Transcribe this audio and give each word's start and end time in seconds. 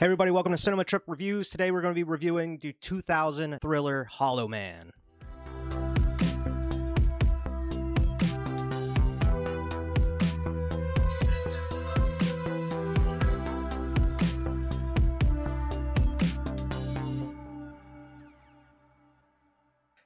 Hey, 0.00 0.06
everybody, 0.06 0.30
welcome 0.30 0.52
to 0.52 0.56
Cinema 0.56 0.84
Trip 0.84 1.02
Reviews. 1.06 1.50
Today 1.50 1.70
we're 1.70 1.82
going 1.82 1.92
to 1.92 1.94
be 1.94 2.04
reviewing 2.04 2.56
the 2.56 2.72
2000 2.72 3.58
thriller 3.60 4.04
Hollow 4.04 4.48
Man. 4.48 4.92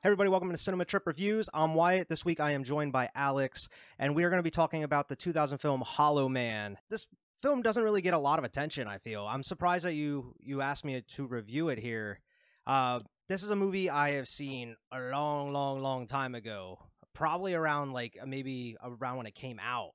Hey 0.00 0.08
everybody, 0.08 0.28
welcome 0.28 0.50
to 0.50 0.56
Cinema 0.56 0.84
Trip 0.86 1.06
Reviews. 1.06 1.48
I'm 1.54 1.76
Wyatt. 1.76 2.08
This 2.08 2.24
week 2.24 2.40
I 2.40 2.50
am 2.50 2.64
joined 2.64 2.90
by 2.90 3.10
Alex, 3.14 3.68
and 4.00 4.16
we 4.16 4.24
are 4.24 4.28
going 4.28 4.40
to 4.40 4.42
be 4.42 4.50
talking 4.50 4.82
about 4.82 5.08
the 5.08 5.14
2000 5.14 5.58
film 5.58 5.82
Hollow 5.82 6.28
Man. 6.28 6.78
This 6.90 7.06
film 7.44 7.60
doesn't 7.60 7.82
really 7.82 8.00
get 8.00 8.14
a 8.14 8.18
lot 8.18 8.38
of 8.38 8.44
attention, 8.44 8.88
I 8.88 8.96
feel. 8.98 9.26
I'm 9.26 9.42
surprised 9.42 9.84
that 9.84 9.92
you 9.94 10.34
you 10.40 10.62
asked 10.62 10.84
me 10.84 11.02
to 11.16 11.26
review 11.26 11.68
it 11.68 11.78
here. 11.78 12.20
Uh, 12.66 13.00
this 13.28 13.42
is 13.42 13.50
a 13.50 13.56
movie 13.56 13.90
I 13.90 14.12
have 14.12 14.26
seen 14.26 14.76
a 14.90 14.98
long, 14.98 15.52
long, 15.52 15.80
long 15.82 16.06
time 16.06 16.34
ago. 16.34 16.78
Probably 17.12 17.52
around 17.54 17.92
like 17.92 18.16
maybe 18.26 18.76
around 18.82 19.18
when 19.18 19.26
it 19.26 19.34
came 19.34 19.60
out, 19.62 19.92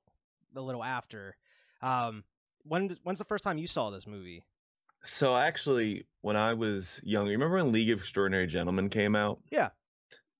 a 0.54 0.60
little 0.60 0.84
after. 0.84 1.36
Um, 1.82 2.22
when 2.62 2.96
when's 3.02 3.18
the 3.18 3.24
first 3.24 3.42
time 3.42 3.58
you 3.58 3.66
saw 3.66 3.90
this 3.90 4.06
movie? 4.06 4.44
So 5.04 5.34
actually, 5.36 6.06
when 6.20 6.36
I 6.36 6.54
was 6.54 7.00
young, 7.02 7.26
remember 7.26 7.56
when 7.56 7.72
League 7.72 7.90
of 7.90 7.98
Extraordinary 7.98 8.46
Gentlemen 8.46 8.88
came 8.90 9.16
out? 9.16 9.40
Yeah. 9.50 9.70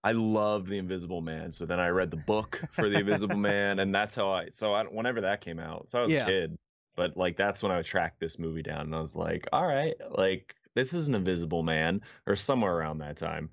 I 0.05 0.13
loved 0.13 0.69
The 0.69 0.79
Invisible 0.79 1.21
Man. 1.23 1.51
So 1.51 1.67
then 1.67 1.81
I 1.81 1.89
read 1.89 2.11
the 2.11 2.17
book 2.19 2.61
for 2.73 2.89
The 2.89 3.01
Invisible 3.01 3.37
Man, 3.37 3.81
and 3.81 3.93
that's 3.93 4.15
how 4.15 4.31
I. 4.31 4.49
So 4.53 4.73
I, 4.75 4.85
whenever 4.85 5.23
that 5.23 5.41
came 5.41 5.59
out, 5.59 5.89
so 5.89 5.99
I 5.99 6.03
was 6.03 6.13
Yeah. 6.13 6.23
a 6.23 6.27
kid, 6.27 6.59
but 6.97 7.17
like 7.17 7.37
that's 7.37 7.63
when 7.63 7.73
I 7.73 7.83
tracked 7.83 8.21
this 8.21 8.39
movie 8.39 8.63
down, 8.63 8.83
and 8.83 8.95
I 8.95 9.01
was 9.01 9.17
like, 9.17 9.47
all 9.53 9.67
right, 9.67 9.95
like 10.11 10.55
this 10.75 10.93
is 10.93 11.09
an 11.09 11.15
Invisible 11.15 11.63
Man, 11.63 12.01
or 12.27 12.37
somewhere 12.37 12.77
around 12.77 12.99
that 12.99 13.17
time. 13.17 13.51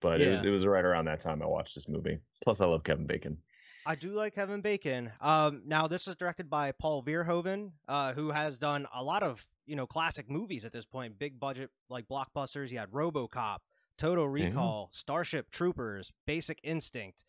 But 0.00 0.20
it 0.20 0.30
was 0.30 0.42
it 0.42 0.50
was 0.50 0.66
right 0.66 0.84
around 0.84 1.06
that 1.06 1.20
time 1.20 1.42
I 1.42 1.46
watched 1.46 1.74
this 1.74 1.88
movie. 1.88 2.18
Plus, 2.42 2.60
I 2.60 2.66
love 2.66 2.84
Kevin 2.84 3.06
Bacon. 3.06 3.38
I 3.86 3.94
do 3.94 4.12
like 4.12 4.34
Kevin 4.34 4.60
Bacon. 4.60 5.12
Um, 5.20 5.62
now 5.64 5.86
this 5.86 6.08
is 6.08 6.16
directed 6.16 6.50
by 6.50 6.72
Paul 6.72 7.04
Verhoeven, 7.04 7.70
uh, 7.86 8.12
who 8.14 8.30
has 8.32 8.58
done 8.58 8.86
a 8.92 9.02
lot 9.02 9.22
of 9.22 9.46
you 9.64 9.76
know 9.76 9.86
classic 9.86 10.28
movies 10.28 10.64
at 10.64 10.72
this 10.72 10.84
point, 10.84 11.18
big 11.18 11.38
budget 11.38 11.70
like 11.88 12.06
blockbusters. 12.08 12.68
He 12.68 12.76
had 12.76 12.90
RoboCop, 12.90 13.58
Total 13.96 14.28
Recall, 14.28 14.90
Starship 14.92 15.50
Troopers, 15.50 16.12
Basic 16.26 16.58
Instinct. 16.62 17.24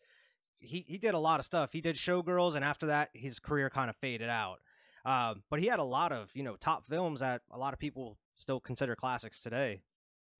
He 0.58 0.84
he 0.88 0.98
did 0.98 1.14
a 1.14 1.18
lot 1.18 1.38
of 1.40 1.46
stuff. 1.46 1.72
He 1.72 1.80
did 1.80 1.96
Showgirls, 1.96 2.56
and 2.56 2.64
after 2.64 2.86
that, 2.88 3.10
his 3.14 3.38
career 3.38 3.70
kind 3.70 3.88
of 3.88 3.96
faded 3.96 4.28
out. 4.28 4.58
Um, 5.04 5.42
but 5.50 5.60
he 5.60 5.66
had 5.66 5.78
a 5.78 5.84
lot 5.84 6.12
of 6.12 6.30
you 6.34 6.42
know 6.42 6.56
top 6.56 6.86
films 6.86 7.20
that 7.20 7.42
a 7.50 7.58
lot 7.58 7.72
of 7.72 7.78
people 7.78 8.18
still 8.36 8.60
consider 8.60 8.94
classics 8.96 9.40
today. 9.40 9.82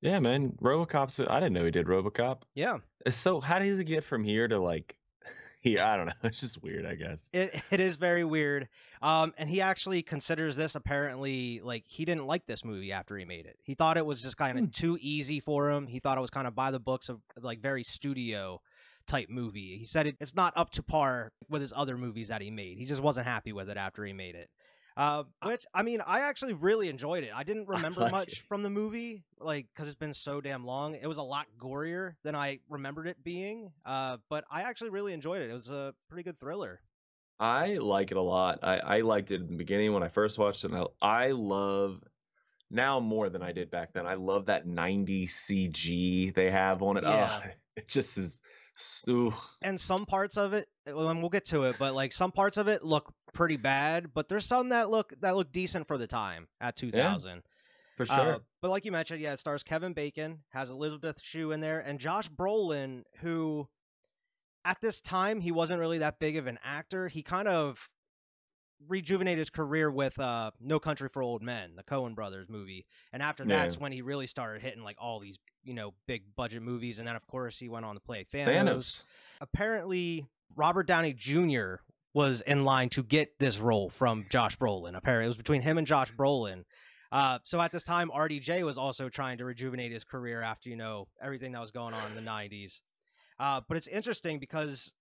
Yeah, 0.00 0.20
man, 0.20 0.53
RoboCop's. 0.62 1.19
I 1.20 1.41
didn't 1.41 1.55
know 1.55 1.65
he 1.65 1.73
did 1.73 1.87
RoboCop. 1.87 2.42
Yeah, 2.55 2.78
So 3.11 3.41
how 3.41 3.59
does 3.59 3.81
it 3.81 3.84
get 3.84 4.05
from 4.05 4.23
here 4.25 4.47
to 4.48 4.59
like? 4.61 4.97
Here, 5.61 5.83
I 5.83 5.97
don't 5.97 6.06
know. 6.06 6.12
It's 6.23 6.39
just 6.39 6.62
weird, 6.62 6.87
I 6.87 6.95
guess. 6.95 7.28
It 7.33 7.61
it 7.73 7.81
is 7.81 7.97
very 7.97 8.23
weird. 8.25 8.69
Um, 9.03 9.34
and 9.37 9.48
he 9.50 9.61
actually 9.61 10.03
considers 10.03 10.55
this 10.55 10.77
apparently 10.77 11.61
like 11.65 11.83
he 11.89 12.05
didn't 12.05 12.27
like 12.28 12.47
this 12.47 12.65
movie 12.65 12.93
after 12.93 13.19
he 13.19 13.25
made 13.25 13.45
it. 13.47 13.59
He 13.65 13.75
thought 13.75 13.97
it 13.97 14.06
was 14.06 14.22
just 14.22 14.37
kind 14.37 14.56
of 14.56 14.65
Hmm. 14.67 14.70
too 14.70 14.98
easy 15.00 15.41
for 15.41 15.69
him. 15.69 15.89
He 15.89 15.98
thought 15.98 16.17
it 16.17 16.20
was 16.20 16.31
kind 16.31 16.47
of 16.47 16.55
by 16.55 16.70
the 16.70 16.78
books 16.78 17.09
of 17.09 17.20
like 17.41 17.61
very 17.61 17.83
studio 17.83 18.61
type 19.09 19.28
movie. 19.28 19.77
He 19.78 19.84
said 19.84 20.06
it, 20.06 20.17
it's 20.20 20.34
not 20.34 20.53
up 20.56 20.70
to 20.73 20.83
par 20.83 21.33
with 21.48 21.61
his 21.61 21.73
other 21.75 21.97
movies 21.97 22.28
that 22.28 22.42
he 22.42 22.51
made. 22.51 22.78
He 22.78 22.84
just 22.84 23.03
wasn't 23.03 23.27
happy 23.27 23.53
with 23.53 23.69
it 23.69 23.77
after 23.77 24.05
he 24.05 24.12
made 24.12 24.34
it. 24.34 24.48
Uh, 24.97 25.23
which 25.45 25.65
I 25.73 25.84
mean, 25.84 26.00
I 26.05 26.20
actually 26.20 26.55
really 26.55 26.89
enjoyed 26.89 27.23
it. 27.23 27.31
I 27.34 27.45
didn't 27.45 27.69
remember 27.69 28.00
like 28.03 28.12
much 28.12 28.33
it. 28.33 28.39
from 28.48 28.62
the 28.62 28.70
movie, 28.70 29.23
like 29.39 29.67
because 29.73 29.89
it's 29.89 29.98
been 29.98 30.15
so 30.15 30.41
damn 30.41 30.67
long. 30.67 30.97
It 30.97 31.06
was 31.06 31.19
a 31.19 31.23
lot 31.23 31.47
gorier 31.59 32.15
than 32.25 32.34
I 32.34 32.59
remembered 32.69 33.06
it 33.06 33.23
being. 33.23 33.70
Uh, 33.87 34.19
but 34.28 34.45
I 34.50 34.62
actually 34.62 34.91
really 34.91 35.12
enjoyed 35.12 35.41
it. 35.43 35.50
It 35.50 35.53
was 35.53 35.70
a 35.70 35.94
pretty 36.09 36.25
good 36.25 36.38
thriller. 36.41 36.81
I 37.41 37.75
like 37.75 38.10
it 38.10 38.16
a 38.16 38.22
lot. 38.22 38.60
I, 38.65 38.78
I 38.78 39.00
liked 39.03 39.31
it 39.31 39.41
in 39.41 39.47
the 39.47 39.56
beginning 39.56 39.93
when 39.93 40.03
I 40.03 40.09
first 40.09 40.38
watched 40.38 40.65
it. 40.65 40.72
And 40.72 40.84
I, 41.00 41.27
I 41.27 41.31
love 41.31 42.03
now 42.69 42.99
more 42.99 43.31
than 43.31 43.43
I 43.43 43.53
did 43.53 43.71
back 43.71 43.93
then. 43.93 44.06
I 44.06 44.15
love 44.15 44.47
that 44.47 44.66
90 44.66 45.28
CG 45.28 46.34
they 46.34 46.50
have 46.50 46.83
on 46.83 46.97
it. 46.97 47.04
Yeah. 47.04 47.41
Oh, 47.44 47.50
it 47.77 47.87
just 47.87 48.19
is 48.19 48.43
so. 48.81 49.34
and 49.62 49.78
some 49.81 50.06
parts 50.06 50.37
of 50.37 50.53
it 50.53 50.69
well, 50.87 51.09
and 51.11 51.21
we'll 51.21 51.28
get 51.31 51.44
to 51.47 51.65
it 51.65 51.77
but 51.78 51.94
like 51.94 52.12
some 52.12 52.31
parts 52.33 52.56
of 52.56 52.69
it 52.69 52.84
look 52.84 53.12
pretty 53.34 53.56
bad 53.56 54.12
but 54.15 54.28
there's 54.28 54.47
some 54.47 54.69
that 54.71 54.89
look 54.91 55.12
that 55.21 55.37
look 55.37 55.50
decent 55.53 55.87
for 55.87 55.99
the 55.99 56.06
time 56.06 56.49
at 56.61 56.77
2000 56.77 57.43
For 57.97 58.03
Uh, 58.05 58.16
sure. 58.16 58.39
but 58.62 58.71
like 58.71 58.84
you 58.84 58.93
mentioned 58.93 59.21
yeah 59.21 59.33
it 59.33 59.39
stars 59.39 59.62
kevin 59.62 59.93
bacon 59.93 60.41
has 60.50 60.71
elizabeth 60.71 61.21
shue 61.22 61.53
in 61.53 61.61
there 61.61 61.81
and 61.81 61.99
josh 61.99 62.28
brolin 62.31 63.03
who 63.21 63.69
at 64.65 64.81
this 64.81 65.00
time 65.00 65.41
he 65.41 65.50
wasn't 65.53 65.81
really 65.81 65.99
that 65.99 66.19
big 66.19 66.37
of 66.37 66.47
an 66.47 66.59
actor 66.65 67.09
he 67.09 67.22
kind 67.22 67.49
of 67.49 67.91
rejuvenated 68.87 69.39
his 69.39 69.50
career 69.50 69.91
with 69.91 70.19
uh 70.21 70.50
no 70.61 70.78
country 70.78 71.09
for 71.09 71.21
old 71.22 71.43
men 71.43 71.72
the 71.77 71.83
coen 71.83 72.15
brothers 72.15 72.49
movie 72.49 72.87
and 73.12 73.22
after 73.22 73.43
Yeah. 73.44 73.56
that's 73.56 73.78
when 73.81 73.91
he 73.91 74.03
really 74.03 74.27
started 74.28 74.62
hitting 74.62 74.84
like 74.84 74.97
all 75.00 75.19
these 75.19 75.39
you 75.65 75.75
know 75.75 75.94
big 76.06 76.22
budget 76.37 76.62
movies 76.62 76.99
and 77.00 77.09
then 77.09 77.16
of 77.16 77.27
course 77.27 77.59
he 77.59 77.69
went 77.69 77.84
on 77.84 77.94
to 77.97 78.00
play 78.00 78.25
thanos 78.33 78.47
Thanos. 78.47 79.05
apparently 79.41 80.27
Robert 80.56 80.87
Downey 80.87 81.12
Jr. 81.12 81.75
was 82.15 82.41
in 82.43 82.65
line 82.65 82.89
to 82.91 83.03
get 83.03 83.39
this 83.39 83.59
role 83.59 83.91
from 83.91 84.25
Josh 84.31 84.56
Brolin. 84.56 84.97
Apparently, 84.97 85.27
it 85.27 85.28
was 85.28 85.37
between 85.37 85.60
him 85.60 85.77
and 85.77 85.87
Josh 85.87 86.10
Brolin. 86.15 86.65
Uh, 87.12 87.39
so 87.45 87.60
at 87.60 87.71
this 87.71 87.83
time, 87.84 88.10
RDJ 88.10 88.62
was 88.65 88.78
also 88.78 89.09
trying 89.09 89.39
to 89.39 89.45
rejuvenate 89.45 89.93
his 89.93 90.05
career 90.05 90.41
after 90.41 90.69
you 90.71 90.77
know 90.77 91.06
everything 91.22 91.53
that 91.53 91.60
was 91.60 91.71
going 91.71 91.93
on 91.95 92.10
in 92.10 92.15
the 92.25 92.28
'90s. 92.31 92.81
Uh, 93.39 93.60
but 93.69 93.77
it's 93.77 93.87
interesting 93.89 94.39
because 94.39 94.93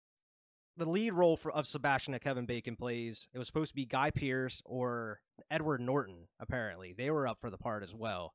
the 0.77 0.89
lead 0.89 1.13
role 1.13 1.35
for, 1.38 1.51
of 1.51 1.67
Sebastian 1.67 2.13
that 2.13 2.21
Kevin 2.21 2.45
Bacon 2.45 2.75
plays 2.75 3.27
it 3.33 3.38
was 3.38 3.47
supposed 3.47 3.71
to 3.71 3.75
be 3.75 3.85
Guy 3.85 4.11
Pearce 4.11 4.61
or 4.65 5.19
Edward 5.51 5.81
Norton. 5.81 6.27
Apparently, 6.39 6.93
they 6.97 7.09
were 7.11 7.27
up 7.27 7.39
for 7.41 7.49
the 7.49 7.57
part 7.57 7.83
as 7.83 7.93
well. 7.95 8.33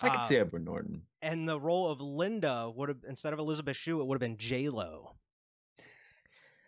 I 0.00 0.08
could 0.08 0.20
Uh, 0.20 0.22
see 0.22 0.36
Edward 0.36 0.64
Norton. 0.64 1.02
And 1.20 1.48
the 1.48 1.60
role 1.60 1.90
of 1.90 2.00
Linda 2.00 2.70
would 2.74 2.88
have 2.88 2.98
instead 3.06 3.32
of 3.32 3.38
Elizabeth 3.38 3.76
Shue, 3.76 4.00
it 4.00 4.04
would 4.06 4.14
have 4.16 4.20
been 4.20 4.38
J 4.38 4.68
Lo. 4.68 5.14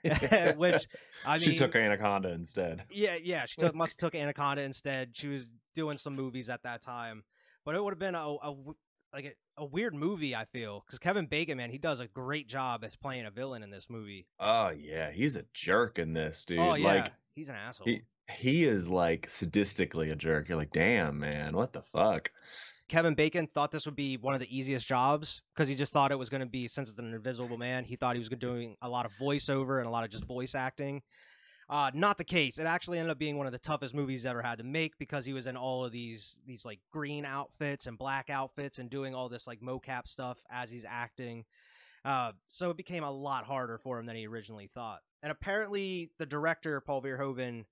Which 0.57 0.87
I 1.27 1.39
mean, 1.39 1.49
she 1.51 1.57
took 1.57 1.75
Anaconda 1.75 2.31
instead. 2.33 2.85
yeah, 2.91 3.17
yeah, 3.23 3.47
she 3.47 3.57
took 3.61 3.75
must 3.75 3.93
have 4.01 4.11
took 4.13 4.15
Anaconda 4.21 4.63
instead. 4.63 5.17
She 5.17 5.29
was 5.29 5.49
doing 5.75 5.97
some 5.97 6.15
movies 6.15 6.51
at 6.51 6.63
that 6.65 6.83
time, 6.83 7.25
but 7.65 7.75
it 7.75 7.83
would 7.83 7.93
have 7.93 7.99
been 7.99 8.15
a 8.15 8.37
like 9.15 9.37
a, 9.57 9.65
weird 9.65 9.95
movie. 9.95 10.35
I 10.35 10.45
feel 10.45 10.83
because 10.87 10.99
Kevin 10.99 11.27
Bacon, 11.27 11.59
man, 11.59 11.71
he 11.71 11.79
does 11.79 12.01
a 12.01 12.07
great 12.09 12.49
job 12.49 12.85
as 12.85 12.97
playing 12.97 13.27
a 13.27 13.31
villain 13.31 13.63
in 13.63 13.71
this 13.71 13.89
movie. 13.89 14.27
Oh, 14.41 14.71
yeah. 14.71 15.11
He's 15.11 15.37
a 15.37 15.45
jerk 15.53 15.99
in 15.99 16.13
this, 16.13 16.45
oh, 16.49 16.53
dude. 16.53 16.59
oh 16.59 16.75
yeah, 16.75 16.87
Like, 16.87 17.13
he's 17.35 17.49
an 17.49 17.57
asshole. 17.57 17.87
he, 17.87 18.03
he 18.31 18.65
is 18.65 18.89
like 18.89 19.29
sadistically 19.29 20.13
a 20.13 20.17
jerk. 20.17 20.49
You're 20.49 20.59
like, 20.59 20.73
damn, 20.73 21.19
man. 21.19 21.57
What 21.57 21.73
the 21.73 21.83
fuck? 21.83 22.31
Kevin 22.89 23.15
Bacon 23.15 23.49
thought 23.55 23.73
this 23.73 23.87
would 23.87 23.97
be 23.97 24.17
one 24.17 24.35
of 24.35 24.41
the 24.41 24.57
easiest 24.57 24.87
jobs 24.87 25.43
because 25.55 25.69
he 25.69 25.75
just 25.75 25.93
thought 25.93 26.13
it 26.13 26.19
was 26.19 26.29
going 26.29 26.43
to 26.43 26.47
be 26.47 26.69
since 26.69 26.91
it's 26.91 26.99
an 26.99 27.15
invisible 27.15 27.57
man. 27.57 27.85
He 27.85 27.97
thought 27.97 28.15
he 28.15 28.19
was 28.19 28.29
doing 28.29 28.77
a 28.83 28.89
lot 28.89 29.07
of 29.07 29.13
voiceover 29.21 29.79
and 29.79 29.87
a 29.87 29.91
lot 29.91 30.05
of 30.05 30.11
just 30.11 30.25
voice 30.25 30.55
acting. 30.55 31.03
Uh, 31.69 31.91
not 31.95 32.19
the 32.19 32.25
case. 32.25 32.59
It 32.59 32.67
actually 32.67 32.99
ended 32.99 33.11
up 33.11 33.19
being 33.19 33.39
one 33.39 33.47
of 33.47 33.53
the 33.53 33.59
toughest 33.59 33.95
movies 33.95 34.21
he's 34.21 34.27
ever 34.27 34.43
had 34.43 34.59
to 34.59 34.65
make 34.65 34.99
because 34.99 35.25
he 35.25 35.33
was 35.33 35.47
in 35.47 35.57
all 35.57 35.85
of 35.85 35.93
these 35.93 36.37
these 36.47 36.65
like 36.65 36.81
green 36.91 37.25
outfits 37.25 37.87
and 37.87 37.97
black 37.97 38.29
outfits 38.29 38.79
and 38.79 38.91
doing 38.91 39.15
all 39.15 39.29
this 39.29 39.47
like 39.47 39.61
mocap 39.61 40.07
stuff 40.07 40.43
as 40.51 40.71
he's 40.71 40.85
acting. 40.87 41.45
Uh, 42.05 42.33
so 42.49 42.71
it 42.71 42.77
became 42.77 43.03
a 43.03 43.11
lot 43.11 43.45
harder 43.45 43.79
for 43.79 43.99
him 43.99 44.07
than 44.07 44.17
he 44.17 44.27
originally 44.27 44.69
thought. 44.75 45.01
And 45.23 45.33
apparently, 45.33 46.11
the 46.19 46.27
director 46.27 46.81
Paul 46.81 47.01
Verhoeven, 47.01 47.65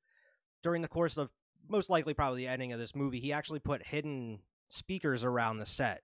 during 0.63 0.81
the 0.81 0.89
course 0.89 1.19
of 1.19 1.29
most 1.69 1.91
likely 1.91 2.15
probably 2.15 2.45
the 2.45 2.49
ending 2.49 2.73
of 2.73 2.79
this 2.79 2.95
movie, 2.95 3.21
he 3.21 3.33
actually 3.33 3.61
put 3.61 3.87
hidden 3.87 4.41
speakers 4.71 5.23
around 5.23 5.59
the 5.59 5.67
set, 5.67 6.03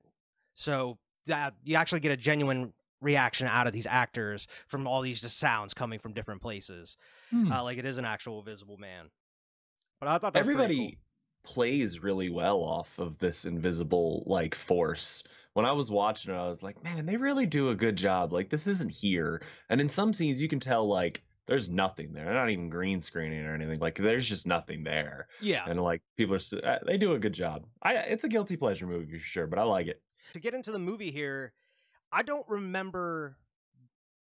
so 0.53 0.99
that 1.27 1.55
you 1.65 1.77
actually 1.77 2.01
get 2.01 2.12
a 2.12 2.17
genuine 2.19 2.75
reaction 3.00 3.47
out 3.47 3.67
of 3.67 3.73
these 3.73 3.87
actors 3.87 4.47
from 4.67 4.87
all 4.87 5.00
these 5.03 5.21
just 5.21 5.39
sounds 5.39 5.75
coming 5.75 5.99
from 5.99 6.12
different 6.12 6.43
places, 6.43 6.97
Hmm. 7.31 7.53
uh, 7.53 7.62
like 7.62 7.79
it 7.79 7.85
is 7.87 7.99
an 7.99 8.05
actual 8.05 8.43
Visible 8.43 8.77
Man. 8.77 9.11
But 10.00 10.09
I 10.09 10.19
thought 10.19 10.33
that 10.35 10.47
was 10.47 10.55
pretty 10.55 10.62
everybody 10.65 10.99
plays 11.45 12.00
really 12.03 12.29
well 12.29 12.59
off 12.62 12.99
of 12.99 13.19
this 13.19 13.45
invisible 13.45 14.23
like 14.27 14.55
force. 14.55 15.25
When 15.55 15.65
i 15.65 15.73
was 15.73 15.91
watching 15.91 16.33
it 16.33 16.37
i 16.37 16.47
was 16.49 16.62
like 16.62 16.85
man 16.85 17.05
they 17.06 17.17
really 17.17 17.47
do 17.47 17.71
a 17.71 17.75
good 17.75 17.97
job. 17.97 18.33
Like 18.33 18.50
this 18.50 18.67
isn't 18.67 18.91
here. 18.93 19.43
And 19.69 19.81
in 19.81 19.89
some 19.89 20.12
scenes 20.12 20.41
you 20.41 20.49
can 20.49 20.61
tell 20.61 20.87
like 20.87 21.23
there's 21.47 21.69
nothing 21.71 22.12
there. 22.12 22.27
They're 22.27 22.35
not 22.35 22.50
even 22.50 22.69
green 22.69 23.00
screening 23.00 23.45
or 23.47 23.55
anything. 23.55 23.79
Like 23.81 23.97
there's 23.97 24.29
just 24.29 24.47
nothing 24.47 24.85
there. 24.85 25.29
Yeah, 25.41 25.65
and 25.67 25.81
like 25.83 26.03
people 26.17 26.35
are 26.35 26.39
st- 26.41 26.62
uh, 26.62 26.79
they 26.87 26.99
do 26.99 27.15
a 27.15 27.19
good 27.19 27.33
job. 27.33 27.65
I 27.83 27.95
it's 27.95 28.25
a 28.25 28.29
guilty 28.29 28.56
pleasure 28.56 28.87
movie 28.87 29.19
for 29.19 29.25
sure 29.25 29.47
but 29.47 29.59
i 29.59 29.62
like 29.62 29.87
it. 29.87 30.03
To 30.35 30.41
get 30.41 30.53
into 30.55 30.71
the 30.73 30.79
movie 30.79 31.11
here, 31.11 31.55
I 32.13 32.23
don't 32.23 32.49
remember 32.49 33.37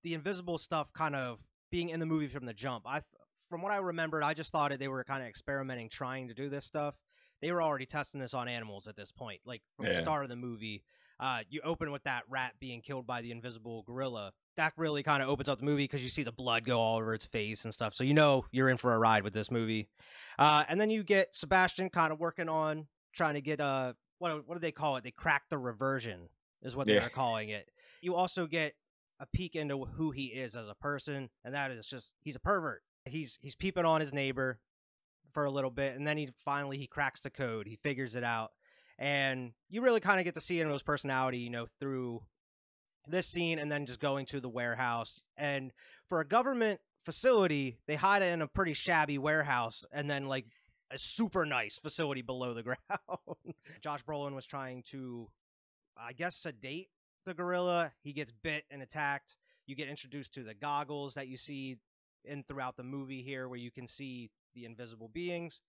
the 0.03 0.15
invisible 0.15 0.59
stuff 0.59 0.93
kind 0.93 1.15
of 1.15 1.45
being 1.71 1.91
in 1.91 2.01
the 2.01 2.07
movie 2.07 2.27
from 2.27 2.47
the 2.47 2.55
jump. 2.55 2.85
I, 2.87 3.03
from 3.49 3.63
what 3.63 3.73
I 3.73 3.77
remembered, 3.77 4.23
I 4.23 4.35
just 4.35 4.53
thought 4.53 4.77
they 4.79 4.89
were 4.89 5.05
kind 5.05 5.23
of 5.23 5.29
experimenting, 5.29 5.89
trying 5.89 6.29
to 6.29 6.35
do 6.35 6.49
this 6.49 6.65
stuff. 6.65 6.95
they 7.41 7.53
were 7.53 7.63
already 7.63 7.87
testing 7.87 8.21
this 8.21 8.35
on 8.35 8.49
animals 8.49 8.89
at 8.89 8.97
this 8.97 9.13
point. 9.13 9.41
Like 9.45 9.63
from 9.77 9.87
the 9.87 9.95
start 9.97 10.25
of 10.25 10.29
the 10.29 10.37
movie, 10.37 10.83
uh, 11.21 11.41
you 11.49 11.61
open 11.65 11.91
with 11.91 12.05
that 12.05 12.23
rat 12.29 12.55
being 12.61 12.81
killed 12.81 13.07
by 13.07 13.23
the 13.23 13.31
invisible 13.31 13.83
gorilla. 13.83 14.33
That 14.57 14.73
really 14.77 15.03
kind 15.03 15.23
of 15.23 15.29
opens 15.29 15.49
up 15.49 15.59
the 15.59 15.65
movie 15.65 15.85
because 15.85 16.03
you 16.03 16.09
see 16.09 16.23
the 16.25 16.33
blood 16.33 16.65
go 16.65 16.81
all 16.81 16.97
over 16.99 17.15
its 17.15 17.27
face 17.27 17.65
and 17.65 17.73
stuff. 17.73 17.95
So 17.95 18.03
you 18.05 18.15
know 18.15 18.45
you're 18.51 18.69
in 18.69 18.77
for 18.77 18.95
a 18.95 18.99
ride 18.99 19.23
with 19.25 19.35
this 19.35 19.51
movie. 19.51 19.89
Uh, 20.39 20.65
and 20.69 20.81
then 20.81 20.91
you 20.91 21.03
get 21.03 21.35
Sebastian 21.35 21.91
kind 21.91 22.13
of 22.13 22.19
working 22.19 22.49
on 22.49 22.87
trying 23.15 23.35
to 23.35 23.41
get 23.41 23.61
a 23.61 23.95
what 24.19 24.49
what 24.49 24.55
do 24.55 24.61
they 24.61 24.73
call 24.73 24.97
it? 24.97 25.05
They 25.05 25.11
crack 25.11 25.45
the 25.49 25.59
reversion 25.59 26.29
is 26.63 26.75
what 26.77 26.87
Yeah. 26.87 27.01
they're 27.01 27.09
calling 27.11 27.49
it. 27.51 27.69
You 28.01 28.15
also 28.15 28.47
get 28.47 28.75
a 29.21 29.27
peek 29.27 29.57
into 29.57 29.85
who 29.85 30.11
he 30.13 30.27
is 30.27 30.57
as 30.57 30.69
a 30.69 30.75
person, 30.75 31.31
and 31.45 31.55
that 31.55 31.71
is 31.71 31.87
just 31.87 32.13
he's 32.21 32.37
a 32.37 32.41
pervert. 32.41 32.83
He's 33.05 33.39
he's 33.43 33.55
peeping 33.57 33.85
on 33.85 34.01
his 34.01 34.13
neighbor 34.13 34.61
for 35.33 35.45
a 35.45 35.51
little 35.51 35.71
bit, 35.71 35.97
and 35.97 36.07
then 36.07 36.17
he 36.17 36.29
finally 36.45 36.79
he 36.79 36.87
cracks 36.87 37.21
the 37.21 37.31
code. 37.31 37.67
He 37.67 37.77
figures 37.77 38.15
it 38.15 38.25
out, 38.25 38.53
and 38.99 39.53
you 39.69 39.83
really 39.83 40.01
kind 40.01 40.19
of 40.21 40.25
get 40.25 40.35
to 40.35 40.41
see 40.41 40.59
Enro's 40.61 40.83
personality, 40.83 41.39
you 41.39 41.51
know, 41.51 41.67
through 41.81 42.23
this 43.07 43.27
scene, 43.27 43.59
and 43.59 43.71
then 43.73 43.87
just 43.87 44.01
going 44.01 44.27
to 44.27 44.41
the 44.41 44.49
warehouse. 44.49 45.21
And 45.37 45.73
for 46.09 46.21
a 46.21 46.27
government 46.27 46.81
facility, 47.05 47.79
they 47.87 47.97
hide 47.97 48.23
it 48.23 48.33
in 48.33 48.43
a 48.43 48.47
pretty 48.49 48.75
shabby 48.75 49.19
warehouse, 49.19 49.85
and 49.93 50.09
then 50.11 50.27
like 50.29 50.47
a 50.91 50.99
super 50.99 51.45
nice 51.47 51.79
facility 51.79 52.23
below 52.23 52.55
the 52.55 52.63
ground. 52.65 52.79
Josh 53.81 54.05
Brolin 54.05 54.35
was 54.35 54.47
trying 54.47 54.83
to, 54.85 55.29
I 56.01 56.13
guess, 56.13 56.37
sedate 56.37 56.89
the 57.25 57.35
gorilla. 57.35 57.93
He 58.03 58.13
gets 58.13 58.33
bit 58.33 58.65
and 58.71 58.83
attacked. 58.83 59.37
You 59.67 59.75
get 59.75 59.89
introduced 59.89 60.33
to 60.35 60.43
the 60.43 60.55
goggles 60.55 61.15
that 61.15 61.29
you 61.29 61.37
see 61.37 61.77
in 62.25 62.43
throughout 62.45 62.77
the 62.77 62.83
movie 62.83 63.23
here, 63.23 63.49
where 63.49 63.59
you 63.59 63.71
can 63.71 63.87
see 63.87 64.31
the 64.55 64.65
invisible 64.65 65.09
beings, 65.09 65.61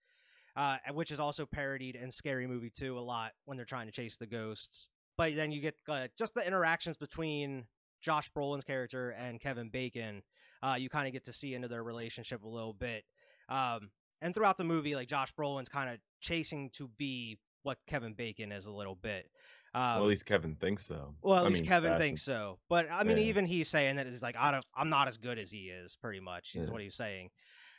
uh, 0.55 0.77
which 0.93 1.11
is 1.11 1.19
also 1.19 1.45
parodied 1.45 1.95
in 1.95 2.11
Scary 2.11 2.47
Movie 2.47 2.69
2 2.69 2.97
a 2.97 3.01
lot 3.01 3.31
when 3.45 3.57
they're 3.57 3.65
trying 3.65 3.87
to 3.87 3.91
chase 3.91 4.15
the 4.15 4.25
ghosts. 4.25 4.87
But 5.17 5.35
then 5.35 5.51
you 5.51 5.61
get 5.61 5.75
uh, 5.87 6.07
just 6.17 6.33
the 6.33 6.45
interactions 6.45 6.97
between 6.97 7.65
Josh 8.01 8.31
Brolin's 8.31 8.63
character 8.63 9.09
and 9.11 9.39
Kevin 9.39 9.69
Bacon. 9.69 10.23
Uh, 10.63 10.75
you 10.79 10.89
kind 10.89 11.07
of 11.07 11.13
get 11.13 11.25
to 11.25 11.33
see 11.33 11.53
into 11.53 11.67
their 11.67 11.83
relationship 11.83 12.43
a 12.43 12.47
little 12.47 12.73
bit. 12.73 13.03
Um, 13.49 13.91
and 14.21 14.33
throughout 14.33 14.57
the 14.57 14.63
movie, 14.63 14.95
like 14.95 15.07
Josh 15.07 15.33
Brolin's 15.33 15.69
kind 15.69 15.89
of 15.89 15.97
chasing 16.21 16.69
to 16.71 16.89
be 16.97 17.37
what 17.63 17.77
Kevin 17.87 18.13
Bacon 18.13 18.51
is 18.51 18.65
a 18.65 18.71
little 18.71 18.95
bit. 18.95 19.29
Um, 19.73 19.81
well, 19.83 20.03
at 20.03 20.07
least 20.09 20.25
Kevin 20.25 20.55
thinks 20.55 20.85
so. 20.85 21.13
well, 21.21 21.37
at 21.39 21.45
I 21.45 21.47
least 21.49 21.61
mean, 21.61 21.69
Kevin 21.69 21.97
thinks 21.99 22.21
so. 22.23 22.57
But 22.69 22.87
I 22.91 23.03
mean, 23.03 23.17
Yeah. 23.17 23.23
even 23.25 23.45
he's 23.45 23.67
saying 23.69 23.97
that 23.97 24.07
he's 24.07 24.23
like, 24.23 24.35
I 24.37 24.51
don't, 24.51 24.65
I'm 24.75 24.89
not 24.89 25.07
as 25.07 25.17
good 25.17 25.37
as 25.37 25.51
he 25.51 25.69
is. 25.69 25.95
Pretty 25.95 26.19
much, 26.19 26.55
is 26.55 26.67
Yeah. 26.67 26.73
what 26.73 26.81
he's 26.81 26.95
saying. 26.95 27.29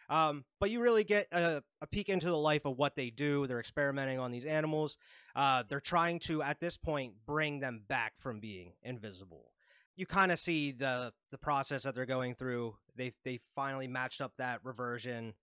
Um, 0.08 0.44
but 0.58 0.70
you 0.70 0.80
really 0.80 1.04
get 1.04 1.28
a, 1.32 1.62
a 1.80 1.86
peek 1.86 2.08
into 2.08 2.26
the 2.26 2.36
life 2.36 2.64
of 2.64 2.76
what 2.76 2.96
they 2.96 3.10
do. 3.10 3.46
They're 3.46 3.60
experimenting 3.60 4.18
on 4.18 4.32
these 4.32 4.44
animals. 4.44 4.98
Uh, 5.36 5.62
they're 5.68 5.80
trying 5.80 6.18
to, 6.20 6.42
at 6.42 6.58
this 6.58 6.76
point, 6.76 7.14
bring 7.26 7.60
them 7.60 7.82
back 7.88 8.14
from 8.18 8.40
being 8.40 8.72
invisible. 8.82 9.52
You 9.96 10.06
kind 10.06 10.32
of 10.32 10.38
see 10.38 10.72
the 10.72 11.12
the 11.30 11.38
process 11.38 11.82
that 11.82 11.94
they're 11.94 12.06
going 12.06 12.34
through. 12.34 12.74
They 12.96 13.12
they 13.24 13.38
finally 13.54 13.86
matched 13.86 14.20
up 14.20 14.32
that 14.38 14.60
reversion. 14.64 15.34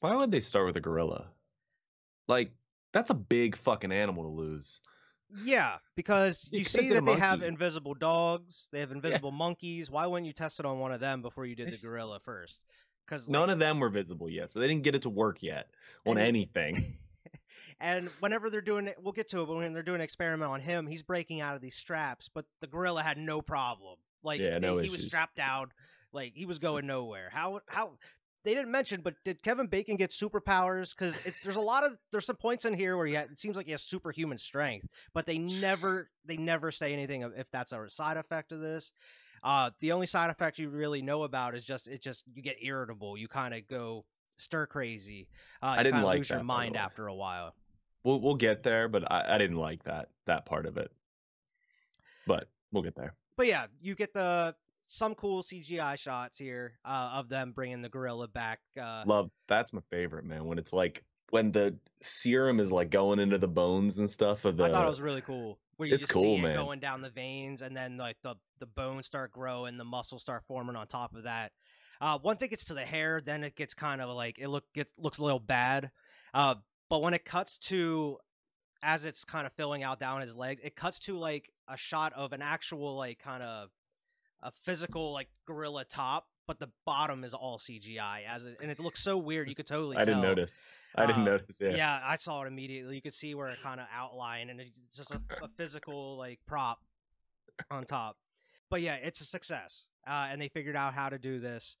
Why 0.00 0.14
would 0.16 0.30
they 0.30 0.40
start 0.40 0.66
with 0.66 0.76
a 0.76 0.80
gorilla? 0.80 1.26
Like, 2.28 2.52
that's 2.92 3.10
a 3.10 3.14
big 3.14 3.56
fucking 3.56 3.92
animal 3.92 4.22
to 4.24 4.28
lose. 4.30 4.80
Yeah, 5.44 5.78
because 5.96 6.48
You 6.52 6.60
you 6.60 6.64
see 6.64 6.88
that 6.90 7.04
they 7.04 7.16
have 7.16 7.42
invisible 7.42 7.94
dogs, 7.94 8.66
they 8.72 8.80
have 8.80 8.92
invisible 8.92 9.32
monkeys. 9.32 9.90
Why 9.90 10.06
wouldn't 10.06 10.26
you 10.26 10.32
test 10.32 10.60
it 10.60 10.66
on 10.66 10.78
one 10.78 10.92
of 10.92 11.00
them 11.00 11.22
before 11.22 11.46
you 11.46 11.56
did 11.56 11.70
the 11.70 11.76
gorilla 11.82 12.20
first? 12.20 12.60
Because 13.06 13.28
None 13.28 13.50
of 13.50 13.58
them 13.58 13.78
were 13.80 13.88
visible 13.88 14.28
yet, 14.28 14.50
so 14.50 14.58
they 14.60 14.66
didn't 14.68 14.82
get 14.82 14.94
it 14.94 15.02
to 15.02 15.10
work 15.10 15.42
yet 15.42 15.68
on 16.06 16.16
And- 16.18 16.26
anything. 16.26 16.98
and 17.80 18.08
whenever 18.20 18.50
they're 18.50 18.60
doing 18.60 18.86
it, 18.86 18.96
we'll 19.00 19.12
get 19.12 19.28
to 19.30 19.42
it. 19.42 19.46
But 19.46 19.56
when 19.56 19.72
they're 19.72 19.82
doing 19.82 19.96
an 19.96 20.00
experiment 20.02 20.50
on 20.50 20.60
him, 20.60 20.86
he's 20.86 21.02
breaking 21.02 21.40
out 21.40 21.54
of 21.56 21.60
these 21.60 21.76
straps, 21.76 22.28
but 22.32 22.46
the 22.60 22.66
gorilla 22.66 23.02
had 23.02 23.18
no 23.18 23.42
problem. 23.42 23.96
Like 24.22 24.40
Yeah, 24.40 24.54
they- 24.58 24.60
no 24.60 24.78
he 24.78 24.88
was 24.88 25.04
strapped 25.04 25.36
down, 25.36 25.70
like 26.12 26.32
he 26.34 26.46
was 26.46 26.58
going 26.58 26.86
nowhere. 26.86 27.30
How 27.32 27.60
how 27.68 27.92
they 28.46 28.54
didn't 28.54 28.70
mention, 28.70 29.00
but 29.00 29.14
did 29.24 29.42
Kevin 29.42 29.66
Bacon 29.66 29.96
get 29.96 30.12
superpowers? 30.12 30.96
Because 30.96 31.16
there's 31.42 31.56
a 31.56 31.60
lot 31.60 31.84
of 31.84 31.98
there's 32.12 32.26
some 32.26 32.36
points 32.36 32.64
in 32.64 32.74
here 32.74 32.96
where 32.96 33.04
he 33.04 33.14
had, 33.14 33.28
it 33.32 33.40
seems 33.40 33.56
like 33.56 33.66
he 33.66 33.72
has 33.72 33.82
superhuman 33.82 34.38
strength, 34.38 34.86
but 35.12 35.26
they 35.26 35.36
never 35.36 36.10
they 36.24 36.36
never 36.36 36.70
say 36.70 36.92
anything 36.92 37.24
of 37.24 37.36
if 37.36 37.50
that's 37.50 37.72
a 37.72 37.90
side 37.90 38.16
effect 38.16 38.52
of 38.52 38.60
this. 38.60 38.92
Uh, 39.42 39.70
the 39.80 39.90
only 39.90 40.06
side 40.06 40.30
effect 40.30 40.60
you 40.60 40.68
really 40.68 41.02
know 41.02 41.24
about 41.24 41.56
is 41.56 41.64
just 41.64 41.88
it 41.88 42.00
just 42.00 42.24
you 42.32 42.40
get 42.40 42.56
irritable. 42.62 43.18
You 43.18 43.26
kind 43.26 43.52
of 43.52 43.66
go 43.66 44.04
stir 44.38 44.66
crazy. 44.66 45.28
Uh, 45.60 45.74
you 45.78 45.82
didn't 45.82 46.02
like 46.02 46.18
lose 46.18 46.30
your 46.30 46.38
that, 46.38 46.42
the 46.42 46.46
mind 46.46 46.76
after 46.76 47.08
a 47.08 47.14
while. 47.14 47.52
we'll 48.04 48.20
we'll 48.20 48.36
get 48.36 48.62
there, 48.62 48.88
but 48.88 49.10
I, 49.10 49.34
I 49.34 49.38
didn't 49.38 49.58
like 49.58 49.82
that 49.84 50.10
that 50.26 50.46
part 50.46 50.66
of 50.66 50.76
it. 50.76 50.92
But 52.28 52.48
we'll 52.70 52.84
get 52.84 52.94
there. 52.94 53.14
but 53.36 53.48
yeah, 53.48 53.66
you 53.80 53.96
get 53.96 54.14
the 54.14 54.54
some 54.86 55.14
cool 55.14 55.42
CGI 55.42 55.98
shots 55.98 56.38
here 56.38 56.78
uh, 56.84 57.10
of 57.14 57.28
them 57.28 57.52
bringing 57.52 57.82
the 57.82 57.88
gorilla 57.88 58.28
back. 58.28 58.60
Uh, 58.80 59.02
Love 59.06 59.30
that's 59.48 59.72
my 59.72 59.82
favorite 59.90 60.24
man. 60.24 60.44
When 60.44 60.58
it's 60.58 60.72
like 60.72 61.04
when 61.30 61.52
the 61.52 61.76
serum 62.02 62.60
is 62.60 62.70
like 62.70 62.90
going 62.90 63.18
into 63.18 63.38
the 63.38 63.48
bones 63.48 63.98
and 63.98 64.08
stuff 64.08 64.44
of 64.44 64.56
the. 64.56 64.64
I 64.64 64.70
thought 64.70 64.86
it 64.86 64.88
was 64.88 65.00
really 65.00 65.22
cool. 65.22 65.58
Where 65.76 65.88
you 65.88 65.94
It's 65.94 66.02
just 66.02 66.12
cool, 66.12 66.22
see 66.22 66.36
it 66.36 66.42
man. 66.42 66.56
going 66.56 66.80
down 66.80 67.02
the 67.02 67.10
veins, 67.10 67.62
and 67.62 67.76
then 67.76 67.96
like 67.98 68.16
the 68.22 68.36
the 68.60 68.66
bones 68.66 69.06
start 69.06 69.32
growing, 69.32 69.76
the 69.76 69.84
muscles 69.84 70.22
start 70.22 70.44
forming 70.48 70.76
on 70.76 70.86
top 70.86 71.14
of 71.14 71.24
that. 71.24 71.52
Uh, 72.00 72.18
once 72.22 72.42
it 72.42 72.48
gets 72.48 72.66
to 72.66 72.74
the 72.74 72.84
hair, 72.84 73.20
then 73.24 73.42
it 73.42 73.56
gets 73.56 73.74
kind 73.74 74.00
of 74.00 74.14
like 74.14 74.38
it 74.38 74.48
look 74.48 74.64
gets 74.74 74.90
looks 74.98 75.18
a 75.18 75.24
little 75.24 75.40
bad. 75.40 75.90
Uh, 76.32 76.54
but 76.88 77.02
when 77.02 77.12
it 77.14 77.24
cuts 77.24 77.58
to 77.58 78.18
as 78.82 79.04
it's 79.04 79.24
kind 79.24 79.46
of 79.46 79.52
filling 79.54 79.82
out 79.82 79.98
down 79.98 80.20
his 80.20 80.36
leg, 80.36 80.60
it 80.62 80.76
cuts 80.76 80.98
to 81.00 81.18
like 81.18 81.50
a 81.68 81.76
shot 81.76 82.12
of 82.12 82.32
an 82.32 82.42
actual 82.42 82.96
like 82.96 83.18
kind 83.18 83.42
of 83.42 83.68
a 84.42 84.50
physical 84.50 85.12
like 85.12 85.28
gorilla 85.46 85.84
top, 85.84 86.26
but 86.46 86.58
the 86.58 86.68
bottom 86.84 87.24
is 87.24 87.34
all 87.34 87.58
CGI 87.58 88.20
as 88.28 88.44
it, 88.46 88.58
and 88.60 88.70
it 88.70 88.78
looks 88.78 89.00
so 89.00 89.16
weird. 89.16 89.48
You 89.48 89.54
could 89.54 89.66
totally 89.76 89.96
I 89.96 90.04
didn't 90.04 90.22
notice. 90.22 90.58
I 90.94 91.06
didn't 91.06 91.22
Uh, 91.22 91.32
notice. 91.32 91.58
Yeah. 91.60 91.70
Yeah. 91.76 92.00
I 92.02 92.16
saw 92.16 92.42
it 92.42 92.46
immediately. 92.46 92.94
You 92.94 93.02
could 93.02 93.12
see 93.14 93.34
where 93.34 93.48
it 93.48 93.58
kind 93.62 93.80
of 93.80 93.86
outlined, 93.92 94.50
and 94.50 94.60
it's 94.60 94.96
just 94.96 95.10
a, 95.10 95.20
a 95.42 95.48
physical 95.56 96.16
like 96.16 96.40
prop 96.46 96.78
on 97.70 97.84
top. 97.84 98.16
But 98.70 98.82
yeah, 98.82 98.94
it's 98.96 99.20
a 99.20 99.24
success, 99.24 99.86
uh, 100.06 100.28
and 100.30 100.40
they 100.40 100.48
figured 100.48 100.76
out 100.76 100.92
how 100.94 101.08
to 101.08 101.18
do 101.18 101.38
this. 101.38 101.76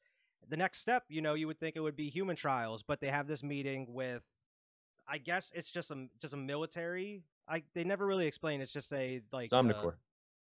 The 0.48 0.56
next 0.56 0.78
step, 0.78 1.02
you 1.08 1.20
know, 1.20 1.34
you 1.34 1.46
would 1.48 1.58
think 1.58 1.74
it 1.76 1.80
would 1.80 1.96
be 1.96 2.08
human 2.08 2.36
trials, 2.36 2.82
but 2.84 3.00
they 3.00 3.08
have 3.08 3.26
this 3.26 3.42
meeting 3.42 3.86
with, 3.92 4.22
I 5.08 5.18
guess 5.18 5.50
it's 5.54 5.70
just 5.70 5.90
a 5.90 6.06
just 6.20 6.32
a 6.34 6.36
military. 6.36 7.24
I 7.48 7.62
they 7.74 7.82
never 7.84 8.06
really 8.06 8.26
explain. 8.26 8.60
It's 8.60 8.72
just 8.72 8.92
a 8.92 9.22
like 9.32 9.50
uh, 9.74 9.90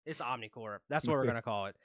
it's 0.05 0.21
Omnicorp. 0.21 0.79
That's 0.89 1.07
what 1.07 1.13
we're 1.17 1.25
gonna 1.27 1.41
call 1.41 1.67
it. 1.67 1.75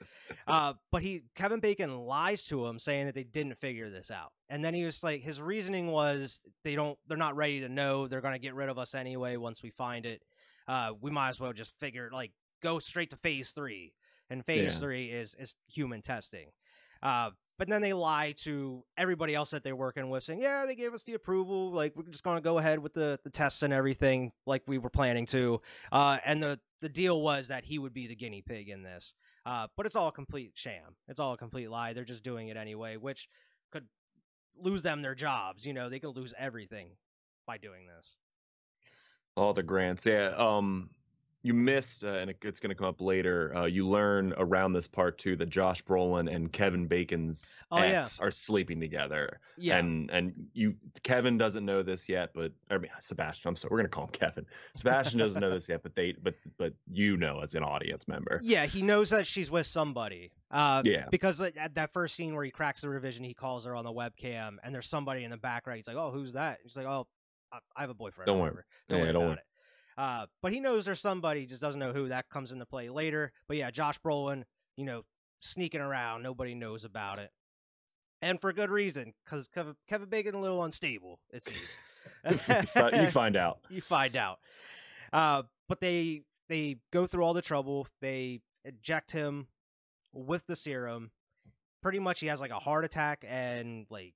Uh, 0.47 0.73
but 0.91 1.01
he 1.01 1.23
Kevin 1.35 1.59
Bacon 1.59 1.97
lies 1.99 2.45
to 2.45 2.65
him, 2.65 2.79
saying 2.79 3.05
that 3.05 3.15
they 3.15 3.23
didn't 3.23 3.57
figure 3.59 3.89
this 3.89 4.09
out, 4.11 4.31
and 4.49 4.63
then 4.63 4.73
he 4.73 4.85
was 4.85 5.03
like, 5.03 5.21
his 5.21 5.41
reasoning 5.41 5.87
was 5.87 6.41
they 6.63 6.75
don't, 6.75 6.97
they're 7.07 7.17
not 7.17 7.35
ready 7.35 7.59
to 7.61 7.69
know. 7.69 8.07
They're 8.07 8.21
gonna 8.21 8.39
get 8.39 8.55
rid 8.55 8.69
of 8.69 8.77
us 8.77 8.95
anyway 8.95 9.37
once 9.37 9.61
we 9.63 9.69
find 9.69 10.05
it. 10.05 10.21
Uh, 10.67 10.91
we 10.99 11.11
might 11.11 11.29
as 11.29 11.39
well 11.39 11.53
just 11.53 11.77
figure 11.79 12.09
like 12.11 12.31
go 12.61 12.79
straight 12.79 13.09
to 13.11 13.17
phase 13.17 13.51
three, 13.51 13.93
and 14.29 14.45
phase 14.45 14.73
Yeah. 14.75 14.79
three 14.79 15.05
is 15.11 15.35
is 15.39 15.55
human 15.67 16.01
testing. 16.01 16.47
Uh, 17.03 17.29
but 17.57 17.67
then 17.67 17.81
they 17.81 17.93
lie 17.93 18.33
to 18.43 18.83
everybody 18.97 19.33
else 19.33 19.49
that 19.51 19.63
they're 19.63 19.75
working 19.75 20.09
with, 20.09 20.23
saying, 20.23 20.41
"Yeah, 20.41 20.65
they 20.65 20.75
gave 20.75 20.93
us 20.93 21.03
the 21.03 21.13
approval. 21.13 21.71
Like 21.71 21.95
we're 21.95 22.03
just 22.03 22.23
to 22.23 22.41
go 22.41 22.57
ahead 22.57 22.79
with 22.79 22.93
the 22.93 23.19
the 23.23 23.29
tests 23.29 23.63
and 23.63 23.73
everything, 23.73 24.31
like 24.45 24.63
we 24.67 24.77
were 24.77 24.89
planning 24.89 25.25
to." 25.27 25.61
Uh, 25.91 26.17
and 26.25 26.41
the 26.41 26.59
the 26.81 26.89
deal 26.89 27.21
was 27.21 27.47
that 27.47 27.65
he 27.65 27.79
would 27.79 27.93
be 27.93 28.07
the 28.07 28.15
guinea 28.15 28.41
pig 28.41 28.69
in 28.69 28.83
this. 28.83 29.13
Uh, 29.45 29.67
but 29.75 29.85
it's 29.85 29.95
all 29.95 30.09
a 30.09 30.11
complete 30.11 30.51
sham. 30.55 30.95
It's 31.07 31.19
all 31.19 31.33
a 31.33 31.37
complete 31.37 31.69
lie. 31.69 31.93
They're 31.93 32.03
just 32.03 32.23
doing 32.23 32.49
it 32.49 32.57
anyway, 32.57 32.97
which 32.97 33.29
could 33.71 33.85
lose 34.61 34.81
them 34.81 35.01
their 35.01 35.15
jobs. 35.15 35.65
You 35.65 35.73
know, 35.73 35.89
they 35.89 35.99
could 35.99 36.15
lose 36.15 36.33
everything 36.37 36.89
by 37.45 37.57
doing 37.57 37.87
this. 37.87 38.15
All 39.35 39.53
the 39.53 39.63
grants. 39.63 40.05
Yeah. 40.05 40.33
Um, 40.37 40.89
you 41.47 41.53
missed, 41.53 42.03
uh, 42.03 42.09
and 42.09 42.29
it, 42.29 42.37
it's 42.41 42.59
going 42.59 42.69
to 42.69 42.75
come 42.75 42.87
up 42.87 42.99
later. 42.99 43.55
Uh, 43.55 43.65
you 43.65 43.87
learn 43.87 44.33
around 44.37 44.73
this 44.73 44.85
part 44.87 45.17
too 45.17 45.37
that 45.37 45.49
Josh 45.49 45.81
Brolin 45.83 46.29
and 46.33 46.51
Kevin 46.51 46.87
Bacon's 46.87 47.57
Oh, 47.71 47.81
yeah. 47.81 48.05
are 48.19 48.31
sleeping 48.31 48.79
together. 48.81 49.39
Yeah, 49.57 49.77
And 49.77 50.11
and 50.11 50.33
you 50.53 50.75
Kevin 51.03 51.37
doesn't 51.37 51.63
know 51.65 51.81
this 51.83 52.09
yet, 52.09 52.31
but 52.35 52.51
I 52.69 52.77
mean 52.77 52.91
Sebastian. 53.01 53.47
I'm 53.49 53.55
sorry, 53.55 53.69
we're 53.71 53.77
gonna 53.77 53.87
call 53.89 54.03
him 54.05 54.11
Kevin. 54.11 54.45
Sebastian 54.75 55.19
doesn't 55.19 55.39
know 55.39 55.49
this 55.49 55.69
yet, 55.69 55.81
but 55.83 55.95
they 55.95 56.13
but 56.21 56.35
but 56.57 56.73
you 56.91 57.15
know 57.17 57.39
as 57.41 57.55
an 57.55 57.63
audience 57.63 58.07
member. 58.07 58.39
yeah. 58.43 58.65
He 58.65 58.81
knows 58.81 59.09
that 59.11 59.25
she's 59.25 59.49
with 59.49 59.65
somebody. 59.67 60.31
Uh, 60.51 60.81
Yeah. 60.85 61.05
because 61.11 61.39
at 61.39 61.75
that 61.75 61.93
first 61.93 62.15
scene 62.15 62.35
where 62.35 62.43
he 62.43 62.51
cracks 62.51 62.81
the 62.81 62.89
revision, 62.89 63.23
he 63.23 63.33
calls 63.33 63.65
her 63.65 63.73
on 63.75 63.85
the 63.85 63.91
webcam, 63.93 64.57
and 64.63 64.75
there's 64.75 64.87
somebody 64.89 65.23
in 65.23 65.31
the 65.31 65.37
background. 65.37 65.77
He's 65.77 65.87
like, 65.87 65.97
"Oh, 65.97 66.11
who's 66.11 66.33
that?" 66.33 66.59
And 66.61 66.69
She's 66.69 66.77
like, 66.77 66.85
"Oh, 66.87 67.07
I, 67.51 67.59
I 67.75 67.81
have 67.81 67.89
a 67.89 67.93
boyfriend. 67.93 68.27
Don't 68.27 68.39
worry. 68.39 68.63
Don't 68.89 68.99
Yeah, 68.99 69.03
worry 69.05 69.13
don't 69.13 69.21
about 69.23 69.29
worry. 69.29 69.37
it." 69.37 69.43
Uh, 69.97 70.27
but 70.43 70.51
he 70.51 70.59
knows 70.59 70.85
there's 70.85 70.99
somebody, 70.99 71.45
just 71.45 71.61
doesn't 71.61 71.79
know 71.79 71.91
who. 71.91 72.09
That 72.09 72.29
comes 72.29 72.51
into 72.51 72.65
play 72.65 72.89
later. 72.89 73.31
But 73.47 73.57
yeah, 73.57 73.71
Josh 73.71 73.99
Brolin, 73.99 74.43
you 74.75 74.85
know, 74.85 75.03
sneaking 75.39 75.81
around, 75.81 76.21
nobody 76.21 76.53
knows 76.53 76.83
about 76.83 77.19
it, 77.19 77.31
and 78.21 78.39
for 78.39 78.51
good 78.53 78.69
reason, 78.69 79.13
because 79.25 79.47
Kevin, 79.47 79.75
Kevin 79.87 80.09
Bacon 80.09 80.35
a 80.35 80.41
little 80.41 80.63
unstable. 80.63 81.19
It 81.31 81.43
seems. 81.43 81.59
you 82.47 83.01
you 83.01 83.07
find 83.07 83.35
out. 83.35 83.59
you 83.69 83.81
find 83.81 84.15
out. 84.15 84.39
Uh, 85.13 85.43
but 85.67 85.79
they 85.79 86.23
they 86.49 86.77
go 86.91 87.05
through 87.05 87.23
all 87.23 87.33
the 87.33 87.41
trouble. 87.41 87.87
They 88.01 88.41
eject 88.65 89.11
him 89.11 89.47
with 90.13 90.45
the 90.47 90.55
serum. 90.55 91.11
Pretty 91.83 91.99
much, 91.99 92.19
he 92.19 92.27
has 92.27 92.41
like 92.41 92.51
a 92.51 92.59
heart 92.59 92.85
attack 92.85 93.23
and 93.27 93.85
like 93.89 94.13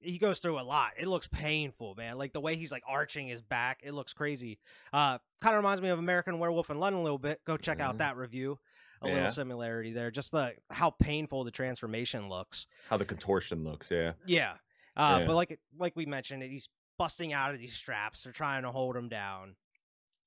he 0.00 0.18
goes 0.18 0.38
through 0.38 0.58
a 0.60 0.62
lot. 0.62 0.92
It 0.96 1.06
looks 1.08 1.26
painful, 1.28 1.94
man. 1.96 2.18
Like 2.18 2.32
the 2.32 2.40
way 2.40 2.56
he's 2.56 2.70
like 2.72 2.82
arching 2.86 3.26
his 3.28 3.40
back, 3.42 3.80
it 3.82 3.92
looks 3.92 4.12
crazy. 4.12 4.58
Uh, 4.92 5.18
kind 5.40 5.54
of 5.54 5.58
reminds 5.62 5.82
me 5.82 5.88
of 5.88 5.98
American 5.98 6.38
Werewolf 6.38 6.70
in 6.70 6.78
London 6.78 7.00
a 7.00 7.02
little 7.02 7.18
bit. 7.18 7.40
Go 7.44 7.56
check 7.56 7.80
out 7.80 7.96
Mhm. 7.96 7.98
that 7.98 8.16
review. 8.16 8.58
A 9.02 9.08
Yeah. 9.08 9.14
little 9.14 9.30
similarity 9.30 9.92
there. 9.92 10.10
Just 10.10 10.32
the 10.32 10.54
how 10.70 10.90
painful 10.90 11.44
the 11.44 11.50
transformation 11.50 12.28
looks. 12.28 12.66
How 12.88 12.96
the 12.96 13.04
contortion 13.04 13.62
looks, 13.64 13.90
yeah. 13.90 14.12
Yeah. 14.26 14.56
Uh, 14.96 15.18
Yeah. 15.20 15.26
But 15.26 15.34
like 15.36 15.60
like 15.76 15.94
we 15.96 16.06
mentioned, 16.06 16.42
he's 16.42 16.68
busting 16.96 17.32
out 17.32 17.54
of 17.54 17.60
these 17.60 17.74
straps. 17.74 18.22
They're 18.22 18.32
trying 18.32 18.62
to 18.64 18.72
hold 18.72 18.96
him 18.96 19.08
down. 19.08 19.54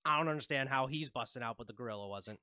I 0.06 0.18
don't 0.18 0.30
understand 0.30 0.70
how 0.70 0.88
he's 0.88 1.10
busting 1.10 1.44
out, 1.44 1.58
but 1.58 1.68
the 1.68 1.74
gorilla 1.74 2.08
wasn't. 2.08 2.40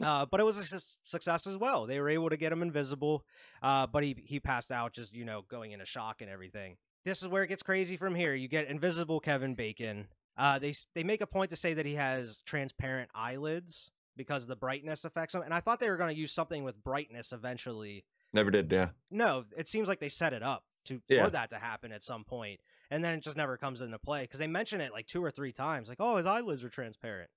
Uh, 0.00 0.26
but 0.30 0.40
it 0.40 0.44
was 0.44 0.58
a 0.58 0.64
su- 0.64 0.96
success 1.04 1.46
as 1.46 1.56
well. 1.56 1.86
They 1.86 2.00
were 2.00 2.08
able 2.08 2.30
to 2.30 2.36
get 2.36 2.52
him 2.52 2.62
invisible, 2.62 3.24
uh, 3.62 3.86
but 3.86 4.02
he 4.02 4.16
he 4.24 4.40
passed 4.40 4.70
out, 4.72 4.92
just 4.92 5.14
you 5.14 5.24
know, 5.24 5.42
going 5.48 5.72
into 5.72 5.84
shock 5.86 6.20
and 6.22 6.30
everything. 6.30 6.76
This 7.04 7.22
is 7.22 7.28
where 7.28 7.42
it 7.42 7.48
gets 7.48 7.62
crazy 7.62 7.96
from 7.96 8.14
here. 8.14 8.34
You 8.34 8.48
get 8.48 8.66
invisible 8.68 9.20
Kevin 9.20 9.54
Bacon. 9.54 10.08
Uh, 10.36 10.58
they 10.58 10.72
they 10.94 11.02
make 11.04 11.20
a 11.20 11.26
point 11.26 11.50
to 11.50 11.56
say 11.56 11.74
that 11.74 11.86
he 11.86 11.94
has 11.94 12.38
transparent 12.46 13.10
eyelids 13.14 13.90
because 14.16 14.46
the 14.46 14.56
brightness 14.56 15.04
affects 15.04 15.34
him, 15.34 15.42
and 15.42 15.52
I 15.54 15.60
thought 15.60 15.80
they 15.80 15.88
were 15.90 15.96
going 15.96 16.14
to 16.14 16.20
use 16.20 16.32
something 16.32 16.64
with 16.64 16.82
brightness 16.82 17.32
eventually 17.32 18.04
Never 18.32 18.50
did, 18.50 18.70
yeah. 18.70 18.88
no, 19.10 19.44
it 19.56 19.68
seems 19.68 19.88
like 19.88 20.00
they 20.00 20.08
set 20.08 20.32
it 20.32 20.42
up 20.42 20.64
to 20.86 21.00
Yeah. 21.08 21.24
for 21.24 21.30
that 21.30 21.50
to 21.50 21.56
happen 21.58 21.92
at 21.92 22.02
some 22.02 22.24
point, 22.24 22.60
and 22.90 23.02
then 23.02 23.14
it 23.18 23.20
just 23.22 23.36
never 23.36 23.56
comes 23.56 23.80
into 23.80 23.98
play 23.98 24.22
because 24.22 24.38
they 24.40 24.46
mention 24.46 24.80
it 24.80 24.92
like 24.92 25.06
two 25.06 25.24
or 25.24 25.30
three 25.30 25.52
times, 25.52 25.88
like, 25.88 25.98
"Oh, 26.00 26.16
his 26.16 26.26
eyelids 26.26 26.62
are 26.64 26.68
transparent." 26.68 27.30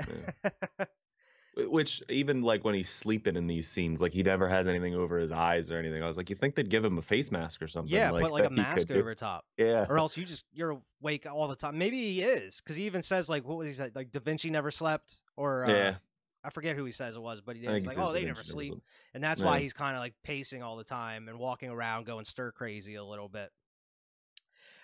Wh- 0.00 0.04
Which 1.56 2.02
even 2.08 2.42
like 2.42 2.64
when 2.64 2.74
he's 2.74 2.90
sleeping 2.90 3.36
in 3.36 3.46
these 3.46 3.68
scenes, 3.68 4.00
like 4.00 4.12
he 4.12 4.24
never 4.24 4.48
has 4.48 4.66
anything 4.66 4.94
over 4.94 5.18
his 5.18 5.30
eyes 5.30 5.70
or 5.70 5.78
anything. 5.78 6.02
I 6.02 6.08
was 6.08 6.16
like, 6.16 6.28
you 6.28 6.34
think 6.34 6.56
they'd 6.56 6.68
give 6.68 6.84
him 6.84 6.98
a 6.98 7.02
face 7.02 7.30
mask 7.30 7.62
or 7.62 7.68
something? 7.68 7.94
yeah, 7.94 8.10
put 8.10 8.32
like 8.32 8.46
a 8.46 8.50
mask 8.50 8.90
over 8.90 9.14
top, 9.14 9.44
Yeah, 9.56 9.86
or 9.88 9.98
else 9.98 10.16
you 10.16 10.24
just 10.24 10.46
you're 10.52 10.80
awake 11.00 11.26
all 11.30 11.46
the 11.46 11.54
time. 11.54 11.78
Maybe 11.78 11.96
he 11.96 12.22
is 12.22 12.60
because 12.60 12.74
he 12.74 12.86
even 12.86 13.02
says 13.02 13.28
like, 13.28 13.46
what 13.46 13.56
was 13.56 13.68
he 13.68 13.74
say? 13.74 13.90
Like 13.94 14.10
Da 14.10 14.18
Vinci 14.18 14.50
never 14.50 14.72
slept, 14.72 15.20
or 15.36 15.66
uh, 15.66 15.70
yeah. 15.70 15.94
I 16.42 16.50
forget 16.50 16.76
who 16.76 16.84
he 16.84 16.92
says 16.92 17.14
it 17.14 17.22
was, 17.22 17.40
but 17.40 17.56
he 17.56 17.62
did. 17.62 17.70
He's 17.72 17.82
he 17.82 17.88
like, 17.88 17.98
"Oh, 17.98 18.12
they 18.12 18.24
never 18.24 18.44
sleep," 18.44 18.74
and 19.14 19.22
that's 19.24 19.40
why 19.40 19.60
he's 19.60 19.72
kind 19.72 19.96
of 19.96 20.00
like 20.00 20.14
pacing 20.24 20.62
all 20.62 20.76
the 20.76 20.84
time 20.84 21.28
and 21.28 21.38
walking 21.38 21.70
around, 21.70 22.04
going 22.04 22.24
stir 22.24 22.52
crazy 22.52 22.96
a 22.96 23.04
little 23.04 23.28
bit. 23.28 23.50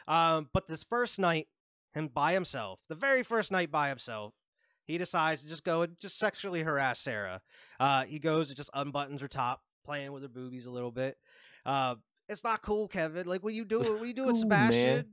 Um, 0.09 0.49
but 0.53 0.69
this 0.69 0.85
first 0.85 1.19
night, 1.19 1.49
him 1.93 2.09
by 2.09 2.33
himself, 2.33 2.81
the 2.89 2.95
very 2.95 3.23
first 3.23 3.53
night 3.53 3.71
by 3.71 3.91
himself, 3.91 4.33
he 4.91 4.99
decides 4.99 5.43
to 5.43 5.49
just 5.49 5.65
go 5.65 5.83
and 5.83 5.99
just 6.01 6.19
sexually 6.19 6.63
harass 6.63 7.01
Sarah. 7.01 7.41
Uh, 7.79 8.05
he 8.05 8.19
goes 8.19 8.49
and 8.49 8.57
just 8.57 8.71
unbuttons 8.75 9.21
her 9.21 9.29
top, 9.29 9.63
playing 9.85 10.13
with 10.13 10.23
her 10.23 10.29
boobies 10.29 10.67
a 10.67 10.71
little 10.71 10.91
bit. 10.91 11.17
Uh, 11.65 11.95
it's 12.29 12.45
not 12.45 12.63
cool, 12.63 12.87
Kevin. 12.89 13.27
Like, 13.27 13.43
what 13.43 13.51
are 13.51 13.57
you 13.57 13.65
doing? 13.65 13.85
What 13.93 14.03
are 14.03 14.07
you 14.07 14.15
doing, 14.15 14.31
Cool, 14.31 14.37
Sebastian? 14.41 14.97
man. 14.97 15.05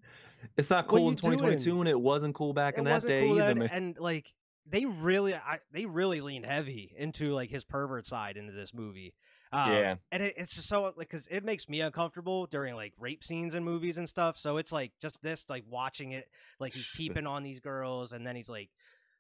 It's 0.56 0.70
not 0.70 0.88
cool 0.88 1.10
in 1.10 1.16
2022, 1.16 1.64
doing? 1.64 1.80
and 1.82 1.90
it 1.90 2.00
wasn't 2.00 2.36
cool 2.36 2.54
back 2.54 2.76
it 2.76 2.80
in 2.80 2.84
that 2.86 3.02
day 3.02 3.26
cool 3.26 3.38
either, 3.38 3.48
then, 3.48 3.58
man. 3.60 3.70
and 3.72 3.98
like 4.00 4.34
they 4.70 4.86
really, 4.86 5.34
I, 5.34 5.60
they 5.72 5.86
really 5.86 6.22
lean 6.22 6.44
heavy 6.44 6.94
into 6.96 7.34
like 7.34 7.50
his 7.50 7.64
pervert 7.64 8.06
side 8.06 8.38
into 8.38 8.52
this 8.54 8.72
movie. 8.74 9.16
Um, 9.52 9.72
Yeah. 9.72 9.96
and 10.12 10.22
it, 10.22 10.36
it's 10.38 10.54
just 10.56 10.68
so 10.70 10.84
like 10.84 10.96
because 10.98 11.26
it 11.32 11.44
makes 11.44 11.68
me 11.68 11.82
uncomfortable 11.82 12.46
during 12.48 12.76
like 12.76 12.94
rape 13.00 13.24
scenes 13.24 13.56
in 13.56 13.64
movies 13.64 13.98
and 13.98 14.08
stuff. 14.08 14.38
So 14.38 14.58
it's 14.58 14.72
like 14.72 14.92
just 15.02 15.22
this 15.24 15.46
like 15.50 15.64
watching 15.70 16.12
it, 16.12 16.28
like 16.60 16.74
he's 16.74 16.88
peeping 16.96 17.26
on 17.26 17.42
these 17.44 17.60
girls, 17.60 18.12
and 18.12 18.28
then 18.28 18.36
he's 18.36 18.50
like 18.50 18.70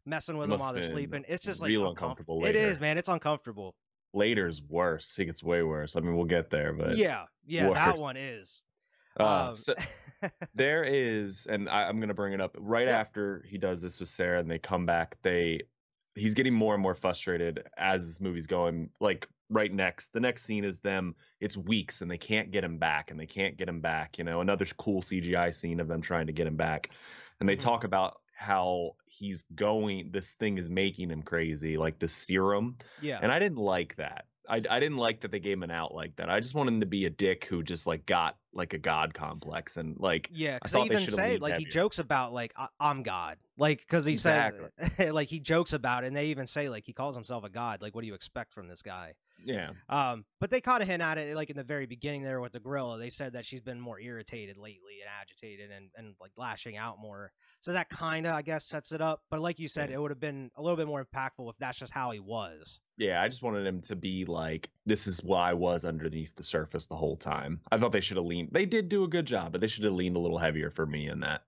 messing 0.07 0.37
with 0.37 0.49
them 0.49 0.59
while 0.59 0.73
they're 0.73 0.83
sleeping. 0.83 1.25
It's 1.27 1.45
just 1.45 1.61
like 1.61 1.69
real 1.69 1.81
uncomf- 1.83 1.89
uncomfortable 1.91 2.45
It 2.45 2.55
is, 2.55 2.79
man. 2.79 2.97
It's 2.97 3.09
uncomfortable. 3.09 3.75
Later's 4.13 4.61
worse. 4.61 5.17
It 5.19 5.25
gets 5.25 5.43
way 5.43 5.61
worse. 5.63 5.95
I 5.95 5.99
mean, 5.99 6.15
we'll 6.15 6.25
get 6.25 6.49
there, 6.49 6.73
but 6.73 6.97
yeah, 6.97 7.25
yeah, 7.45 7.69
that 7.71 7.97
one 7.97 8.17
is. 8.17 8.61
Uh, 9.19 9.49
Um, 9.49 9.55
so 9.55 9.73
there 10.55 10.83
is, 10.83 11.45
and 11.47 11.67
I, 11.69 11.83
I'm 11.83 11.99
gonna 11.99 12.13
bring 12.13 12.33
it 12.33 12.41
up 12.41 12.55
right 12.59 12.87
Yeah. 12.87 12.97
after 12.99 13.43
he 13.47 13.57
does 13.57 13.81
this 13.81 13.99
with 13.99 14.09
Sarah, 14.09 14.39
and 14.39 14.49
they 14.49 14.59
come 14.59 14.85
back. 14.85 15.17
They, 15.23 15.61
he's 16.15 16.33
getting 16.33 16.53
more 16.53 16.73
and 16.73 16.81
more 16.81 16.95
frustrated 16.95 17.63
as 17.77 18.07
this 18.07 18.21
movie's 18.21 18.47
going. 18.47 18.89
Like 18.99 19.27
right 19.49 19.71
next, 19.73 20.13
the 20.13 20.19
next 20.19 20.43
scene 20.43 20.63
is 20.63 20.79
them. 20.79 21.15
It's 21.41 21.57
weeks, 21.57 22.01
and 22.01 22.09
they 22.09 22.17
can't 22.17 22.49
get 22.51 22.63
him 22.63 22.77
back, 22.77 23.11
and 23.11 23.19
they 23.19 23.25
can't 23.27 23.57
get 23.57 23.67
him 23.67 23.81
back. 23.81 24.17
You 24.17 24.23
know, 24.23 24.39
another 24.41 24.65
cool 24.77 25.01
CGI 25.01 25.53
scene 25.53 25.79
of 25.79 25.87
them 25.87 26.01
trying 26.01 26.27
to 26.27 26.33
get 26.33 26.47
him 26.47 26.55
back, 26.55 26.89
and 27.39 27.47
they 27.49 27.57
Mhm. 27.57 27.61
talk 27.61 27.83
about 27.83 28.21
how 28.37 28.95
he's 29.05 29.43
going. 29.55 30.11
This 30.11 30.33
thing 30.33 30.57
is 30.57 30.69
making 30.69 31.09
him 31.09 31.23
crazy, 31.23 31.77
like 31.77 31.97
the 31.99 32.07
serum. 32.07 32.77
yeah, 33.01 33.19
And 33.21 33.31
I 33.31 33.39
didn't 33.39 33.57
like 33.57 33.95
that. 33.97 34.25
I, 34.49 34.61
I 34.69 34.79
didn't 34.79 34.95
like 34.97 35.19
that 35.21 35.31
they 35.31 35.39
gave 35.41 35.57
him 35.57 35.63
an 35.63 35.71
out 35.71 35.93
like 35.93 36.15
that. 36.15 36.29
I 36.29 36.39
just 36.39 36.55
wanted 36.55 36.75
him 36.75 36.79
to 36.79 36.85
be 36.85 37.05
a 37.05 37.09
dick 37.09 37.43
who 37.45 37.63
just 37.63 37.85
like 37.85 38.05
got 38.05 38.37
like 38.53 38.73
a 38.73 38.77
god 38.77 39.13
complex 39.13 39.75
and 39.75 39.97
like 39.99 40.29
Yeah, 40.31 40.55
because 40.55 40.71
they 40.71 40.79
they 40.79 40.85
even 40.85 40.99
should've 40.99 41.13
say 41.15 41.37
like 41.37 41.55
he 41.55 41.65
jokes 41.65 41.99
about 41.99 42.31
like 42.31 42.53
I- 42.55 42.69
I'm 42.79 43.03
God, 43.03 43.37
like 43.57 43.79
because 43.79 44.05
he 44.05 44.15
says 44.15 44.53
like 45.11 45.27
he 45.27 45.41
jokes 45.41 45.73
about 45.73 46.03
it, 46.05 46.07
and 46.07 46.15
they 46.15 46.27
even 46.27 46.47
say 46.47 46.69
like 46.69 46.85
he 46.85 46.93
calls 46.93 47.13
himself 47.15 47.43
a 47.43 47.49
god. 47.49 47.81
Like, 47.81 47.93
what 47.93 48.01
do 48.01 48.07
you 48.07 48.13
expect 48.13 48.53
from 48.53 48.67
this 48.69 48.81
guy? 48.81 49.15
yeah 49.45 49.69
Um, 49.89 50.25
but 50.39 50.49
they 50.49 50.61
kind 50.61 50.81
of 50.81 50.87
hint 50.87 51.03
at 51.03 51.17
it 51.19 51.35
like 51.35 51.49
in 51.51 51.57
the 51.57 51.63
very 51.63 51.85
beginning 51.85 52.23
there 52.23 52.39
with 52.41 52.53
the 52.53 52.59
gorilla. 52.59 52.97
They 52.97 53.09
said 53.09 53.33
that 53.33 53.45
she's 53.45 53.61
been 53.61 53.79
more 53.81 53.99
irritated 53.99 54.57
lately 54.57 55.01
and 55.01 55.09
agitated 55.21 55.71
and 55.71 55.89
and 55.97 56.15
like 56.21 56.31
lashing 56.37 56.77
out 56.77 56.99
more. 56.99 57.33
So 57.67 57.73
that 57.73 57.89
kind 57.89 58.25
of 58.25 58.33
I 58.33 58.43
guess 58.43 58.63
sets 58.63 58.93
it 58.93 59.01
up. 59.01 59.23
But 59.29 59.41
like 59.41 59.59
you 59.59 59.67
said, 59.67 59.89
Yeah. 59.89 59.97
it 59.97 60.01
would 60.01 60.11
have 60.11 60.21
been 60.21 60.49
a 60.55 60.61
little 60.61 60.77
bit 60.77 60.87
more 60.87 61.05
impactful 61.05 61.49
if 61.49 61.57
that's 61.59 61.77
just 61.77 61.91
how 61.91 62.11
he 62.11 62.19
was. 62.21 62.79
yeah. 62.97 63.21
I 63.21 63.27
just 63.27 63.43
wanted 63.43 63.67
him 63.67 63.81
to 63.81 63.95
be 63.97 64.23
like 64.23 64.69
this 64.85 65.05
is 65.05 65.21
what 65.21 65.39
I 65.39 65.53
was 65.53 65.83
underneath 65.83 66.33
the 66.37 66.43
surface 66.43 66.85
the 66.85 66.95
whole 66.95 67.17
time. 67.17 67.59
I 67.69 67.77
thought 67.77 67.91
they 67.91 67.99
should 67.99 68.15
have 68.15 68.25
leaned. 68.25 68.49
They 68.53 68.65
did 68.65 68.87
do 68.87 69.03
a 69.03 69.07
good 69.09 69.25
job, 69.25 69.51
but 69.51 69.59
they 69.59 69.67
should 69.67 69.83
have 69.83 69.91
leaned 69.95 70.15
a 70.15 70.19
little 70.19 70.37
heavier 70.39 70.71
for 70.71 70.85
me 70.85 71.09
in 71.09 71.19
that. 71.19 71.41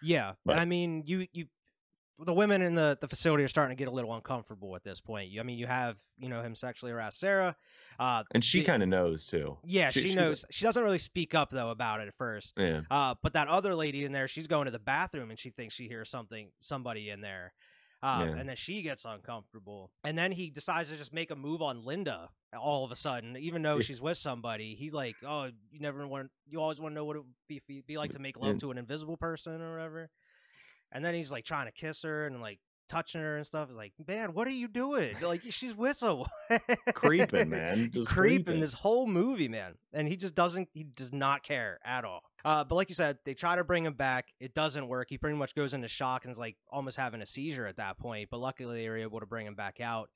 Yeah, 0.00 0.34
But- 0.44 0.52
and 0.52 0.60
I 0.60 0.64
mean, 0.64 1.02
you 1.06 1.26
you 1.32 1.46
the 2.18 2.32
women 2.32 2.62
in 2.62 2.74
the 2.74 2.96
the 3.00 3.08
facility 3.08 3.42
are 3.44 3.48
starting 3.48 3.76
to 3.76 3.78
get 3.80 3.88
a 3.88 3.94
little 3.94 4.14
uncomfortable 4.14 4.76
at 4.76 4.84
this 4.84 5.00
point. 5.00 5.32
I 5.38 5.42
mean, 5.42 5.58
you 5.58 5.66
have 5.66 5.96
you 6.18 6.28
know 6.28 6.42
him 6.42 6.54
sexually 6.54 6.92
harass 6.92 7.16
Sarah. 7.16 7.56
Uh, 7.98 8.22
And 8.32 8.44
she 8.44 8.62
kind 8.64 8.82
of 8.82 8.88
knows 8.88 9.26
too. 9.26 9.58
yeah, 9.64 9.90
she, 9.90 10.00
she- 10.02 10.08
she- 10.10 10.14
knows. 10.14 10.44
She 10.50 10.64
doesn't 10.64 10.82
really 10.82 10.98
speak 10.98 11.34
up 11.34 11.50
though 11.50 11.70
about 11.70 12.00
it 12.00 12.08
at 12.08 12.14
first. 12.14 12.54
Yeah. 12.56 12.82
Uh, 12.90 13.14
but 13.22 13.32
that 13.32 13.48
other 13.48 13.74
lady 13.74 14.04
in 14.04 14.12
there, 14.12 14.28
she's 14.28 14.46
going 14.46 14.66
to 14.66 14.70
the 14.70 14.78
bathroom 14.78 15.30
and 15.30 15.38
she 15.38 15.50
thinks 15.50 15.74
she 15.74 15.88
hears 15.88 16.08
something, 16.10 16.50
somebody 16.60 17.10
in 17.10 17.20
there. 17.20 17.52
Uh, 18.02 18.26
Yeah. 18.26 18.34
And 18.38 18.48
then 18.48 18.56
she 18.56 18.82
gets 18.82 19.04
uncomfortable. 19.04 19.90
And 20.04 20.16
then 20.16 20.30
he 20.30 20.50
decides 20.50 20.90
to 20.90 20.96
just 20.96 21.12
make 21.12 21.30
a 21.30 21.36
move 21.36 21.62
on 21.62 21.84
Linda 21.84 22.28
all 22.56 22.84
of 22.84 22.92
a 22.92 22.96
sudden, 22.96 23.36
even 23.38 23.62
though 23.62 23.80
she's 23.80 24.00
with 24.00 24.18
somebody. 24.18 24.74
He's 24.76 24.92
like, 24.92 25.16
oh, 25.26 25.50
you 25.72 25.80
never 25.80 26.06
want, 26.06 26.30
you 26.46 26.60
always 26.60 26.78
want 26.78 26.92
to 26.92 26.94
know 26.94 27.04
what 27.04 27.16
it 27.16 27.20
would 27.20 27.62
be, 27.66 27.82
be 27.86 27.96
like 27.98 28.12
to 28.12 28.18
make 28.20 28.36
love 28.38 28.58
to 28.58 28.70
an 28.70 28.78
invisible 28.78 29.16
person 29.16 29.60
or 29.60 29.72
whatever. 29.72 30.10
And 30.94 31.04
then 31.04 31.14
he's 31.14 31.32
like 31.32 31.44
trying 31.44 31.66
to 31.66 31.72
kiss 31.72 32.02
her 32.02 32.26
and 32.26 32.40
like 32.40 32.60
touching 32.88 33.20
her 33.20 33.36
and 33.36 33.46
stuff. 33.46 33.68
It's 33.68 33.76
like, 33.76 33.92
man, 34.06 34.34
what 34.34 34.46
are 34.46 34.52
you 34.52 34.68
doing? 34.68 35.16
Like, 35.22 35.42
she's 35.50 35.76
with 35.76 35.96
someone. 35.96 36.28
Creeping, 36.94 37.48
man. 37.50 37.90
Just 37.92 38.08
creeping 38.08 38.44
creeping. 38.44 38.60
this 38.60 38.72
whole 38.72 39.06
movie, 39.06 39.48
man. 39.48 39.74
And 39.92 40.08
he 40.08 40.16
just 40.16 40.34
doesn't, 40.34 40.68
he 40.72 40.84
does 40.84 41.12
not 41.12 41.42
care 41.42 41.78
at 41.84 42.04
all. 42.04 42.22
Uh, 42.44 42.62
but 42.64 42.74
like 42.74 42.88
you 42.88 42.94
said, 42.94 43.18
they 43.24 43.34
try 43.34 43.56
to 43.56 43.64
bring 43.64 43.84
him 43.84 43.94
back. 43.94 44.26
It 44.38 44.54
doesn't 44.54 44.86
work. 44.86 45.08
He 45.10 45.18
pretty 45.18 45.36
much 45.36 45.54
goes 45.54 45.74
into 45.74 45.88
shock 45.88 46.24
and 46.24 46.32
is 46.32 46.38
like 46.38 46.56
almost 46.70 46.96
having 46.96 47.22
a 47.22 47.26
seizure 47.26 47.66
at 47.66 47.76
that 47.76 47.98
point. 47.98 48.28
But 48.30 48.40
luckily, 48.40 48.82
they 48.82 48.88
were 48.88 48.98
able 48.98 49.20
to 49.20 49.26
bring 49.26 49.46
him 49.46 49.54
back 49.54 49.80
out. 49.80 50.10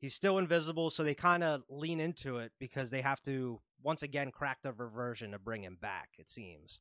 He's 0.00 0.14
still 0.14 0.38
invisible, 0.38 0.90
so 0.90 1.02
they 1.02 1.14
kind 1.14 1.42
of 1.42 1.62
lean 1.68 1.98
into 1.98 2.38
it 2.38 2.52
because 2.60 2.90
they 2.90 3.02
have 3.02 3.20
to 3.24 3.60
once 3.82 4.02
again 4.02 4.30
crack 4.30 4.58
the 4.62 4.72
reversion 4.72 5.32
to 5.32 5.38
bring 5.40 5.64
him 5.64 5.76
back. 5.80 6.10
It 6.18 6.30
seems 6.30 6.80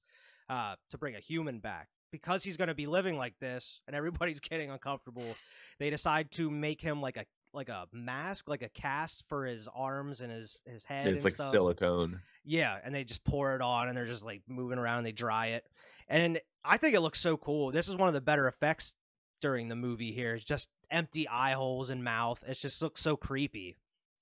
uh, 0.50 0.75
to 0.91 0.98
bring 0.98 1.15
a 1.15 1.20
human 1.20 1.60
back 1.60 1.88
because 2.11 2.43
he's 2.43 2.57
going 2.57 2.67
to 2.69 2.75
be 2.75 2.87
living 2.87 3.17
like 3.17 3.37
this, 3.39 3.81
and 3.87 3.95
everybody's 3.95 4.39
getting 4.41 4.69
uncomfortable. 4.71 5.35
They 5.79 5.89
decide 5.89 6.31
to 6.31 6.49
make 6.49 6.81
him 6.81 7.01
like 7.01 7.17
a 7.17 7.25
like 7.53 7.69
a 7.69 7.87
mask, 7.91 8.47
like 8.49 8.61
a 8.61 8.69
cast 8.69 9.25
for 9.27 9.45
his 9.45 9.67
arms 9.73 10.21
and 10.21 10.31
his 10.31 10.57
his 10.65 10.83
head. 10.83 11.07
It's 11.07 11.23
like 11.23 11.35
stuff. 11.35 11.49
silicone. 11.49 12.19
Yeah, 12.43 12.77
and 12.83 12.93
they 12.93 13.03
just 13.03 13.23
pour 13.23 13.55
it 13.55 13.61
on 13.61 13.87
and 13.87 13.97
they're 13.97 14.05
just 14.05 14.23
like 14.25 14.41
moving 14.47 14.77
around, 14.77 15.03
they 15.03 15.11
dry 15.11 15.47
it. 15.47 15.65
And 16.07 16.39
I 16.63 16.77
think 16.77 16.93
it 16.95 17.01
looks 17.01 17.19
so 17.19 17.35
cool. 17.37 17.71
This 17.71 17.89
is 17.89 17.95
one 17.95 18.07
of 18.07 18.13
the 18.13 18.21
better 18.21 18.47
effects 18.47 18.93
during 19.41 19.67
the 19.69 19.75
movie 19.75 20.11
here. 20.11 20.35
It's 20.35 20.45
just 20.45 20.69
empty 20.91 21.27
eye 21.27 21.51
holes 21.53 21.89
and 21.89 22.03
mouth. 22.03 22.43
It 22.47 22.55
just 22.59 22.81
looks 22.81 23.01
so 23.01 23.15
creepy. 23.17 23.75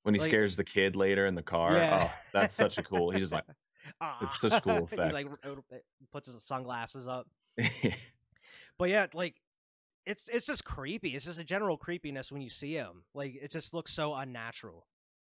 When 0.04 0.14
he 0.16 0.20
Like- 0.22 0.30
scares 0.30 0.56
the 0.56 0.64
kid 0.64 0.96
later 0.96 1.26
in 1.26 1.36
the 1.36 1.44
car. 1.44 1.76
Yeah. 1.76 2.08
Oh, 2.10 2.14
that's 2.34 2.54
such 2.54 2.78
a 2.78 2.84
cool. 2.84 3.12
He's 3.12 3.20
just 3.22 3.34
like, 3.34 3.44
It's 4.22 4.40
such 4.40 4.54
a 4.54 4.62
cool 4.62 4.84
effect. 4.86 5.02
he 5.08 5.14
like 5.14 5.26
effect. 5.28 5.46
r- 5.46 5.52
r- 5.72 5.80
puts 6.12 6.32
his 6.32 6.44
sunglasses 6.44 7.08
up. 7.08 7.28
But 8.78 8.90
yeah, 8.90 9.08
like 9.14 9.36
it's 10.06 10.28
it's 10.30 10.46
just 10.46 10.66
creepy. 10.66 11.16
It's 11.16 11.26
just 11.26 11.40
a 11.40 11.44
general 11.44 11.78
creepiness 11.78 12.32
when 12.32 12.42
you 12.42 12.50
see 12.50 12.74
him. 12.74 13.04
Like 13.14 13.36
it 13.42 13.52
just 13.52 13.74
looks 13.74 13.94
so 13.94 14.14
unnatural. 14.14 14.86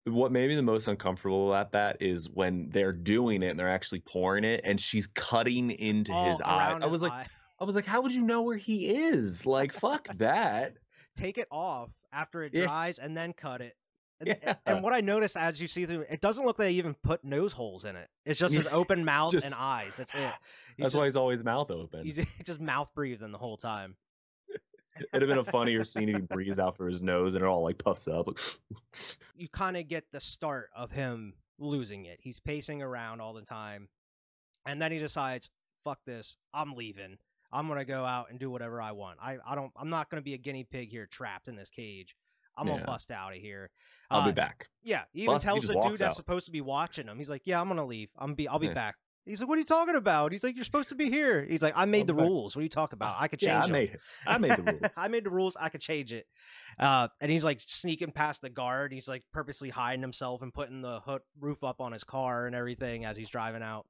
what 0.04 0.30
made 0.30 0.48
me 0.48 0.56
the 0.56 0.62
most 0.62 0.88
uncomfortable 0.88 1.48
about 1.48 1.72
that 1.72 1.96
is 2.00 2.28
when 2.28 2.68
they're 2.70 2.92
doing 2.92 3.42
it 3.42 3.48
and 3.48 3.58
they're 3.58 3.68
actually 3.70 4.00
pouring 4.00 4.44
it 4.44 4.60
and 4.64 4.80
she's 4.80 5.06
cutting 5.08 5.70
into 5.70 6.12
All 6.12 6.30
his 6.30 6.40
oh, 6.40 6.44
eye. 6.44 6.78
I 6.80 6.86
was 6.86 7.02
like, 7.02 7.12
eye. 7.12 7.26
I 7.60 7.64
was 7.64 7.74
like, 7.76 7.86
how 7.86 8.00
would 8.02 8.12
you 8.14 8.22
know 8.22 8.42
where 8.42 8.56
he 8.56 8.88
is? 8.88 9.44
Like, 9.46 9.72
fuck 9.72 10.08
that. 10.18 10.74
take 11.16 11.36
it 11.38 11.48
off 11.50 11.90
after 12.12 12.42
it 12.42 12.52
Yeah. 12.54 12.64
dries 12.64 12.98
and 12.98 13.16
then 13.16 13.32
cut 13.32 13.60
it. 13.60 13.74
And, 14.20 14.28
Yeah. 14.42 14.54
and 14.66 14.82
what 14.82 14.92
I 14.92 15.00
notice 15.00 15.34
as 15.36 15.60
you 15.62 15.68
see 15.68 15.86
through, 15.86 16.02
it 16.10 16.20
doesn't 16.20 16.44
look 16.44 16.58
like 16.58 16.68
they 16.68 16.72
even 16.74 16.94
put 17.02 17.24
nose 17.24 17.52
holes 17.52 17.84
in 17.84 17.96
it. 17.96 18.08
It's 18.26 18.38
just 18.38 18.54
his 18.54 18.66
open 18.72 19.04
mouth 19.04 19.34
and 19.34 19.54
eyes. 19.56 19.96
That's 19.96 20.12
it. 20.14 20.18
He's 20.76 20.84
That's 20.84 20.92
just, 20.92 20.96
why 20.96 21.04
he's 21.06 21.16
always 21.16 21.44
mouth 21.44 21.70
open. 21.70 22.04
he's 22.04 22.18
just 22.44 22.60
mouth 22.60 22.90
breathing 22.94 23.32
the 23.32 23.38
whole 23.38 23.56
time. 23.56 23.96
It'd 25.12 25.22
have 25.22 25.28
been 25.28 25.38
a 25.38 25.50
funnier 25.50 25.84
scene 25.84 26.08
if 26.08 26.16
he 26.16 26.22
breathes 26.22 26.58
out 26.58 26.76
for 26.76 26.88
his 26.88 27.02
nose 27.02 27.34
and 27.34 27.44
it 27.44 27.46
all 27.46 27.62
like 27.62 27.78
puffs 27.78 28.08
up. 28.08 28.26
Like, 28.28 28.38
You 29.36 29.48
kind 29.48 29.76
of 29.76 29.88
get 29.88 30.04
the 30.12 30.20
start 30.20 30.70
of 30.76 30.90
him 30.90 31.34
losing 31.58 32.06
it. 32.06 32.18
He's 32.22 32.40
pacing 32.40 32.82
around 32.82 33.20
all 33.20 33.32
the 33.34 33.42
time, 33.42 33.88
and 34.66 34.80
then 34.80 34.92
he 34.92 34.98
decides, 34.98 35.50
"Fuck 35.84 36.00
this! 36.06 36.36
I'm 36.54 36.74
leaving. 36.74 37.18
I'm 37.52 37.68
gonna 37.68 37.84
go 37.84 38.04
out 38.04 38.30
and 38.30 38.38
do 38.38 38.50
whatever 38.50 38.80
I 38.80 38.92
want. 38.92 39.18
I, 39.22 39.38
I 39.46 39.54
don't. 39.54 39.72
I'm 39.76 39.90
not 39.90 40.08
gonna 40.10 40.22
be 40.22 40.34
a 40.34 40.38
guinea 40.38 40.64
pig 40.64 40.90
here, 40.90 41.06
trapped 41.06 41.48
in 41.48 41.56
this 41.56 41.70
cage. 41.70 42.14
I'm 42.56 42.66
gonna 42.66 42.84
bust 42.84 43.10
out 43.10 43.32
of 43.32 43.38
here." 43.38 43.70
I'll 44.10 44.22
Uh, 44.22 44.26
be 44.26 44.32
back. 44.32 44.68
Yeah, 44.82 45.04
he 45.12 45.22
even 45.22 45.34
Bust, 45.34 45.44
tells 45.44 45.58
just 45.60 45.68
the 45.68 45.74
dude 45.74 45.84
walks 45.84 45.98
that's 45.98 46.10
out. 46.10 46.16
supposed 46.16 46.46
to 46.46 46.52
be 46.52 46.60
watching 46.60 47.06
him. 47.06 47.16
He's 47.18 47.30
like, 47.30 47.42
"Yeah, 47.46 47.60
I'm 47.60 47.68
gonna 47.68 47.84
leave. 47.86 48.10
I'm 48.18 48.34
be. 48.34 48.48
I'll 48.48 48.58
be 48.58 48.66
Yeah. 48.68 48.74
back." 48.74 48.96
He's 49.26 49.38
like, 49.40 49.48
"What 49.48 49.56
are 49.56 49.60
you 49.60 49.66
talking 49.66 49.94
about?" 49.94 50.32
He's 50.32 50.42
like, 50.42 50.56
"You're 50.56 50.64
supposed 50.64 50.88
to 50.88 50.94
be 50.96 51.10
here." 51.10 51.44
He's 51.44 51.62
like, 51.62 51.74
"I 51.76 51.84
made 51.84 52.06
the 52.08 52.14
be 52.14 52.18
back." 52.22 52.28
rules. 52.28 52.56
What 52.56 52.60
are 52.60 52.62
you 52.64 52.68
talking 52.70 52.96
about? 52.96 53.16
I 53.20 53.28
could 53.28 53.38
change 53.38 53.50
Yeah, 53.52 53.58
I 53.58 53.62
them." 53.62 53.72
made 53.72 53.90
it. 53.90 54.00
I 54.26 54.38
made 54.38 54.56
the 54.56 54.62
rules. 54.62 54.80
I 54.96 55.08
made 55.08 55.24
the 55.24 55.30
rules. 55.30 55.56
I 55.60 55.68
could 55.68 55.80
change 55.82 56.12
it. 56.12 56.26
Uh, 56.78 57.08
and 57.20 57.30
he's 57.30 57.44
like 57.44 57.60
sneaking 57.60 58.10
past 58.12 58.40
the 58.42 58.50
guard. 58.50 58.92
He's 58.92 59.06
like 59.06 59.22
purposely 59.32 59.68
hiding 59.68 60.00
himself 60.02 60.42
and 60.42 60.52
putting 60.52 60.80
the 60.80 61.00
hood 61.00 61.22
roof 61.38 61.62
up 61.62 61.80
on 61.80 61.92
his 61.92 62.02
car 62.02 62.46
and 62.46 62.56
everything 62.56 63.04
as 63.04 63.16
he's 63.16 63.28
driving 63.28 63.62
out. 63.62 63.86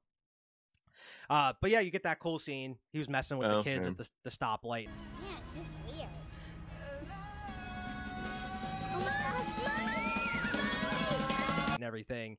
Uh, 1.29 1.53
but 1.61 1.71
yeah, 1.71 1.79
you 1.79 1.89
get 1.89 2.03
that 2.03 2.19
cool 2.19 2.37
scene. 2.37 2.77
He 2.91 2.99
was 2.99 3.09
messing 3.09 3.37
with 3.39 3.49
the 3.49 3.63
kids 3.63 3.87
Okay. 3.87 3.91
at 3.91 3.97
the, 3.97 4.09
the 4.25 4.29
stoplight. 4.29 4.87
Man, 4.87 6.09
and 11.81 11.87
everything, 11.87 12.37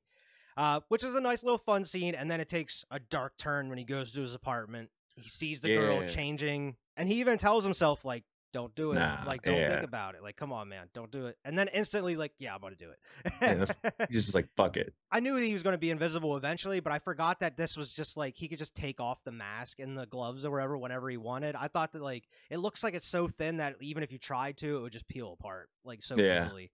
uh, 0.57 0.81
which 0.89 1.05
is 1.05 1.15
a 1.15 1.21
nice 1.21 1.43
little 1.43 1.59
fun 1.59 1.85
scene. 1.85 2.15
And 2.15 2.31
then 2.31 2.41
it 2.41 2.49
takes 2.49 2.85
a 2.91 2.99
dark 3.01 3.37
turn 3.37 3.69
when 3.69 3.79
he 3.79 3.85
goes 3.85 4.13
to 4.13 4.21
his 4.21 4.35
apartment. 4.35 4.91
He 5.17 5.29
sees 5.29 5.61
the 5.61 5.69
girl 5.77 5.99
changing, 6.07 6.77
and 6.97 7.09
he 7.09 7.17
even 7.21 7.37
tells 7.37 7.65
himself 7.65 8.03
like, 8.03 8.25
"Don't 8.55 8.75
do 8.75 8.93
it. 8.93 8.97
Nah, 8.97 9.25
like, 9.27 9.43
don't 9.43 9.69
think 9.69 9.83
about 9.83 10.15
it. 10.15 10.23
Like, 10.23 10.37
come 10.37 10.53
on, 10.53 10.71
man, 10.71 10.89
don't 10.95 11.11
do 11.11 11.27
it." 11.27 11.37
And 11.45 11.57
then 11.59 11.69
instantly, 11.69 12.17
like, 12.17 12.33
"Yeah, 12.39 12.55
I'm 12.55 12.63
gonna 12.63 12.77
do 12.77 12.91
it." 12.91 12.99
Yeah. 13.43 14.07
He's 14.09 14.25
just 14.25 14.35
like, 14.35 14.49
fuck 14.57 14.79
it. 14.79 14.95
I 15.11 15.21
knew 15.21 15.37
he 15.37 15.53
was 15.53 15.63
going 15.63 15.75
to 15.75 15.79
be 15.79 15.91
invisible 15.91 16.39
eventually, 16.39 16.81
but 16.81 16.91
I 16.95 16.99
forgot 16.99 17.41
that 17.41 17.59
this 17.59 17.77
was 17.77 17.93
just 17.93 18.17
like 18.17 18.35
he 18.35 18.49
could 18.49 18.59
just 18.59 18.75
take 18.75 18.99
off 19.01 19.23
the 19.25 19.33
mask 19.33 19.79
and 19.81 19.99
the 19.99 20.07
gloves 20.07 20.47
or 20.47 20.51
whatever 20.51 20.79
whenever 20.79 21.11
he 21.11 21.19
wanted. 21.19 21.55
I 21.55 21.69
thought 21.69 21.93
that 21.93 22.01
like 22.01 22.25
it 22.51 22.57
looks 22.57 22.83
like 22.83 22.95
it's 22.95 23.07
so 23.07 23.29
thin 23.29 23.59
that 23.59 23.77
even 23.83 24.03
if 24.03 24.11
you 24.11 24.17
tried 24.19 24.57
to, 24.59 24.79
it 24.79 24.81
would 24.81 24.93
just 24.95 25.09
peel 25.09 25.37
apart 25.39 25.69
like 25.85 26.03
so 26.03 26.17
Yeah. 26.19 26.37
easily. 26.37 26.71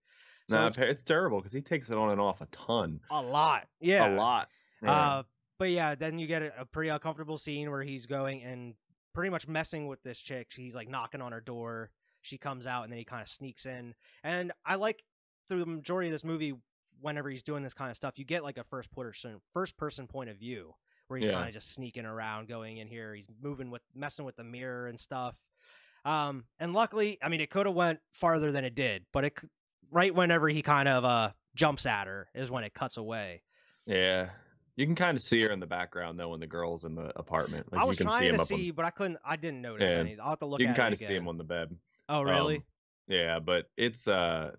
So 0.49 0.59
No, 0.61 0.67
it's 0.67 0.77
it's, 0.77 1.01
terrible 1.03 1.37
because 1.39 1.53
he 1.53 1.61
takes 1.61 1.89
it 1.89 1.97
on 1.97 2.09
and 2.11 2.19
off 2.21 2.41
a 2.41 2.47
ton. 2.47 2.99
a 3.09 3.21
lot, 3.21 3.67
yeah, 3.79 4.09
A 4.09 4.15
lot. 4.15 4.49
Yeah. 4.81 4.91
Uh, 4.91 5.23
but 5.57 5.69
yeah, 5.71 5.95
then 5.95 6.19
you 6.19 6.27
get 6.27 6.41
a, 6.41 6.61
a 6.61 6.65
pretty 6.65 6.89
uncomfortable 6.89 7.37
scene 7.37 7.69
where 7.69 7.83
he's 7.83 8.05
going 8.05 8.43
and 8.43 8.75
pretty 9.13 9.29
much 9.29 9.47
messing 9.47 9.87
with 9.87 10.01
this 10.03 10.17
chick. 10.19 10.51
He's 10.55 10.73
like 10.73 10.87
knocking 10.87 11.21
on 11.21 11.31
her 11.33 11.41
door. 11.41 11.91
She 12.21 12.37
comes 12.37 12.65
out 12.65 12.83
and 12.83 12.91
then 12.91 12.97
he 12.97 13.05
kind 13.05 13.21
of 13.21 13.27
sneaks 13.27 13.65
in. 13.65 13.93
And 14.23 14.51
I 14.65 14.75
like 14.75 15.03
through 15.47 15.59
the 15.59 15.65
majority 15.65 16.07
of 16.09 16.13
this 16.13 16.23
movie, 16.23 16.53
whenever 17.01 17.29
he's 17.29 17.43
doing 17.43 17.63
this 17.63 17.73
kind 17.73 17.89
of 17.89 17.95
stuff, 17.97 18.17
you 18.19 18.25
get 18.25 18.43
like 18.43 18.57
a 18.57 18.63
first 18.63 18.91
person 18.91 19.39
first 19.53 19.77
person 19.77 20.07
point 20.07 20.29
of 20.29 20.37
view 20.37 20.73
where 21.07 21.17
he's 21.19 21.27
Yeah. 21.27 21.33
kind 21.35 21.47
of 21.47 21.53
just 21.53 21.73
sneaking 21.73 22.05
around, 22.05 22.47
going 22.47 22.77
in 22.77 22.87
here. 22.87 23.13
He's 23.15 23.27
moving 23.41 23.69
with 23.71 23.81
messing 23.93 24.25
with 24.25 24.35
the 24.37 24.43
mirror 24.43 24.87
and 24.87 24.99
stuff. 24.99 25.37
Um, 26.05 26.45
and 26.59 26.73
luckily, 26.73 27.17
I 27.21 27.27
mean, 27.29 27.41
it 27.41 27.49
could 27.49 27.65
have 27.65 27.75
went 27.75 27.99
farther 28.11 28.51
than 28.51 28.63
it 28.63 28.75
did, 28.75 29.05
but 29.11 29.25
it 29.25 29.33
right 29.91 30.13
whenever 30.13 30.47
he 30.49 30.61
kind 30.61 30.87
of 30.87 31.05
uh 31.05 31.31
jumps 31.55 31.85
at 31.85 32.07
her 32.07 32.27
is 32.35 32.49
when 32.51 32.63
it 32.63 32.73
cuts 32.73 32.97
away. 32.97 33.41
yeah. 33.85 34.29
You 34.75 34.85
can 34.85 34.95
kind 34.95 35.17
of 35.17 35.21
see 35.21 35.41
her 35.41 35.49
in 35.51 35.59
the 35.59 35.67
background 35.67 36.17
though 36.17 36.29
when 36.29 36.39
the 36.39 36.47
girl's 36.47 36.85
in 36.85 36.95
the 36.95 37.11
apartment. 37.19 37.69
Like, 37.69 37.81
I 37.81 37.83
was 37.83 37.99
you 37.99 38.05
can 38.05 38.13
see 38.13 38.17
trying 38.19 38.29
him 38.33 38.39
to 38.39 38.45
see, 38.45 38.71
but 38.71 38.85
I 38.85 38.91
couldn't. 38.91 39.17
I 39.25 39.35
didn't 39.35 39.61
notice 39.61 39.89
Yeah. 39.91 39.97
any. 39.99 40.17
I'll 40.17 40.29
have 40.29 40.39
to 40.39 40.45
On, 40.45 40.51
look 40.51 40.61
you 40.61 40.67
can 40.67 40.75
kind 40.75 40.93
of 40.93 40.99
see 40.99 41.13
him 41.13 41.27
on 41.27 41.37
the 41.37 41.43
bed. 41.43 41.75
Oh, 42.07 42.21
really? 42.21 42.55
Um, 42.57 42.63
yeah, 43.09 43.39
but 43.39 43.65
it's 43.75 44.07
uh, 44.07 44.51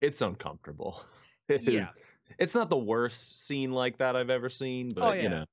it's 0.00 0.20
uncomfortable. 0.20 1.02
It 1.48 1.62
Yeah. 1.62 1.80
is- 1.80 1.94
It's 2.38 2.54
not 2.54 2.70
the 2.70 2.76
worst 2.76 3.44
scene 3.46 3.72
like 3.72 3.98
that 3.98 4.14
I've 4.14 4.30
ever 4.30 4.50
seen, 4.50 4.90
but 4.94 5.02
Oh, 5.02 5.12
yeah. 5.12 5.22
you 5.22 5.28
know, 5.30 5.44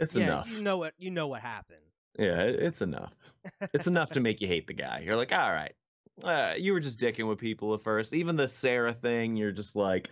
it's 0.00 0.16
yeah, 0.16 0.24
enough. 0.24 0.50
you 0.50 0.62
know 0.62 0.78
what? 0.78 0.94
You 0.98 1.10
know 1.12 1.28
what 1.28 1.40
happened. 1.40 1.78
Yeah, 2.18 2.40
it- 2.42 2.60
it's 2.60 2.82
enough. 2.82 3.12
It's 3.72 3.86
enough 3.86 4.10
to 4.10 4.20
make 4.26 4.40
you 4.40 4.48
hate 4.48 4.66
the 4.66 4.74
guy. 4.74 5.02
You're 5.04 5.16
like, 5.16 5.32
all 5.32 5.52
right, 5.52 5.74
uh, 6.24 6.54
you 6.56 6.72
were 6.72 6.80
just 6.80 6.98
dicking 6.98 7.28
with 7.28 7.38
people 7.38 7.74
at 7.74 7.82
first. 7.82 8.12
Even 8.12 8.36
the 8.36 8.48
Sarah 8.48 8.94
thing, 8.94 9.36
you're 9.36 9.52
just 9.52 9.76
like, 9.76 10.10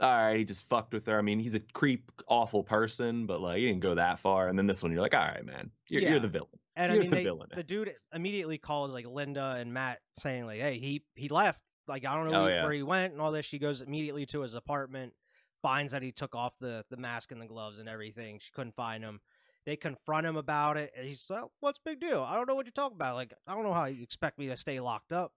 all 0.00 0.08
right, 0.10 0.36
he 0.38 0.44
just 0.44 0.68
fucked 0.68 0.92
with 0.94 1.06
her. 1.06 1.18
I 1.18 1.22
mean, 1.22 1.38
he's 1.38 1.54
a 1.54 1.60
creep, 1.60 2.10
awful 2.28 2.62
person, 2.62 3.26
but 3.26 3.40
like, 3.40 3.58
he 3.58 3.66
didn't 3.66 3.80
go 3.80 3.94
that 3.94 4.18
far. 4.20 4.48
And 4.48 4.58
then 4.58 4.66
this 4.66 4.82
one, 4.82 4.92
you're 4.92 5.02
like, 5.02 5.14
all 5.14 5.20
right, 5.20 5.44
man, 5.44 5.70
you're, 5.88 6.02
Yeah. 6.02 6.10
you're 6.10 6.20
the 6.20 6.28
villain. 6.28 6.48
And 6.74 6.90
I 6.90 6.94
You're 6.94 7.02
mean, 7.02 7.10
the 7.10 7.16
they, 7.16 7.24
villain. 7.24 7.48
the 7.54 7.62
dude 7.62 7.94
immediately 8.14 8.56
calls 8.56 8.94
like 8.94 9.06
Linda 9.06 9.56
and 9.58 9.74
Matt, 9.74 10.00
saying 10.16 10.46
like, 10.46 10.58
"Hey, 10.58 10.78
he 10.78 11.04
he 11.14 11.28
left. 11.28 11.62
Like, 11.86 12.06
I 12.06 12.14
don't 12.14 12.30
know 12.30 12.40
Oh, 12.40 12.44
where, 12.44 12.54
yeah. 12.54 12.62
where 12.62 12.72
he 12.72 12.82
went 12.82 13.12
and 13.12 13.20
all 13.20 13.30
this." 13.30 13.44
She 13.44 13.58
goes 13.58 13.82
immediately 13.82 14.24
to 14.26 14.40
his 14.40 14.54
apartment, 14.54 15.12
finds 15.60 15.92
that 15.92 16.00
he 16.00 16.12
took 16.12 16.34
off 16.34 16.58
the 16.58 16.82
the 16.88 16.96
mask 16.96 17.30
and 17.30 17.42
the 17.42 17.46
gloves 17.46 17.78
and 17.78 17.90
everything. 17.90 18.38
She 18.40 18.52
couldn't 18.52 18.74
find 18.74 19.04
him. 19.04 19.20
They 19.64 19.76
confront 19.76 20.26
him 20.26 20.36
about 20.36 20.76
it, 20.76 20.92
and 20.96 21.06
he's 21.06 21.24
like, 21.30 21.44
"What's 21.60 21.78
big 21.84 22.00
deal? 22.00 22.22
I 22.22 22.34
don't 22.34 22.48
know 22.48 22.54
what 22.54 22.66
you're 22.66 22.72
talking 22.72 22.96
about. 22.96 23.14
Like, 23.14 23.32
I 23.46 23.54
don't 23.54 23.62
know 23.62 23.72
how 23.72 23.84
you 23.84 24.02
expect 24.02 24.38
me 24.38 24.48
to 24.48 24.56
stay 24.56 24.80
locked 24.80 25.12
up." 25.12 25.32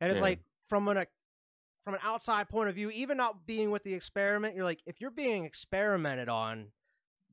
And 0.00 0.10
it's 0.10 0.18
Yeah. 0.18 0.24
like 0.24 0.40
from 0.66 0.86
an 0.88 1.06
from 1.84 1.94
an 1.94 2.00
outside 2.02 2.48
point 2.50 2.68
of 2.68 2.74
view, 2.74 2.90
even 2.90 3.16
not 3.16 3.46
being 3.46 3.70
with 3.70 3.82
the 3.84 3.94
experiment, 3.94 4.54
you're 4.54 4.64
like, 4.64 4.82
if 4.84 5.00
you're 5.00 5.10
being 5.10 5.46
experimented 5.46 6.28
on, 6.28 6.72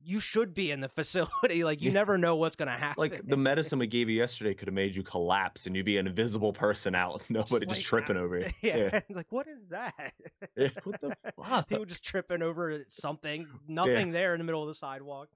you 0.00 0.20
should 0.20 0.54
be 0.54 0.70
in 0.70 0.80
the 0.80 0.88
facility. 1.48 1.64
Like, 1.64 1.82
you 1.82 1.88
Yeah. 1.90 1.94
never 1.94 2.16
know 2.16 2.36
what's 2.36 2.56
gonna 2.56 2.70
happen. 2.70 2.98
like 2.98 3.26
the 3.28 3.36
medicine 3.36 3.78
we 3.78 3.86
gave 3.86 4.08
you 4.08 4.16
yesterday 4.16 4.54
could 4.54 4.66
have 4.68 4.74
made 4.74 4.96
you 4.96 5.02
collapse 5.02 5.66
and 5.66 5.76
you'd 5.76 5.84
be 5.84 5.98
an 5.98 6.06
invisible 6.06 6.54
person 6.54 6.94
out. 6.94 7.26
Nobody 7.30 7.66
just 7.66 7.80
like, 7.80 7.84
tripping 7.84 8.16
uh, 8.16 8.20
over 8.20 8.38
you. 8.38 8.46
Yeah. 8.62 9.00
like 9.10 9.30
what 9.30 9.46
is 9.48 9.66
that? 9.68 10.14
Yeah, 10.56 10.68
What 10.84 11.00
the 11.02 11.16
fuck? 11.36 11.68
People 11.68 11.84
just 11.84 12.02
tripping 12.02 12.42
over 12.42 12.84
something, 12.88 13.46
nothing 13.68 14.12
there 14.12 14.32
in 14.34 14.38
the 14.38 14.44
middle 14.44 14.62
of 14.62 14.68
the 14.68 14.74
sidewalk. 14.74 15.28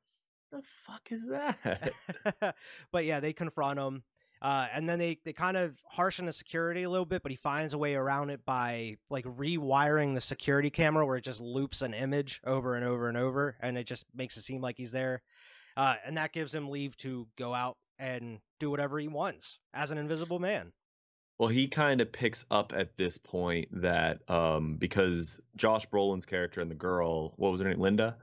The 0.52 0.62
fuck 0.86 1.10
is 1.10 1.26
that? 1.26 1.92
but 2.92 3.04
yeah, 3.04 3.18
they 3.20 3.32
confront 3.32 3.78
him. 3.78 4.04
Uh, 4.40 4.66
and 4.74 4.88
then 4.88 4.98
they, 4.98 5.18
they 5.24 5.32
kind 5.32 5.56
of 5.56 5.80
harshen 5.96 6.26
the 6.26 6.32
security 6.32 6.82
a 6.82 6.90
little 6.90 7.06
bit, 7.06 7.22
but 7.22 7.30
he 7.30 7.36
finds 7.36 7.74
a 7.74 7.78
way 7.78 7.94
around 7.94 8.28
it 8.28 8.44
by 8.44 8.96
like 9.08 9.24
rewiring 9.24 10.14
the 10.14 10.20
security 10.20 10.68
camera 10.68 11.06
where 11.06 11.16
it 11.16 11.24
just 11.24 11.40
loops 11.40 11.80
an 11.80 11.94
image 11.94 12.40
over 12.44 12.74
and 12.74 12.84
over 12.84 13.08
and 13.08 13.16
over, 13.16 13.56
and 13.60 13.78
it 13.78 13.86
just 13.86 14.04
makes 14.14 14.36
it 14.36 14.42
seem 14.42 14.60
like 14.60 14.76
he's 14.76 14.90
there. 14.90 15.22
Uh, 15.76 15.94
and 16.04 16.16
that 16.16 16.32
gives 16.32 16.52
him 16.52 16.68
leave 16.68 16.96
to 16.96 17.28
go 17.38 17.54
out 17.54 17.76
and 17.98 18.40
do 18.58 18.68
whatever 18.68 18.98
he 18.98 19.06
wants 19.08 19.60
as 19.72 19.92
an 19.92 19.98
invisible 19.98 20.40
man. 20.40 20.72
Well, 21.38 21.48
he 21.48 21.68
kind 21.68 22.00
of 22.00 22.12
picks 22.12 22.44
up 22.50 22.72
at 22.76 22.96
this 22.96 23.18
point 23.18 23.68
that 23.82 24.28
um 24.28 24.76
because 24.76 25.40
Josh 25.56 25.88
Brolin's 25.88 26.26
character 26.26 26.60
and 26.60 26.70
the 26.70 26.74
girl, 26.74 27.32
what 27.36 27.52
was 27.52 27.60
her 27.60 27.68
name, 27.68 27.80
Linda? 27.80 28.16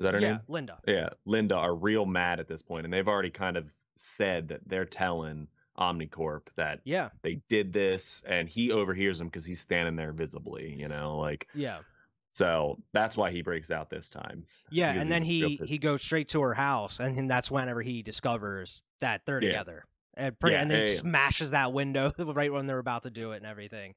Is 0.00 0.04
that 0.04 0.14
her 0.14 0.20
yeah, 0.20 0.30
name? 0.30 0.40
Linda. 0.48 0.78
Yeah, 0.86 1.10
Linda 1.26 1.56
are 1.56 1.74
real 1.74 2.06
mad 2.06 2.40
at 2.40 2.48
this 2.48 2.62
point, 2.62 2.86
and 2.86 2.92
they've 2.92 3.06
already 3.06 3.28
kind 3.28 3.58
of 3.58 3.66
said 3.96 4.48
that 4.48 4.60
they're 4.66 4.86
telling 4.86 5.46
Omnicorp 5.78 6.46
that 6.56 6.80
Yeah, 6.84 7.10
they 7.22 7.42
did 7.50 7.70
this, 7.70 8.22
and 8.26 8.48
he 8.48 8.72
overhears 8.72 9.18
them 9.18 9.28
because 9.28 9.44
he's 9.44 9.60
standing 9.60 9.96
there 9.96 10.12
visibly, 10.12 10.74
you 10.74 10.88
know, 10.88 11.18
like 11.18 11.48
yeah. 11.54 11.80
so 12.30 12.78
that's 12.94 13.14
why 13.14 13.30
he 13.30 13.42
breaks 13.42 13.70
out 13.70 13.90
this 13.90 14.08
time. 14.08 14.46
Yeah, 14.70 14.92
and 14.92 15.12
then 15.12 15.22
he 15.22 15.60
he 15.66 15.76
goes 15.76 16.00
straight 16.00 16.28
to 16.28 16.40
her 16.40 16.54
house, 16.54 16.98
and 16.98 17.14
then 17.14 17.26
that's 17.26 17.50
whenever 17.50 17.82
he 17.82 18.02
discovers 18.02 18.80
that 19.00 19.26
they're 19.26 19.40
Yeah. 19.40 19.48
together, 19.48 19.84
and, 20.14 20.38
pretty, 20.40 20.54
Yeah, 20.54 20.62
and 20.62 20.70
then 20.70 20.78
yeah, 20.80 20.86
he 20.86 20.92
yeah. 20.92 20.98
smashes 21.00 21.50
that 21.50 21.74
window 21.74 22.10
right 22.18 22.50
when 22.50 22.64
they're 22.64 22.78
about 22.78 23.02
to 23.02 23.10
do 23.10 23.32
it 23.32 23.38
and 23.38 23.46
everything. 23.46 23.96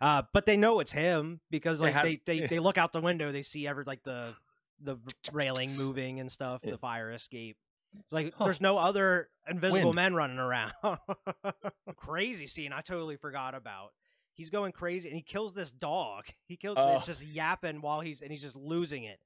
Uh, 0.00 0.22
but 0.32 0.46
they 0.46 0.56
know 0.56 0.80
it's 0.80 0.92
him 0.92 1.40
because 1.50 1.80
like 1.80 2.00
they, 2.02 2.20
they 2.24 2.46
they 2.50 2.58
look 2.58 2.78
out 2.78 2.92
the 2.92 3.00
window, 3.00 3.32
they 3.32 3.42
see 3.42 3.66
every 3.66 3.84
like 3.84 4.02
the 4.02 4.34
the 4.80 4.96
railing 5.32 5.76
moving 5.76 6.20
and 6.20 6.30
stuff, 6.30 6.62
Yeah. 6.64 6.72
the 6.72 6.78
fire 6.78 7.10
escape. 7.12 7.56
It's 8.00 8.12
like 8.12 8.34
Huh. 8.34 8.44
there's 8.44 8.60
no 8.60 8.76
other 8.78 9.30
invisible 9.48 9.86
Wind. 9.90 9.96
men 9.96 10.14
running 10.14 10.38
around. 10.38 10.72
crazy 11.96 12.46
scene 12.46 12.72
I 12.72 12.80
totally 12.80 13.16
forgot 13.16 13.54
about. 13.54 13.92
He's 14.34 14.50
going 14.50 14.72
crazy 14.72 15.08
and 15.08 15.16
he 15.16 15.22
kills 15.22 15.54
this 15.54 15.70
dog. 15.72 16.26
He 16.46 16.56
kills 16.56 16.76
Oh. 16.78 16.96
it's 16.96 17.06
just 17.06 17.24
yapping 17.24 17.80
while 17.80 18.00
he's 18.00 18.22
and 18.22 18.30
he's 18.30 18.42
just 18.42 18.56
losing 18.56 19.04
it. 19.04 19.18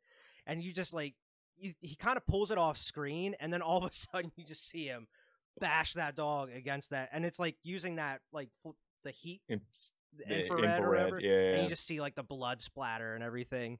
And 0.46 0.62
you 0.62 0.72
just 0.72 0.94
like 0.94 1.14
you, 1.56 1.72
he 1.80 1.94
kind 1.96 2.16
of 2.16 2.26
pulls 2.26 2.50
it 2.50 2.58
off 2.58 2.76
screen 2.78 3.34
and 3.40 3.52
then 3.52 3.60
all 3.62 3.78
of 3.84 3.90
a 3.90 3.92
sudden 4.14 4.32
you 4.36 4.44
just 4.44 4.66
see 4.68 4.86
him 4.86 5.08
bash 5.58 5.94
that 5.94 6.14
dog 6.14 6.50
against 6.52 6.90
that 6.90 7.10
and 7.12 7.24
it's 7.26 7.38
like 7.38 7.56
using 7.62 7.96
that 7.96 8.20
like 8.32 8.48
fl- 8.62 8.70
the 9.02 9.10
heat 9.10 9.42
In- 9.48 9.60
The 10.16 10.42
infrared, 10.42 10.82
or 10.82 10.90
whatever. 10.90 11.20
Yeah, 11.20 11.54
and 11.54 11.62
you 11.64 11.68
just 11.68 11.86
see 11.86 12.00
like 12.00 12.14
the 12.14 12.22
blood 12.22 12.60
splatter 12.62 13.14
and 13.14 13.22
everything. 13.24 13.78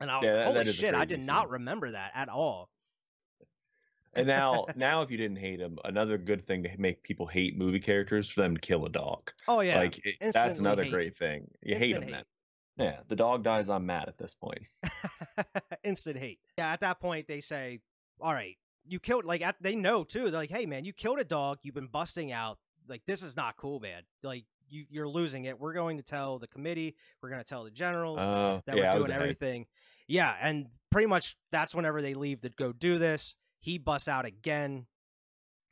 And 0.00 0.10
I 0.10 0.18
was 0.18 0.26
Yeah, 0.26 0.34
like, 0.36 0.44
holy 0.44 0.54
that 0.58 0.66
is 0.68 0.74
a 0.76 0.78
shit, 0.78 0.94
I 0.94 1.04
did 1.04 1.22
not 1.22 1.50
remember 1.50 1.90
that 1.90 2.12
at 2.14 2.28
all. 2.28 2.70
And 4.14 4.26
now, 4.26 4.66
now, 4.76 5.02
if 5.02 5.10
you 5.10 5.16
didn't 5.16 5.36
hate 5.38 5.60
him, 5.60 5.78
another 5.84 6.18
good 6.18 6.46
thing 6.46 6.62
to 6.64 6.70
make 6.78 7.02
people 7.02 7.26
hate 7.26 7.56
movie 7.56 7.78
characters 7.80 8.28
for 8.30 8.40
them 8.40 8.54
to 8.54 8.60
kill 8.60 8.84
a 8.86 8.88
dog. 8.88 9.30
Oh 9.46 9.60
yeah, 9.60 9.78
like 9.78 10.04
it- 10.04 10.16
that's 10.32 10.58
another 10.58 10.82
hate. 10.84 10.92
great 10.92 11.16
thing. 11.16 11.48
You 11.62 11.76
hate 11.76 11.90
Instant 11.94 12.02
him 12.04 12.14
hate. 12.14 12.24
then. 12.78 12.86
Yeah, 12.86 13.00
the 13.08 13.16
dog 13.16 13.44
dies. 13.44 13.68
I'm 13.68 13.84
mad 13.86 14.08
at 14.08 14.16
this 14.16 14.34
point. 14.34 14.62
instant 15.84 16.18
hate. 16.18 16.40
Yeah, 16.58 16.72
at 16.72 16.80
that 16.80 16.98
point 17.00 17.28
they 17.28 17.40
say, 17.40 17.80
"All 18.20 18.32
right, 18.32 18.56
you 18.86 18.98
killed." 18.98 19.24
Like 19.24 19.42
at, 19.42 19.56
they 19.60 19.76
know 19.76 20.02
too. 20.02 20.30
They're 20.30 20.40
like, 20.40 20.50
"Hey 20.50 20.66
man, 20.66 20.84
you 20.84 20.92
killed 20.92 21.18
a 21.18 21.24
dog. 21.24 21.58
You've 21.62 21.74
been 21.74 21.88
busting 21.88 22.32
out. 22.32 22.58
Like 22.88 23.02
this 23.06 23.22
is 23.22 23.36
not 23.36 23.56
cool, 23.56 23.80
man. 23.80 24.02
Like 24.22 24.44
you 24.68 24.86
you're 24.88 25.08
losing 25.08 25.44
it. 25.44 25.60
We're 25.60 25.74
going 25.74 25.98
to 25.98 26.02
tell 26.02 26.38
the 26.38 26.46
committee. 26.48 26.96
We're 27.22 27.28
going 27.28 27.42
to 27.42 27.48
tell 27.48 27.64
the 27.64 27.70
generals 27.70 28.18
Uh, 28.20 28.60
that 28.66 28.76
yeah, 28.76 28.86
we're 28.94 29.00
doing 29.00 29.10
ahead. 29.10 29.20
Everything." 30.10 30.16
Yeah, 30.16 30.36
and 30.40 30.66
pretty 30.90 31.06
much 31.06 31.36
that's 31.52 31.74
whenever 31.74 32.02
they 32.02 32.14
leave 32.14 32.42
to 32.42 32.50
go 32.50 32.72
do 32.72 32.98
this. 32.98 33.36
He 33.60 33.78
busts 33.78 34.08
out 34.08 34.24
again, 34.24 34.86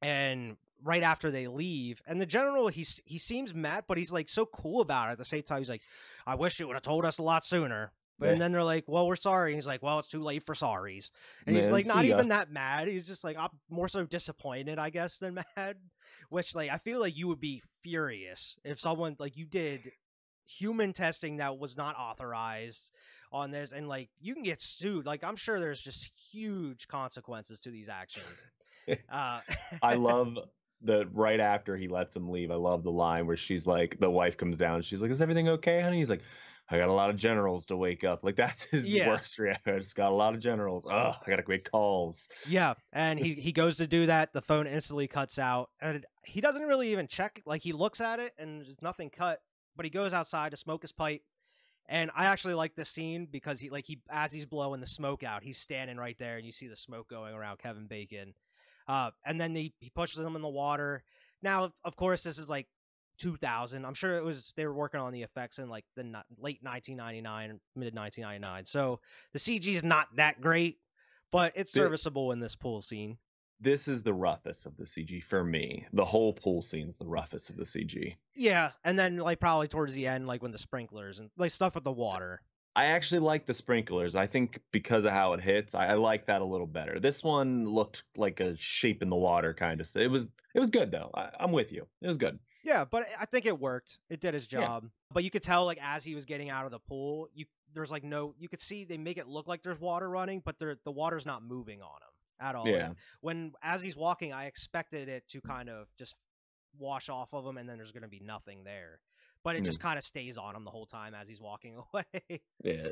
and 0.03 0.57
right 0.85 1.03
after 1.03 1.31
they 1.31 1.47
leave, 1.47 2.03
and 2.07 2.21
the 2.21 2.27
general 2.27 2.69
he's 2.69 3.01
he 3.05 3.19
seems 3.19 3.55
mad, 3.55 3.85
but 3.89 3.99
he's 3.99 4.13
like 4.13 4.29
so 4.29 4.47
cool 4.47 4.81
about 4.81 5.09
it. 5.09 5.13
At 5.13 5.19
the 5.19 5.25
same 5.25 5.43
time, 5.43 5.59
he's 5.59 5.71
like, 5.71 5.83
"I 6.27 6.35
wish 6.35 6.61
you 6.61 6.67
would 6.67 6.77
have 6.77 6.83
told 6.83 7.05
us 7.05 7.19
a 7.19 7.23
lot 7.23 7.45
sooner." 7.45 7.93
But 8.21 8.31
and 8.31 8.41
then 8.41 8.51
they're 8.51 8.65
like, 8.65 8.85
"Well, 8.89 9.07
we're 9.07 9.17
sorry." 9.17 9.53
And 9.53 9.57
he's 9.57 9.67
like, 9.67 9.83
"Well, 9.83 10.01
it's 10.01 10.09
too 10.09 10.23
late 10.23 10.43
for 10.43 10.55
sorries." 10.55 11.11
And 11.47 11.55
he's 11.55 11.71
like, 11.71 11.87
not 11.87 12.05
even 12.05 12.29
that 12.29 12.51
mad. 12.51 12.89
He's 12.89 13.07
just 13.07 13.23
like, 13.23 13.37
I'm 13.39 13.51
more 13.71 13.89
so 13.89 14.05
disappointed, 14.05 14.77
I 14.79 14.91
guess, 14.91 15.19
than 15.19 15.35
mad. 15.57 15.77
Which, 16.29 16.55
like, 16.55 16.69
I 16.69 16.79
feel 16.79 16.99
like 16.99 17.17
you 17.17 17.29
would 17.29 17.41
be 17.41 17.63
furious 17.83 18.57
if 18.65 18.81
someone 18.81 19.15
like 19.21 19.37
you 19.37 19.47
did 19.47 19.93
human 20.45 20.93
testing 20.93 21.37
that 21.37 21.59
was 21.59 21.77
not 21.77 21.97
authorized 21.97 22.91
on 23.33 23.51
this, 23.51 23.73
and 23.73 23.89
like 23.89 24.11
you 24.21 24.35
can 24.35 24.43
get 24.43 24.61
sued. 24.61 25.07
Like, 25.07 25.23
I'm 25.25 25.37
sure 25.37 25.61
there's 25.61 25.81
just 25.81 26.05
huge 26.33 26.89
consequences 26.89 27.61
to 27.61 27.71
these 27.71 27.89
actions. 27.89 28.45
Uh, 29.11 29.41
I 29.83 29.97
love 29.97 30.39
the 30.81 31.07
right 31.13 31.41
after 31.41 31.77
he 31.77 31.89
lets 31.89 32.17
him 32.17 32.31
leave. 32.31 32.51
I 32.51 32.55
love 32.55 32.83
the 32.85 32.91
line 32.91 33.27
where 33.27 33.37
she's 33.37 33.67
like, 33.67 33.99
the 34.01 34.11
wife 34.11 34.39
comes 34.39 34.57
down. 34.57 34.81
She's 34.81 35.03
like, 35.03 35.11
"Is 35.11 35.21
everything 35.21 35.47
okay, 35.47 35.83
honey?" 35.83 35.99
He's 35.99 36.09
like, 36.09 36.23
"I 36.71 36.79
got 36.79 36.89
a 36.89 36.93
lot 36.95 37.11
of 37.11 37.17
generals 37.17 37.67
to 37.67 37.77
wake 37.77 38.03
up." 38.03 38.25
Like 38.25 38.37
that's 38.45 38.63
his 38.63 38.89
Yeah. 38.89 39.09
worst 39.09 39.39
reaction. 39.39 39.75
I 39.75 39.79
just 39.79 39.95
got 39.95 40.11
a 40.11 40.15
lot 40.15 40.33
of 40.33 40.41
generals. 40.41 40.87
Oh, 40.87 40.91
I 40.91 41.29
gotta 41.29 41.45
make 41.47 41.71
calls. 41.71 42.31
Yeah, 42.49 42.75
and 42.95 43.19
he 43.19 43.35
he 43.35 43.53
goes 43.53 43.77
to 43.77 43.87
do 43.87 44.07
that. 44.07 44.33
The 44.33 44.41
phone 44.41 44.67
instantly 44.67 45.07
cuts 45.07 45.39
out, 45.39 45.69
and 45.83 46.07
he 46.25 46.41
doesn't 46.41 46.63
really 46.63 46.91
even 46.93 47.09
check. 47.09 47.43
Like 47.45 47.61
he 47.61 47.75
looks 47.75 48.01
at 48.01 48.21
it, 48.21 48.33
and 48.39 48.63
there's 48.65 48.81
nothing 48.81 49.11
cut. 49.11 49.41
But 49.77 49.85
he 49.85 49.91
goes 49.91 50.15
outside 50.15 50.53
to 50.53 50.57
smoke 50.57 50.81
his 50.81 50.93
pipe. 50.93 51.21
And 51.89 52.11
I 52.15 52.27
actually 52.27 52.55
like 52.55 52.75
this 52.75 52.91
scene 52.91 53.27
because 53.31 53.61
he 53.61 53.71
like 53.71 53.87
he 53.87 54.01
as 54.11 54.31
he's 54.31 54.45
blowing 54.45 54.81
the 54.81 54.87
smoke 54.87 55.23
out, 55.23 55.43
he's 55.43 55.59
standing 55.59 55.97
right 55.97 56.17
there, 56.19 56.37
and 56.37 56.45
you 56.45 56.53
see 56.53 56.69
the 56.69 56.77
smoke 56.77 57.09
going 57.09 57.35
around 57.35 57.59
Kevin 57.59 57.87
Bacon. 57.87 58.35
Uh, 58.87 59.11
and 59.25 59.41
then 59.41 59.55
he 59.55 59.73
he 59.81 59.91
pushes 59.91 60.21
him 60.21 60.37
in 60.37 60.43
the 60.43 60.49
water. 60.49 61.03
Now, 61.43 61.73
of 61.85 61.97
course, 61.97 62.23
this 62.23 62.37
is 62.37 62.51
like 62.51 62.67
2000. 63.19 63.85
I'm 63.85 63.95
sure 63.95 64.17
it 64.17 64.25
was 64.25 64.53
they 64.57 64.67
were 64.67 64.75
working 64.75 65.01
on 65.01 65.13
the 65.13 65.23
effects 65.23 65.59
in 65.59 65.69
like 65.69 65.85
the 65.97 66.03
late 66.39 66.63
1999, 66.63 67.61
mid 67.75 67.95
1999. 67.95 68.67
So 68.67 69.01
the 69.33 69.39
CG 69.39 69.67
is 69.69 69.85
not 69.85 70.09
that 70.17 70.41
great, 70.41 70.79
but 71.33 71.53
it's 71.55 71.73
serviceable 71.73 72.33
in 72.33 72.41
this 72.41 72.55
pool 72.55 72.83
scene. 72.83 73.17
This 73.61 73.89
is 73.89 74.03
the 74.03 74.15
roughest 74.15 74.67
of 74.67 74.77
the 74.77 74.85
CG 74.85 75.23
for 75.23 75.43
me. 75.43 75.85
The 75.93 76.05
whole 76.05 76.33
pool 76.33 76.63
scene's 76.63 76.97
the 76.97 77.07
roughest 77.07 77.51
of 77.51 77.57
the 77.57 77.65
CG. 77.65 78.15
Yeah, 78.37 78.71
and 78.85 78.99
then 78.99 79.17
like 79.17 79.41
probably 79.41 79.67
towards 79.69 79.95
the 79.95 80.07
end, 80.07 80.27
like 80.27 80.43
when 80.43 80.53
the 80.53 80.59
sprinklers 80.59 81.19
and 81.19 81.31
like 81.37 81.51
stuff 81.51 81.75
with 81.75 81.85
the 81.85 81.93
water. 81.93 82.41
I 82.77 82.87
actually 82.87 83.19
like 83.21 83.47
the 83.47 83.55
sprinklers. 83.55 84.15
I 84.15 84.29
think 84.29 84.61
because 84.71 85.05
of 85.05 85.11
how 85.11 85.33
it 85.33 85.41
hits, 85.41 85.75
I, 85.75 85.89
I 85.89 85.95
like 85.95 86.27
that 86.27 86.43
a 86.43 86.45
little 86.45 86.67
better. 86.69 87.01
This 87.01 87.25
one 87.25 87.67
looked 87.67 88.05
like 88.17 88.39
a 88.39 88.57
shape 88.57 89.03
in 89.03 89.11
the 89.11 89.17
water 89.17 89.53
kind 89.53 89.81
of. 89.81 89.91
It 89.97 90.09
was 90.11 90.29
it 90.55 90.61
was 90.61 90.71
good 90.71 90.93
though. 90.93 91.11
I, 91.15 91.31
I'm 91.41 91.51
with 91.51 91.73
you. 91.73 91.87
It 92.01 92.07
was 92.07 92.17
good. 92.17 92.39
Yeah, 92.63 92.85
but 92.85 93.07
I 93.19 93.25
think 93.25 93.47
it 93.47 93.59
worked. 93.59 93.99
It 94.11 94.21
did 94.21 94.35
its 94.37 94.47
Yeah. 94.53 94.61
job. 94.61 94.89
But 95.13 95.25
you 95.25 95.31
could 95.31 95.43
tell 95.43 95.65
like 95.65 95.79
as 95.83 96.05
he 96.05 96.15
was 96.15 96.27
getting 96.27 96.51
out 96.51 96.65
of 96.67 96.71
the 96.71 96.79
pool, 96.79 97.29
you 97.35 97.47
there's 97.75 97.91
like 97.91 98.05
no 98.05 98.35
you 98.39 98.49
could 98.49 98.61
see 98.61 98.85
they 98.85 98.99
make 98.99 99.19
it 99.19 99.27
look 99.27 99.49
like 99.49 99.65
there's 99.65 99.81
water 99.81 100.09
running, 100.09 100.43
but 100.45 100.61
the 100.61 100.77
water's 100.87 101.27
not 101.27 101.43
moving 101.43 101.83
on 101.83 101.97
him 101.97 102.08
at 102.41 102.55
all. 102.55 102.67
Yeah. 102.69 102.91
When 103.21 103.53
as 103.63 103.83
he's 103.83 103.97
walking, 103.97 104.33
I 104.33 104.47
expected 104.47 105.09
it 105.09 105.27
to 105.29 105.41
kind 105.41 105.69
of 105.69 105.87
just 105.99 106.15
wash 106.79 107.09
off 107.09 107.33
of 107.35 107.45
him 107.47 107.57
and 107.59 107.69
then 107.69 107.77
there's 107.77 107.93
going 107.93 108.03
to 108.03 108.09
be 108.09 108.21
nothing 108.21 108.65
there. 108.65 109.01
But 109.45 109.57
it 109.57 109.63
Mm. 109.63 109.67
just 109.67 109.81
kind 109.81 109.99
of 109.99 110.05
stays 110.05 110.37
on 110.37 110.55
him 110.57 110.65
the 110.65 110.71
whole 110.71 110.87
time 110.87 111.15
as 111.15 111.29
he's 111.29 111.41
walking 111.41 111.77
away. 111.95 112.41
Yeah. 112.65 112.89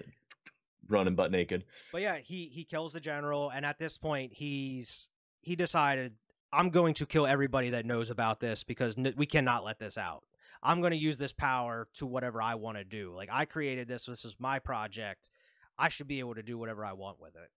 Running 0.88 1.14
butt 1.16 1.30
naked. 1.32 1.64
But 1.92 2.02
yeah, 2.02 2.18
he 2.18 2.46
he 2.46 2.64
kills 2.64 2.92
the 2.92 3.00
general, 3.00 3.50
and 3.50 3.66
at 3.66 3.78
this 3.78 3.98
point, 3.98 4.32
he's 4.32 5.08
he 5.40 5.56
decided 5.56 6.14
I'm 6.52 6.70
going 6.70 6.94
to 6.94 7.06
kill 7.06 7.26
everybody 7.26 7.70
that 7.70 7.84
knows 7.84 8.08
about 8.08 8.38
this 8.38 8.62
because 8.62 8.96
n- 8.96 9.12
we 9.16 9.26
cannot 9.26 9.64
let 9.64 9.80
this 9.80 9.98
out. 9.98 10.22
I'm 10.62 10.80
going 10.80 10.92
to 10.92 10.96
use 10.96 11.18
this 11.18 11.32
power 11.32 11.88
to 11.96 12.06
whatever 12.06 12.40
I 12.40 12.54
want 12.54 12.78
to 12.78 12.84
do. 12.84 13.12
Like 13.14 13.28
I 13.32 13.44
created 13.46 13.88
this. 13.88 14.06
This 14.06 14.24
is 14.24 14.36
my 14.38 14.60
project. 14.60 15.28
I 15.76 15.88
should 15.88 16.06
be 16.06 16.20
able 16.20 16.36
to 16.36 16.42
do 16.42 16.56
whatever 16.56 16.84
I 16.84 16.92
want 16.92 17.20
with 17.20 17.34
it. 17.34 17.50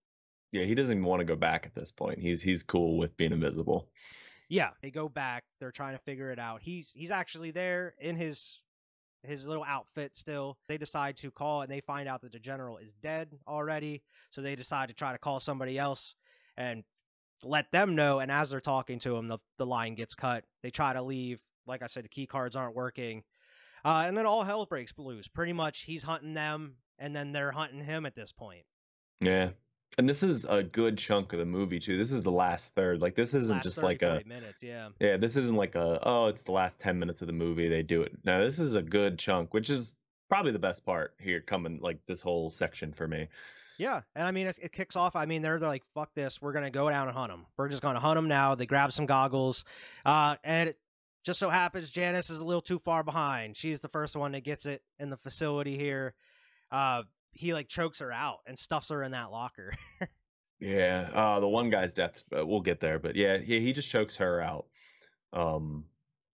Yeah, 0.52 0.64
he 0.64 0.76
doesn't 0.76 0.94
even 0.94 1.06
want 1.06 1.20
to 1.20 1.26
go 1.26 1.36
back 1.36 1.66
at 1.66 1.76
this 1.76 1.92
point. 1.92 2.20
He's 2.20 2.42
he's 2.42 2.64
cool 2.64 2.98
with 2.98 3.16
being 3.18 3.32
invisible. 3.32 3.90
Yeah, 4.48 4.72
they 4.82 4.90
go 4.90 5.08
back. 5.08 5.44
They're 5.60 5.72
trying 5.72 5.96
to 5.96 6.02
figure 6.04 6.32
it 6.32 6.40
out. 6.40 6.62
He's 6.62 6.92
he's 6.92 7.12
actually 7.12 7.52
there 7.52 7.94
in 8.00 8.16
his 8.16 8.62
his 9.24 9.46
little 9.46 9.66
outfit 9.66 10.16
still. 10.16 10.58
They 10.68 10.78
decide 10.78 11.18
to 11.18 11.30
call 11.30 11.62
and 11.62 11.72
they 11.72 11.82
find 11.82 12.08
out 12.08 12.22
that 12.22 12.32
the 12.32 12.40
general 12.40 12.78
is 12.78 12.94
dead 12.94 13.38
already. 13.48 14.02
So 14.32 14.42
they 14.42 14.56
decide 14.56 14.90
to 14.90 14.96
try 14.96 15.12
to 15.12 15.18
call 15.18 15.40
somebody 15.40 15.78
else 15.78 16.16
and 16.58 16.84
let 17.44 17.72
them 17.72 17.96
know. 17.96 18.20
And 18.20 18.32
as 18.32 18.50
they're 18.50 18.62
talking 18.62 19.00
to 19.00 19.16
him, 19.16 19.28
the 19.28 19.38
the 19.58 19.66
line 19.66 19.96
gets 19.96 20.16
cut. 20.16 20.46
They 20.64 20.72
try 20.72 20.94
to 20.94 21.02
leave. 21.02 21.42
Like 21.68 21.84
I 21.84 21.88
said, 21.88 22.04
the 22.04 22.10
key 22.10 22.26
cards 22.26 22.56
aren't 22.56 22.76
working. 22.76 23.24
Uh, 23.86 24.06
and 24.08 24.18
then 24.18 24.26
all 24.26 24.44
hell 24.44 24.66
breaks 24.66 24.92
loose. 24.98 25.28
Pretty 25.28 25.54
much, 25.54 25.82
he's 25.82 26.04
hunting 26.04 26.34
them, 26.34 26.76
and 26.98 27.16
then 27.16 27.32
they're 27.32 27.52
hunting 27.52 27.84
him 27.84 28.06
at 28.06 28.16
this 28.16 28.32
point. 28.32 28.64
Yeah. 29.22 29.52
And 29.98 30.08
this 30.08 30.24
is 30.24 30.46
a 30.46 30.64
good 30.64 30.98
chunk 30.98 31.34
of 31.34 31.40
the 31.40 31.46
movie 31.46 31.80
too. 31.80 31.98
This 31.98 32.12
is 32.12 32.22
the 32.24 32.32
last 32.32 32.74
third. 32.74 33.02
Like 33.02 33.16
this 33.16 33.34
isn't 33.34 33.58
Last 33.58 33.64
just 33.64 33.76
30, 33.78 33.86
like 33.88 34.02
a 34.02 34.22
minutes. 34.28 34.64
Yeah. 34.64 34.90
Yeah, 35.00 35.18
this 35.18 35.36
isn't 35.36 35.56
like 35.56 35.76
a 35.76 36.00
oh, 36.04 36.28
it's 36.28 36.44
the 36.44 36.52
last 36.52 36.80
10 36.80 36.98
minutes 37.00 37.22
of 37.22 37.28
the 37.28 37.34
movie 37.34 37.68
they 37.68 37.84
do 37.84 38.02
it. 38.02 38.14
No, 38.24 38.44
this 38.44 38.60
is 38.60 38.76
a 38.76 38.82
good 38.82 39.20
chunk, 39.20 39.54
which 39.54 39.70
is 39.70 39.96
probably 40.30 40.52
the 40.52 40.60
best 40.60 40.86
part 40.86 41.16
here 41.20 41.42
coming 41.42 41.80
like 41.82 42.00
this 42.08 42.22
whole 42.22 42.50
section 42.50 42.94
for 42.94 43.08
me. 43.08 43.28
Yeah, 43.78 44.02
and 44.16 44.28
I 44.28 44.32
mean 44.32 44.48
it, 44.48 44.60
it 44.62 44.72
kicks 44.72 44.96
off. 44.96 45.16
I 45.16 45.26
mean 45.26 45.42
they're, 45.42 45.58
they're 45.58 45.70
like, 45.70 45.86
"Fuck 45.94 46.14
this! 46.14 46.42
We're 46.42 46.52
gonna 46.54 46.70
go 46.70 46.90
down 46.90 47.08
and 47.08 47.18
hunt 47.18 47.32
them. 47.32 47.46
We're 47.58 47.70
just 47.70 47.82
gonna 47.82 48.00
hunt 48.00 48.16
them 48.16 48.28
now." 48.28 48.56
They 48.56 48.66
grab 48.66 48.92
some 48.92 49.06
goggles, 49.06 49.64
uh, 50.06 50.36
and 50.44 50.70
it 50.70 50.80
just 51.24 51.40
so 51.40 51.50
happens 51.50 51.90
Janice 51.90 52.30
is 52.30 52.42
a 52.42 52.46
little 52.46 52.62
too 52.62 52.80
far 52.80 53.04
behind. 53.04 53.56
She's 53.58 53.80
the 53.80 53.88
first 53.88 54.16
one 54.16 54.34
that 54.34 54.44
gets 54.44 54.66
it 54.66 54.82
in 55.00 55.10
the 55.10 55.18
facility 55.18 55.78
here. 55.78 56.14
Uh, 56.72 57.04
he 57.32 57.54
like 57.54 57.68
chokes 57.68 58.00
her 58.00 58.12
out 58.12 58.40
and 58.46 58.58
stuffs 58.58 58.90
her 58.90 59.04
in 59.04 59.12
that 59.12 59.32
locker. 59.32 59.74
Yeah, 60.62 61.10
uh 61.14 61.40
the 61.40 61.48
one 61.48 61.70
guy's 61.70 61.94
death, 61.94 62.22
but 62.30 62.46
we'll 62.46 62.60
get 62.60 62.82
there, 62.82 63.00
but 63.00 63.16
yeah, 63.16 63.38
he 63.38 63.62
he 63.62 63.72
just 63.72 63.90
chokes 63.90 64.18
her 64.18 64.42
out. 64.42 64.66
Um 65.32 65.86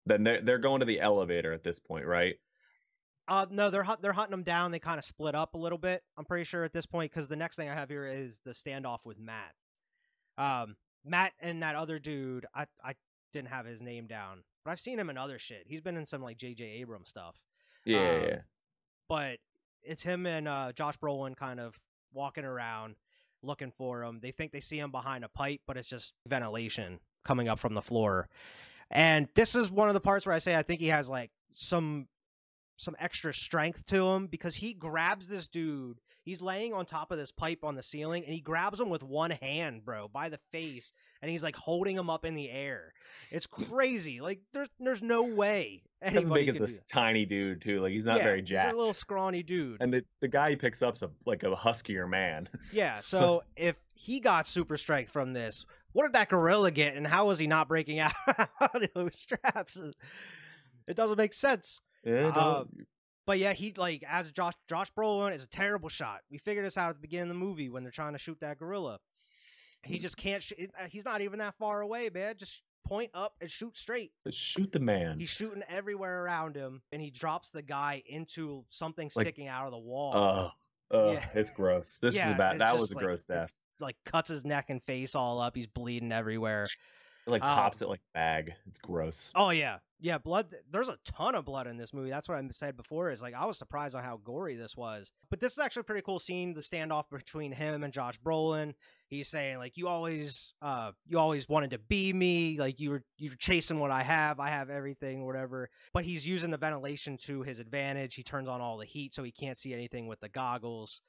then 0.07 0.23
they're, 0.23 0.41
they're 0.41 0.59
going 0.59 0.79
to 0.79 0.87
the 0.87 1.01
elevator 1.01 1.53
at 1.53 1.65
this 1.65 1.81
point, 1.81 2.07
right? 2.07 2.37
uh, 3.29 3.47
no, 3.51 3.69
they're 3.71 3.85
they're 4.01 4.13
hunting 4.13 4.31
them 4.33 4.43
down. 4.45 4.71
They 4.71 4.79
kind 4.79 4.99
of 4.99 5.05
split 5.05 5.35
up 5.35 5.55
a 5.55 5.59
little 5.59 5.79
bit. 5.79 6.03
I'm 6.17 6.25
pretty 6.25 6.45
sure 6.45 6.63
at 6.65 6.73
this 6.73 6.87
point 6.87 7.11
because 7.13 7.27
the 7.29 7.37
next 7.37 7.57
thing 7.57 7.69
I 7.69 7.75
have 7.75 7.89
here 7.89 8.07
is 8.07 8.39
the 8.45 8.51
standoff 8.53 8.99
with 9.05 9.19
Matt. 9.19 9.55
Um, 10.39 10.77
Matt 11.05 11.33
and 11.41 11.63
that 11.65 11.75
other 11.75 11.99
dude. 11.99 12.47
I 12.55 12.67
I 12.85 12.95
didn't 13.33 13.49
have 13.49 13.67
his 13.67 13.81
name 13.81 14.07
down, 14.07 14.43
but 14.65 14.71
I've 14.71 14.81
seen 14.81 14.99
him 15.01 15.11
in 15.11 15.19
other 15.19 15.39
shit. 15.41 15.65
He's 15.67 15.81
been 15.81 15.97
in 15.97 16.07
some 16.07 16.23
like 16.23 16.37
J.J. 16.37 16.65
Abrams 16.65 17.09
stuff. 17.09 17.41
Yeah, 17.85 17.99
Um, 17.99 18.23
yeah. 18.29 18.39
but 19.09 19.39
it's 19.85 20.03
him 20.03 20.27
and 20.27 20.49
uh, 20.49 20.73
Josh 20.73 20.99
Brolin 20.99 21.37
kind 21.37 21.61
of 21.61 21.79
walking 22.13 22.45
around 22.45 22.97
looking 23.43 23.71
for 23.71 24.03
him. 24.05 24.21
They 24.21 24.31
think 24.31 24.53
they 24.53 24.61
see 24.61 24.79
him 24.79 24.91
behind 24.91 25.25
a 25.25 25.29
pipe, 25.29 25.61
but 25.67 25.77
it's 25.77 25.89
just 25.89 26.15
ventilation 26.27 27.01
coming 27.25 27.49
up 27.49 27.59
from 27.59 27.75
the 27.75 27.83
floor. 27.83 28.29
And 28.91 29.29
this 29.35 29.55
is 29.55 29.71
one 29.71 29.89
of 29.89 29.95
the 29.95 30.01
parts 30.01 30.27
where 30.27 30.35
I 30.35 30.39
say 30.39 30.57
I 30.57 30.63
think 30.63 30.81
he 30.81 30.89
has 30.89 31.09
like 31.09 31.31
some 31.55 32.09
some 32.77 32.97
extra 32.99 33.33
strength 33.33 33.87
to 33.87 34.09
him 34.09 34.27
because 34.27 34.57
he 34.57 34.75
grabs 34.75 35.29
this 35.29 35.47
dude. 35.47 36.01
He's 36.25 36.41
laying 36.41 36.73
on 36.73 36.87
top 36.87 37.11
of 37.11 37.19
this 37.19 37.33
pipe 37.33 37.65
on 37.65 37.75
the 37.75 37.83
ceiling 37.83 38.25
and 38.25 38.33
he 38.33 38.41
grabs 38.41 38.81
him 38.81 38.91
with 38.91 39.03
one 39.03 39.31
hand, 39.33 39.85
bro, 39.85 40.09
by 40.09 40.29
the 40.29 40.39
face, 40.53 40.93
and 41.21 41.31
he's 41.31 41.43
like 41.43 41.57
holding 41.57 41.97
him 41.97 42.09
up 42.09 42.25
in 42.25 42.35
the 42.37 42.49
air. 42.51 42.93
It's 43.31 43.47
crazy. 43.47 44.21
Like 44.21 44.41
there's 44.53 44.69
there's 44.79 45.03
no 45.03 45.23
way 45.25 45.83
Kevin 46.03 46.19
anybody 46.19 46.47
Bacon's 46.47 46.71
could 46.73 46.81
a 46.81 46.85
tiny 46.89 47.25
dude 47.25 47.61
too. 47.63 47.81
Like 47.81 47.93
he's 47.93 48.07
not 48.07 48.19
Yeah, 48.19 48.23
very 48.25 48.41
He's 48.41 48.51
jacked. 48.51 48.75
a 48.75 48.77
little 48.77 48.95
scrawny 48.95 49.43
dude. 49.43 49.81
And 49.83 49.93
the, 49.93 50.05
the 50.21 50.29
guy 50.29 50.51
he 50.51 50.57
picks 50.57 50.81
up's 50.83 51.03
a 51.03 51.11
like 51.27 51.43
a 51.43 51.51
huskier 51.57 52.09
man. 52.09 52.49
Yeah, 52.73 53.01
so 53.01 53.43
if 53.57 53.77
he 53.95 54.21
got 54.21 54.47
super 54.47 54.77
strength 54.77 55.11
from 55.11 55.33
this, 55.33 55.67
what 55.93 56.05
did 56.05 56.13
that 56.15 56.29
gorilla 56.29 56.71
get, 56.71 56.95
and 56.97 57.07
how 57.07 57.27
was 57.27 57.39
he 57.39 57.47
not 57.47 57.69
breaking 57.69 57.99
out 58.01 58.13
of 58.29 58.89
those 58.95 59.15
straps? 59.19 59.77
It 60.87 60.97
doesn't 60.97 61.19
make 61.19 61.33
sense. 61.35 61.81
Yeah, 62.05 62.29
Uh, 62.29 62.65
But 63.27 63.39
yeah, 63.39 63.53
he 63.53 63.73
like 63.77 64.03
as 64.09 64.31
Josh 64.33 64.55
Josh 64.69 64.91
Brolin 64.97 65.33
is 65.33 65.45
a 65.45 65.49
terrible 65.49 65.89
shot. 65.89 66.21
We 66.31 66.39
figured 66.39 66.65
this 66.65 66.77
out 66.77 66.91
at 66.91 66.97
the 66.97 67.01
beginning 67.03 67.25
of 67.31 67.37
the 67.37 67.45
movie 67.45 67.69
when 67.71 67.83
they're 67.85 67.93
trying 67.93 68.13
to 68.15 68.19
shoot 68.19 68.39
that 68.41 68.59
gorilla. 68.59 68.99
He 69.85 69.99
just 69.99 70.17
can't. 70.17 70.43
Sh- 70.43 70.53
uh, 70.61 70.87
he's 70.89 71.05
not 71.05 71.21
even 71.23 71.39
that 71.41 71.55
far 71.59 71.81
away, 71.81 72.09
man. 72.13 72.35
Just 72.37 72.63
point 72.85 73.11
up 73.15 73.35
and 73.41 73.51
shoot 73.51 73.77
straight. 73.77 74.13
but 74.25 74.35
shoot 74.35 74.71
the 74.73 74.81
man. 74.81 75.19
He's 75.19 75.29
shooting 75.29 75.63
everywhere 75.69 76.25
around 76.25 76.57
him, 76.57 76.83
and 76.93 77.01
he 77.03 77.11
drops 77.11 77.51
the 77.51 77.63
guy 77.63 78.03
into 78.07 78.65
something 78.71 79.11
Like- 79.15 79.27
sticking 79.27 79.47
out 79.49 79.67
of 79.67 79.73
the 79.73 79.79
wall. 79.79 80.13
Oh, 80.17 80.51
oh, 80.91 81.13
Yeah. 81.13 81.29
it's 81.35 81.51
gross. 81.51 81.99
This 82.03 82.15
Yeah, 82.17 82.33
is 82.33 82.37
bad. 82.39 82.61
That 82.61 82.75
was 82.77 82.91
a 82.93 82.97
like- 82.97 83.05
gross 83.05 83.23
it- 83.23 83.29
death. 83.33 83.53
like 83.81 83.97
cuts 84.05 84.29
his 84.29 84.45
neck 84.45 84.67
and 84.71 84.83
face 84.83 85.15
all 85.17 85.41
up. 85.41 85.57
He's 85.57 85.67
bleeding 85.69 86.13
everywhere. 86.13 86.69
It 87.27 87.31
like 87.31 87.43
um, 87.43 87.55
pops 87.55 87.83
it 87.83 87.89
like 87.89 88.01
bag. 88.15 88.53
It's 88.67 88.81
gross. 88.81 89.33
Oh 89.37 89.51
yeah, 89.51 89.79
yeah. 90.01 90.19
Blood. 90.19 90.49
There's 90.71 90.89
a 90.89 90.99
ton 91.05 91.37
of 91.37 91.45
blood 91.45 91.69
in 91.69 91.77
this 91.77 91.93
movie. 91.93 92.11
That's 92.11 92.29
what 92.29 92.37
I 92.37 92.49
said 92.51 92.77
before. 92.77 93.11
Is 93.11 93.23
like 93.23 93.35
I 93.35 93.47
was 93.47 93.59
surprised 93.59 93.95
on 93.95 94.03
how 94.03 94.19
gory 94.25 94.57
this 94.57 94.77
was. 94.77 95.13
But 95.31 95.39
this 95.39 95.53
is 95.53 95.59
actually 95.59 95.83
a 95.83 95.85
pretty 95.85 96.03
cool 96.03 96.19
scene. 96.19 96.53
The 96.53 96.61
standoff 96.61 97.05
between 97.11 97.53
him 97.53 97.85
and 97.85 97.93
Josh 97.93 98.19
Brolin. 98.21 98.75
He's 99.07 99.29
saying 99.29 99.59
like, 99.59 99.77
"You 99.77 99.87
always, 99.87 100.55
uh, 100.63 100.93
you 101.07 101.19
always 101.19 101.49
wanted 101.49 101.71
to 101.71 101.79
be 101.79 102.13
me. 102.13 102.57
Like 102.59 102.81
you 102.81 102.91
were, 102.91 103.05
you're 103.19 103.37
chasing 103.37 103.79
what 103.79 103.93
I 103.93 104.03
have. 104.03 104.41
I 104.41 104.49
have 104.49 104.69
everything, 104.69 105.25
whatever." 105.25 105.71
But 105.93 106.05
he's 106.05 106.27
using 106.27 106.51
the 106.51 106.57
ventilation 106.57 107.17
to 107.25 107.43
his 107.43 107.61
advantage. 107.61 108.17
He 108.17 108.25
turns 108.25 108.49
on 108.49 108.61
all 108.61 108.79
the 108.79 108.87
heat 108.87 109.15
so 109.15 109.23
he 109.23 109.31
can't 109.31 109.59
see 109.59 109.73
anything 109.73 110.09
with 110.09 110.19
the 110.19 110.29
goggles. 110.29 111.01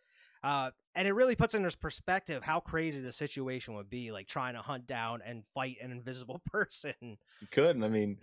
Uh, 0.43 0.71
and 0.95 1.07
it 1.07 1.13
really 1.13 1.35
puts 1.35 1.55
into 1.55 1.75
perspective 1.77 2.43
how 2.43 2.59
crazy 2.59 3.01
the 3.01 3.11
situation 3.11 3.75
would 3.75 3.89
be, 3.89 4.11
like 4.11 4.27
trying 4.27 4.53
to 4.55 4.61
hunt 4.61 4.85
down 4.85 5.21
and 5.25 5.43
fight 5.53 5.77
an 5.81 5.91
invisible 5.91 6.41
person. 6.51 6.93
You 7.01 7.47
couldn't. 7.51 7.83
I 7.83 7.87
mean, 7.87 8.17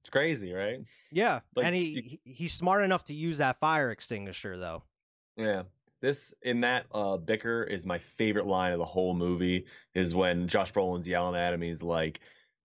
it's 0.00 0.10
crazy, 0.10 0.52
right? 0.52 0.80
Yeah, 1.12 1.40
Like, 1.54 1.66
and 1.66 1.74
he, 1.74 2.20
you- 2.24 2.32
he's 2.34 2.52
smart 2.52 2.84
enough 2.84 3.04
to 3.06 3.14
use 3.14 3.38
that 3.38 3.58
fire 3.58 3.90
extinguisher 3.90 4.58
though. 4.58 4.82
Yeah. 5.36 5.62
This 6.02 6.32
in 6.42 6.62
that 6.62 6.86
uh 6.92 7.18
bicker 7.18 7.62
is 7.62 7.84
my 7.86 7.98
favorite 7.98 8.46
line 8.46 8.72
of 8.72 8.78
the 8.78 8.86
whole 8.86 9.14
movie 9.14 9.66
is 9.94 10.14
when 10.14 10.48
Josh 10.48 10.72
Brolin's 10.72 11.06
yelling 11.06 11.38
at 11.38 11.52
him. 11.52 11.60
He's 11.60 11.82
like, 11.82 12.20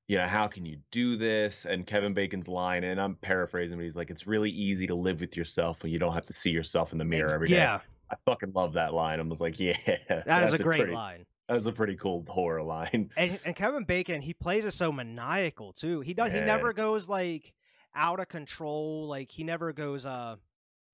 you 0.08 0.18
know, 0.18 0.26
how 0.28 0.48
can 0.48 0.66
you 0.66 0.78
do 0.92 1.18
this? 1.18 1.66
And 1.66 1.86
Kevin 1.86 2.14
Bacon's 2.14 2.48
line, 2.48 2.84
and 2.86 3.00
I'm 3.00 3.16
paraphrasing, 3.16 3.78
but 3.78 3.84
he's 3.84 3.98
like, 3.98 4.10
it's 4.10 4.26
really 4.26 4.52
easy 4.52 4.88
to 4.88 4.96
live 4.96 5.20
with 5.20 5.36
yourself 5.36 5.84
when 5.84 5.92
you 5.92 6.00
don't 6.00 6.14
have 6.14 6.26
to 6.28 6.34
see 6.34 6.52
yourself 6.52 6.92
in 6.94 6.98
the 6.98 7.04
mirror 7.06 7.34
every 7.34 7.48
day. 7.48 7.56
yeah, 7.58 7.80
I 8.12 8.16
fucking 8.26 8.54
love 8.54 8.74
that 8.74 8.94
line. 8.94 9.20
I 9.20 9.24
was 9.24 9.42
like, 9.42 9.60
yeah, 9.60 9.76
that 9.86 10.44
is 10.44 10.52
that's 10.52 10.54
a 10.54 10.64
great 10.64 10.80
pretty, 10.80 10.94
line. 10.94 11.26
That's 11.48 11.66
a 11.66 11.72
pretty 11.72 11.96
cool 11.96 12.26
horror 12.28 12.64
line. 12.64 13.12
And 13.18 13.40
and 13.46 13.56
Kevin 13.56 13.84
Bacon, 13.84 14.22
he 14.22 14.34
plays 14.34 14.66
it 14.66 14.72
so 14.72 14.92
maniacal 14.92 15.74
too. 15.74 16.02
He 16.02 16.14
does. 16.14 16.32
He 16.32 16.40
never 16.40 16.74
goes 16.74 17.08
like 17.10 17.54
out 17.94 18.20
of 18.20 18.28
control. 18.28 19.08
Like 19.08 19.32
he 19.32 19.44
never 19.44 19.74
goes. 19.74 20.06
Uh, 20.06 20.36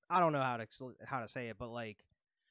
I 0.09 0.19
don't 0.19 0.33
know 0.33 0.41
how 0.41 0.57
to 0.57 0.67
how 1.05 1.21
to 1.21 1.27
say 1.27 1.47
it, 1.47 1.57
but 1.57 1.69
like 1.69 1.97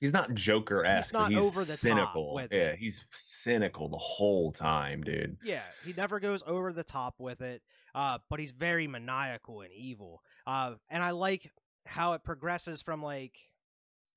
He's 0.00 0.14
not 0.14 0.32
Joker 0.32 0.84
esque. 0.84 1.08
He's 1.08 1.12
not 1.12 1.30
He's 1.30 1.38
over 1.38 1.60
the 1.60 1.72
top 1.72 1.78
cynical. 1.78 2.34
with 2.34 2.52
yeah, 2.52 2.70
it. 2.70 2.78
he's 2.78 3.04
cynical 3.10 3.88
the 3.90 3.98
whole 3.98 4.50
time, 4.50 5.02
dude. 5.02 5.36
yeah, 5.44 5.60
he 5.84 5.92
never 5.92 6.18
goes 6.18 6.42
over 6.46 6.72
the 6.72 6.82
top 6.82 7.16
with 7.18 7.42
it. 7.42 7.62
Uh, 7.94 8.18
but 8.30 8.40
he's 8.40 8.52
very 8.52 8.86
maniacal 8.86 9.60
and 9.60 9.72
evil. 9.72 10.22
Uh, 10.46 10.74
and 10.88 11.02
I 11.02 11.10
like 11.10 11.52
how 11.84 12.14
it 12.14 12.24
progresses 12.24 12.80
from 12.80 13.02
like 13.02 13.34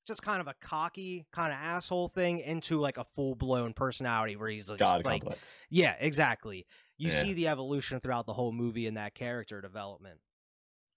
just 0.06 0.22
kind 0.22 0.42
of 0.42 0.48
a 0.48 0.54
cocky 0.62 1.26
kind 1.32 1.52
of 1.54 1.60
asshole 1.60 2.10
thing 2.10 2.40
into 2.40 2.80
like 2.80 2.98
a 2.98 3.04
full 3.04 3.36
blown 3.36 3.74
personality 3.74 4.36
where 4.36 4.50
he's 4.50 4.68
just 4.68 4.80
God 4.80 5.04
like 5.06 5.22
complex. 5.22 5.60
Yeah, 5.70 5.96
exactly. 6.00 6.66
You 6.98 7.10
Yeah. 7.10 7.16
see 7.16 7.34
the 7.34 7.48
evolution 7.48 8.00
throughout 8.00 8.26
the 8.26 8.34
whole 8.34 8.52
movie 8.52 8.86
in 8.88 8.94
that 8.96 9.16
character 9.16 9.62
development, 9.62 10.20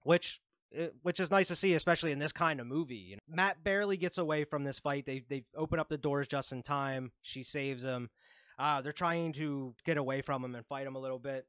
which 0.02 0.40
eh, 0.74 0.88
which 1.02 1.20
is 1.20 1.30
nice 1.30 1.48
to 1.48 1.56
see, 1.56 1.74
especially 1.74 2.12
in 2.12 2.18
this 2.18 2.32
kind 2.32 2.60
of 2.60 2.66
movie. 2.66 2.96
You 2.96 3.16
know? 3.16 3.20
Matt 3.28 3.62
barely 3.64 3.96
gets 3.96 4.18
away 4.18 4.44
from 4.44 4.64
this 4.64 4.78
fight. 4.78 5.06
They 5.06 5.20
they 5.28 5.44
open 5.54 5.78
up 5.78 5.88
the 5.88 5.98
doors 5.98 6.26
just 6.26 6.52
in 6.52 6.62
time. 6.62 7.12
She 7.22 7.42
saves 7.42 7.84
him. 7.84 8.10
Uh, 8.58 8.80
they're 8.80 8.92
trying 8.92 9.32
to 9.34 9.74
get 9.84 9.98
away 9.98 10.22
from 10.22 10.42
him 10.44 10.54
and 10.54 10.64
fight 10.66 10.86
him 10.86 10.96
a 10.96 10.98
little 10.98 11.18
bit. 11.18 11.46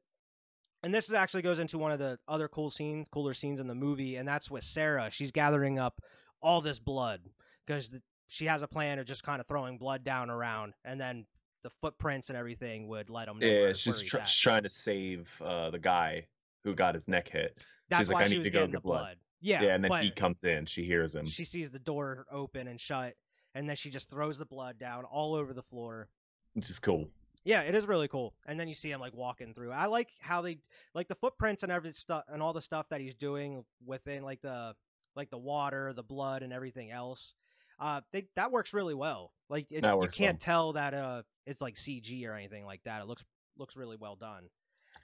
And 0.84 0.94
this 0.94 1.08
is 1.08 1.14
actually 1.14 1.42
goes 1.42 1.58
into 1.58 1.78
one 1.78 1.92
of 1.92 2.00
the 2.00 2.20
other 2.28 2.48
cool 2.48 2.70
scenes, 2.70 3.08
cooler 3.12 3.34
scenes 3.34 3.60
in 3.60 3.68
the 3.68 3.74
movie, 3.76 4.16
and 4.16 4.28
that's 4.28 4.52
with 4.52 4.64
Sarah. 4.64 5.10
She's 5.10 5.32
gathering 5.32 5.80
up 5.80 6.02
all 6.42 6.62
this 6.62 6.78
blood 6.80 7.22
because 7.68 7.92
she 8.28 8.46
has 8.46 8.62
a 8.64 8.68
plan 8.68 8.98
of 8.98 9.06
just 9.06 9.24
kind 9.24 9.40
of 9.42 9.46
throwing 9.48 9.78
blood 9.78 10.04
down 10.04 10.30
around, 10.30 10.74
and 10.86 11.00
then 11.00 11.26
the 11.64 11.70
footprints 11.70 12.30
and 12.30 12.38
everything 12.38 12.88
would 12.88 13.10
let 13.10 13.26
them 13.28 13.40
know. 13.40 13.48
Yeah, 13.48 13.74
she's 13.74 14.02
tr- 14.02 14.18
trying 14.26 14.64
to 14.64 14.70
save 14.70 15.30
uh, 15.44 15.70
the 15.70 15.80
guy 15.80 16.26
who 16.64 16.74
got 16.74 16.96
his 16.96 17.08
neck 17.08 17.30
hit. 17.30 17.60
That's 17.90 18.02
she's 18.02 18.10
like, 18.10 18.16
why 18.16 18.22
"I 18.22 18.26
she 18.26 18.32
need 18.34 18.38
was 18.40 18.48
to 18.48 18.52
go 18.52 18.60
getting 18.60 18.72
get 18.72 18.78
the 18.78 18.82
blood. 18.82 19.00
blood." 19.00 19.18
Yeah, 19.42 19.62
Yeah, 19.62 19.76
and 19.76 19.84
then 19.84 19.92
he 20.02 20.10
comes 20.12 20.44
in. 20.46 20.66
She 20.66 20.84
hears 20.86 21.14
him. 21.14 21.26
she 21.28 21.44
sees 21.44 21.70
the 21.70 21.80
door 21.80 22.26
open 22.32 22.68
and 22.68 22.80
shut, 22.82 23.14
and 23.54 23.70
then 23.70 23.76
she 23.76 23.90
just 23.90 24.10
throws 24.10 24.40
the 24.40 24.46
blood 24.46 24.80
down 24.80 25.04
all 25.06 25.36
over 25.36 25.54
the 25.54 25.62
floor. 25.62 26.10
which 26.54 26.70
is 26.70 26.80
cool. 26.80 27.08
Yeah, 27.44 27.62
it 27.62 27.76
is 27.76 27.88
really 27.88 28.08
cool. 28.10 28.34
And 28.46 28.60
then 28.60 28.68
you 28.68 28.74
see 28.74 28.92
him 28.92 29.00
like 29.00 29.14
walking 29.14 29.54
through. 29.54 29.72
I 29.72 29.86
like 29.86 30.10
how 30.20 30.42
they 30.42 30.58
like 30.94 31.08
the 31.08 31.16
footprints 31.16 31.64
and 31.64 31.72
every 31.72 31.92
stuff 31.92 32.24
and 32.28 32.42
all 32.42 32.52
the 32.52 32.62
stuff 32.62 32.90
that 32.90 33.00
he's 33.00 33.14
doing 33.14 33.64
within 33.86 34.24
like 34.24 34.42
the 34.42 34.76
like 35.16 35.30
the 35.30 35.38
water, 35.38 35.94
the 35.94 36.04
blood, 36.04 36.44
and 36.44 36.52
everything 36.52 36.92
else. 36.92 37.34
Uh, 37.80 38.02
they 38.12 38.28
that 38.36 38.52
works 38.52 38.74
really 38.74 38.96
well. 38.96 39.32
Like 39.50 39.72
it, 39.72 39.84
you 39.84 40.08
can't 40.12 40.36
well. 40.36 40.38
tell 40.40 40.74
that 40.74 40.94
uh 40.94 41.22
it's 41.46 41.62
like 41.62 41.76
CG 41.76 42.28
or 42.28 42.34
anything 42.34 42.66
like 42.66 42.82
that. 42.86 43.02
It 43.02 43.08
looks 43.08 43.24
looks 43.58 43.76
really 43.76 43.98
well 43.98 44.16
done. 44.16 44.44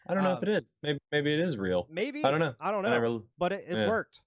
I 0.07 0.13
don't 0.13 0.23
know 0.23 0.31
Um, 0.31 0.37
if 0.37 0.43
it 0.43 0.49
is. 0.63 0.79
Maybe 0.83 0.99
maybe 1.11 1.33
it 1.33 1.39
is 1.39 1.57
real. 1.57 1.87
Maybe 1.89 2.23
I 2.23 2.31
don't 2.31 2.39
know. 2.39 2.55
I 2.59 2.71
don't 2.71 2.83
know. 2.83 2.89
I 2.89 2.93
never. 2.99 3.19
but 3.37 3.51
it, 3.53 3.65
it 3.67 3.75
Yeah. 3.77 3.87
worked. 3.87 4.21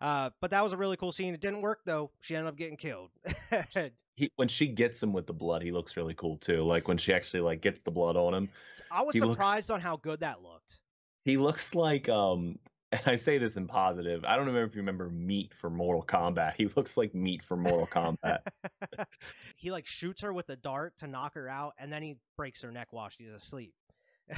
Uh, 0.00 0.30
but 0.40 0.50
that 0.50 0.62
was 0.62 0.72
a 0.72 0.76
really 0.76 0.96
cool 0.96 1.12
scene. 1.12 1.32
It 1.34 1.40
didn't 1.40 1.62
work 1.62 1.80
though. 1.84 2.10
She 2.20 2.34
ended 2.36 2.48
up 2.52 2.56
getting 2.56 2.76
killed. 2.76 3.10
He 4.16 4.30
when 4.36 4.46
she 4.46 4.68
gets 4.68 5.02
him 5.02 5.12
with 5.12 5.26
the 5.26 5.32
blood, 5.32 5.60
he 5.60 5.72
looks 5.72 5.96
really 5.96 6.14
cool 6.14 6.36
too. 6.36 6.62
Like 6.62 6.86
when 6.86 6.96
she 6.98 7.12
actually 7.12 7.40
like 7.40 7.60
gets 7.60 7.82
the 7.82 7.90
blood 7.90 8.16
on 8.16 8.32
him, 8.32 8.48
I 8.88 9.02
was 9.02 9.12
He 9.16 9.20
looks- 9.20 9.32
surprised 9.34 9.70
on 9.72 9.80
how 9.80 9.96
good 9.96 10.20
that 10.20 10.40
looked. 10.40 10.78
he 11.24 11.36
looks 11.36 11.74
like 11.74 12.08
um. 12.08 12.58
And 13.04 13.12
I 13.12 13.16
say 13.16 13.38
this 13.38 13.56
in 13.56 13.66
positive. 13.66 14.24
I 14.24 14.36
don't 14.36 14.46
remember 14.46 14.68
if 14.68 14.74
you 14.74 14.82
remember 14.82 15.10
Meat 15.10 15.52
for 15.60 15.68
Mortal 15.68 16.04
Kombat. 16.04 16.54
He 16.56 16.68
looks 16.76 16.96
like 16.96 17.14
Meat 17.14 17.42
for 17.42 17.56
Mortal 17.56 17.86
Kombat. 17.86 18.38
he 19.56 19.70
like 19.70 19.86
shoots 19.86 20.22
her 20.22 20.32
with 20.32 20.48
a 20.48 20.56
dart 20.56 20.96
to 20.98 21.06
knock 21.06 21.34
her 21.34 21.48
out, 21.48 21.74
and 21.78 21.92
then 21.92 22.02
he 22.02 22.16
breaks 22.36 22.62
her 22.62 22.70
neck 22.70 22.88
while 22.92 23.08
she's 23.08 23.30
asleep. 23.30 23.74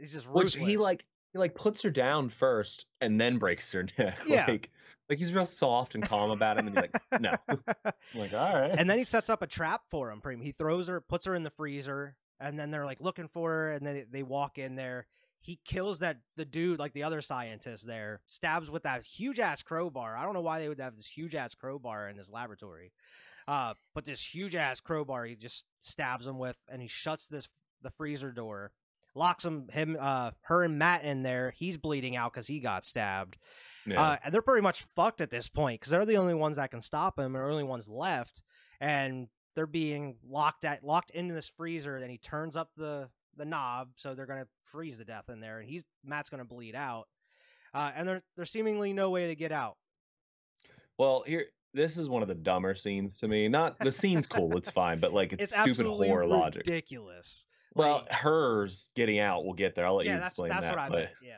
He's 0.00 0.12
just 0.12 0.26
ruthless. 0.26 0.54
Which 0.56 0.64
he 0.64 0.76
like 0.76 1.04
he 1.32 1.38
like 1.38 1.54
puts 1.54 1.82
her 1.82 1.90
down 1.90 2.30
first 2.30 2.86
and 3.00 3.20
then 3.20 3.36
breaks 3.36 3.70
her 3.72 3.86
neck. 3.98 4.16
Yeah. 4.26 4.46
Like 4.48 4.70
like 5.08 5.18
he's 5.18 5.32
real 5.32 5.44
soft 5.44 5.94
and 5.94 6.04
calm 6.04 6.30
about 6.30 6.58
him 6.58 6.68
and 6.68 6.76
he's 6.76 6.82
like, 6.82 7.20
no. 7.20 7.32
I'm 7.48 8.20
like, 8.20 8.34
all 8.34 8.54
right. 8.54 8.74
and 8.76 8.88
then 8.88 8.98
he 8.98 9.04
sets 9.04 9.30
up 9.30 9.42
a 9.42 9.46
trap 9.46 9.82
for 9.88 10.10
him. 10.10 10.20
Pretty. 10.20 10.42
He 10.42 10.52
throws 10.52 10.88
her, 10.88 11.00
puts 11.00 11.26
her 11.26 11.34
in 11.34 11.42
the 11.42 11.50
freezer, 11.50 12.14
and 12.40 12.58
then 12.58 12.70
they're 12.70 12.84
like 12.84 13.00
looking 13.00 13.28
for 13.28 13.50
her, 13.50 13.72
and 13.72 13.86
then 13.86 14.06
they 14.10 14.22
walk 14.22 14.58
in 14.58 14.74
there. 14.76 15.06
He 15.40 15.60
kills 15.64 16.00
that 16.00 16.18
the 16.36 16.44
dude, 16.44 16.78
like 16.78 16.92
the 16.92 17.04
other 17.04 17.22
scientist 17.22 17.86
there, 17.86 18.20
stabs 18.26 18.70
with 18.70 18.82
that 18.82 19.04
huge 19.04 19.38
ass 19.38 19.62
crowbar. 19.62 20.16
I 20.16 20.24
don't 20.24 20.34
know 20.34 20.40
why 20.40 20.60
they 20.60 20.68
would 20.68 20.80
have 20.80 20.96
this 20.96 21.06
huge 21.06 21.34
ass 21.34 21.54
crowbar 21.54 22.08
in 22.08 22.16
this 22.16 22.30
laboratory, 22.30 22.92
uh, 23.46 23.74
but 23.94 24.04
this 24.04 24.24
huge 24.24 24.54
ass 24.54 24.80
crowbar 24.80 25.24
he 25.24 25.36
just 25.36 25.64
stabs 25.80 26.26
him 26.26 26.38
with, 26.38 26.56
and 26.68 26.82
he 26.82 26.88
shuts 26.88 27.28
this 27.28 27.48
the 27.82 27.90
freezer 27.90 28.32
door, 28.32 28.72
locks 29.14 29.44
him 29.44 29.68
him 29.72 29.96
uh 29.98 30.32
her 30.42 30.64
and 30.64 30.78
Matt 30.78 31.04
in 31.04 31.22
there. 31.22 31.54
He's 31.56 31.76
bleeding 31.76 32.16
out 32.16 32.32
because 32.32 32.46
he 32.46 32.60
got 32.60 32.84
stabbed. 32.84 33.38
Yeah. 33.86 34.02
Uh, 34.02 34.16
and 34.24 34.34
they're 34.34 34.42
pretty 34.42 34.62
much 34.62 34.82
fucked 34.82 35.20
at 35.20 35.30
this 35.30 35.48
point 35.48 35.80
because 35.80 35.90
they're 35.90 36.04
the 36.04 36.18
only 36.18 36.34
ones 36.34 36.56
that 36.56 36.70
can 36.70 36.82
stop 36.82 37.18
him, 37.18 37.34
and 37.34 37.36
the 37.36 37.48
only 37.48 37.64
ones 37.64 37.88
left. 37.88 38.42
And 38.80 39.28
they're 39.54 39.66
being 39.66 40.16
locked 40.28 40.64
at 40.64 40.84
locked 40.84 41.10
into 41.10 41.34
this 41.34 41.48
freezer. 41.48 41.98
Then 42.00 42.10
he 42.10 42.18
turns 42.18 42.54
up 42.54 42.70
the 42.76 43.08
the 43.38 43.44
knob, 43.44 43.88
so 43.96 44.14
they're 44.14 44.26
gonna 44.26 44.46
freeze 44.64 44.98
to 44.98 45.04
death 45.04 45.28
in 45.28 45.40
there, 45.40 45.60
and 45.60 45.68
he's 45.68 45.84
Matt's 46.04 46.28
gonna 46.30 46.44
bleed 46.44 46.74
out. 46.74 47.06
Uh, 47.72 47.90
and 47.94 48.08
there 48.08 48.22
there's 48.36 48.50
seemingly 48.50 48.92
no 48.92 49.10
way 49.10 49.28
to 49.28 49.34
get 49.34 49.52
out. 49.52 49.76
Well, 50.98 51.22
here 51.26 51.46
this 51.74 51.96
is 51.96 52.08
one 52.08 52.22
of 52.22 52.28
the 52.28 52.34
dumber 52.34 52.74
scenes 52.74 53.16
to 53.18 53.28
me. 53.28 53.48
Not 53.48 53.78
the 53.78 53.92
scene's 53.92 54.26
cool, 54.26 54.56
it's 54.56 54.70
fine, 54.70 55.00
but 55.00 55.12
like 55.12 55.32
it's, 55.38 55.52
It's, 55.52 55.60
stupid 55.60 55.86
horror 55.86 56.26
logic. 56.26 56.66
ridiculous. 56.66 57.46
Well, 57.74 57.98
Like- 57.98 58.12
hers 58.12 58.90
getting 58.96 59.18
out, 59.18 59.44
we'll 59.44 59.54
get 59.54 59.74
there. 59.74 59.86
I'll 59.86 59.96
let 59.96 60.06
yeah, 60.06 60.14
you 60.14 60.18
that's 60.20 60.32
explain 60.32 60.48
that's 60.50 60.62
that. 60.62 60.70
what 60.72 60.78
I 60.80 60.88
meant. 60.88 61.10
Yeah, 61.22 61.36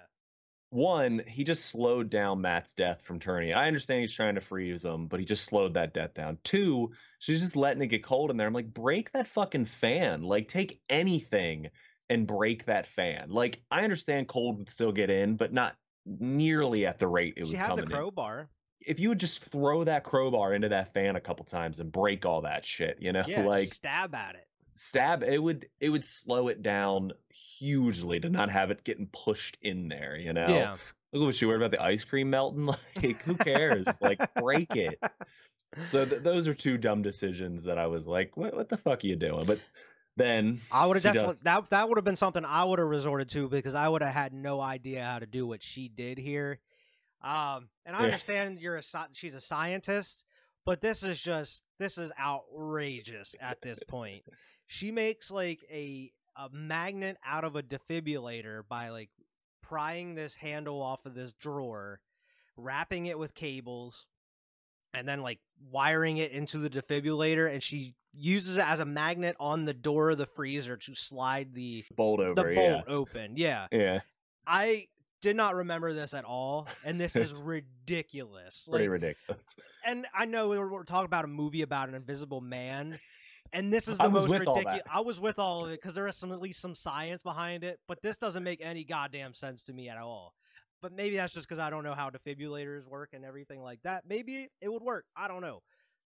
one, 0.70 1.22
he 1.26 1.42
just 1.42 1.66
slowed 1.66 2.10
down 2.10 2.40
Matt's 2.40 2.72
death 2.72 3.02
from 3.02 3.18
turning. 3.18 3.52
I 3.52 3.66
understand 3.66 4.02
he's 4.02 4.14
trying 4.14 4.36
to 4.36 4.40
freeze 4.40 4.84
him, 4.84 5.08
but 5.08 5.18
he 5.18 5.26
just 5.26 5.44
slowed 5.44 5.74
that 5.74 5.92
death 5.92 6.14
down. 6.14 6.38
Two, 6.44 6.92
she's 7.18 7.40
just 7.40 7.56
letting 7.56 7.82
it 7.82 7.88
get 7.88 8.04
cold 8.04 8.30
in 8.30 8.36
there. 8.36 8.46
I'm 8.46 8.52
like, 8.52 8.72
break 8.72 9.10
that 9.12 9.26
fucking 9.26 9.64
fan. 9.64 10.22
Like, 10.22 10.46
take 10.46 10.80
anything 10.88 11.70
and 12.10 12.26
break 12.26 12.66
that 12.66 12.86
fan. 12.86 13.30
Like, 13.30 13.62
I 13.70 13.84
understand 13.84 14.28
cold 14.28 14.58
would 14.58 14.68
still 14.68 14.92
get 14.92 15.08
in, 15.08 15.36
but 15.36 15.52
not 15.52 15.76
nearly 16.04 16.84
at 16.84 16.98
the 16.98 17.06
rate 17.06 17.34
it 17.36 17.42
was 17.42 17.50
she 17.50 17.56
had 17.56 17.68
the 17.68 17.76
coming 17.76 17.84
in. 17.84 17.90
crowbar. 17.96 18.48
If 18.80 18.98
you 18.98 19.10
would 19.10 19.20
just 19.20 19.44
throw 19.44 19.84
that 19.84 20.04
crowbar 20.04 20.52
into 20.54 20.68
that 20.70 20.92
fan 20.92 21.16
a 21.16 21.20
couple 21.20 21.44
times 21.44 21.80
and 21.80 21.92
break 21.92 22.26
all 22.26 22.42
that 22.42 22.64
shit, 22.64 22.98
you 23.00 23.12
know, 23.12 23.22
Yeah, 23.26 23.44
like 23.46 23.68
stab 23.68 24.14
at 24.14 24.34
it. 24.34 24.46
stab 24.74 25.22
it 25.22 25.38
would 25.38 25.68
it 25.80 25.90
would 25.90 26.04
slow 26.04 26.48
it 26.48 26.62
down 26.62 27.12
hugely 27.30 28.18
to 28.20 28.28
not 28.30 28.50
have 28.50 28.70
it 28.70 28.82
getting 28.82 29.06
pushed 29.08 29.58
in 29.60 29.88
there 29.88 30.16
you 30.16 30.32
know 30.32 30.46
Yeah, 30.48 30.76
Look 31.12 31.26
what 31.26 31.34
she 31.34 31.44
worried 31.44 31.58
about 31.58 31.72
the 31.72 31.82
ice 31.82 32.04
cream 32.04 32.30
melting. 32.30 32.66
Like, 33.02 33.22
who 33.22 33.34
cares? 33.34 33.98
like, 34.00 34.20
break 34.36 34.74
it. 34.76 34.98
So 35.90 36.04
th- 36.04 36.22
those 36.22 36.48
are 36.48 36.54
two 36.54 36.76
dumb 36.78 37.02
decisions 37.02 37.62
that 37.64 37.78
I 37.78 37.86
was 37.86 38.04
like, 38.06 38.36
what, 38.36 38.54
what 38.56 38.68
the 38.68 38.76
fuck 38.76 39.04
are 39.04 39.06
you 39.06 39.14
doing? 39.14 39.44
But 39.46 39.60
then 40.20 40.60
I 40.70 40.86
would 40.86 40.96
have 40.96 41.02
definitely 41.02 41.34
does- 41.34 41.42
that 41.42 41.70
that 41.70 41.88
would 41.88 41.98
have 41.98 42.04
been 42.04 42.16
something 42.16 42.44
I 42.44 42.64
would 42.64 42.78
have 42.78 42.88
resorted 42.88 43.28
to 43.30 43.48
because 43.48 43.74
I 43.74 43.88
would 43.88 44.02
have 44.02 44.12
had 44.14 44.32
no 44.32 44.60
idea 44.60 45.04
how 45.04 45.18
to 45.18 45.26
do 45.26 45.46
what 45.46 45.62
she 45.62 45.88
did 45.88 46.18
here. 46.18 46.60
Um, 47.22 47.68
and 47.84 47.94
I 47.96 48.00
Yeah. 48.00 48.04
understand 48.06 48.60
you're 48.60 48.76
a 48.76 48.82
she's 49.12 49.34
a 49.34 49.40
scientist, 49.40 50.24
but 50.64 50.80
this 50.80 51.02
is 51.02 51.20
just 51.20 51.62
this 51.78 51.98
is 51.98 52.10
outrageous 52.18 53.34
at 53.40 53.60
this 53.62 53.78
point. 53.88 54.24
She 54.66 54.90
makes 54.90 55.30
like 55.30 55.64
a 55.70 56.12
a 56.36 56.48
magnet 56.50 57.18
out 57.24 57.44
of 57.44 57.56
a 57.56 57.62
defibrillator 57.62 58.66
by 58.68 58.88
like 58.90 59.10
prying 59.62 60.14
this 60.14 60.36
handle 60.36 60.80
off 60.80 61.04
of 61.06 61.14
this 61.14 61.32
drawer, 61.32 62.00
wrapping 62.56 63.06
it 63.06 63.18
with 63.18 63.34
cables, 63.34 64.06
and 64.94 65.06
then 65.06 65.20
like 65.22 65.40
wiring 65.70 66.16
it 66.16 66.32
into 66.32 66.58
the 66.58 66.70
defibrillator 66.70 67.52
and 67.52 67.62
she 67.62 67.94
uses 68.12 68.56
it 68.58 68.66
as 68.66 68.80
a 68.80 68.84
magnet 68.84 69.36
on 69.38 69.64
the 69.64 69.74
door 69.74 70.10
of 70.10 70.18
the 70.18 70.26
freezer 70.26 70.76
to 70.76 70.94
slide 70.94 71.54
the 71.54 71.84
bolt 71.96 72.20
over. 72.20 72.34
the 72.34 72.54
yeah. 72.54 72.72
bolt 72.72 72.84
open. 72.88 73.36
Yeah. 73.36 73.66
Yeah. 73.72 74.00
I 74.46 74.88
did 75.22 75.36
not 75.36 75.54
remember 75.54 75.92
this 75.92 76.14
at 76.14 76.24
all 76.24 76.66
and 76.84 77.00
this 77.00 77.14
is 77.14 77.40
ridiculous. 77.42 78.66
Pretty 78.70 78.84
Like, 78.86 78.92
ridiculous. 78.92 79.54
and 79.84 80.06
I 80.14 80.26
know 80.26 80.48
we're, 80.48 80.68
we're 80.70 80.84
talking 80.84 81.04
about 81.04 81.24
a 81.24 81.28
movie 81.28 81.62
about 81.62 81.88
an 81.88 81.94
invisible 81.94 82.40
man 82.40 82.98
and 83.52 83.72
this 83.72 83.86
is 83.86 83.98
the 83.98 84.08
most 84.08 84.28
with 84.28 84.46
all 84.46 84.54
that. 84.54 84.66
ridiculous. 84.66 84.82
I 84.92 85.00
was 85.00 85.20
with 85.20 85.38
all 85.38 85.64
of 85.64 85.70
it 85.70 85.80
because 85.80 85.94
there 85.94 86.08
is 86.08 86.16
some 86.16 86.32
at 86.32 86.40
least 86.40 86.60
some 86.60 86.74
science 86.74 87.22
behind 87.22 87.64
it, 87.64 87.78
but 87.86 88.00
this 88.02 88.16
doesn't 88.16 88.42
make 88.42 88.60
any 88.64 88.84
goddamn 88.84 89.34
sense 89.34 89.62
to 89.64 89.72
me 89.72 89.88
at 89.88 89.98
all. 89.98 90.34
But 90.82 90.92
maybe 90.94 91.16
that's 91.16 91.34
just 91.34 91.46
because 91.46 91.58
I 91.58 91.68
don't 91.68 91.84
know 91.84 91.94
how 91.94 92.10
defibrillators 92.10 92.86
work 92.86 93.10
and 93.12 93.24
everything 93.24 93.62
like 93.62 93.80
that. 93.82 94.04
Maybe 94.08 94.48
it 94.62 94.68
would 94.72 94.82
work. 94.82 95.04
I 95.14 95.28
don't 95.28 95.42
know. 95.42 95.62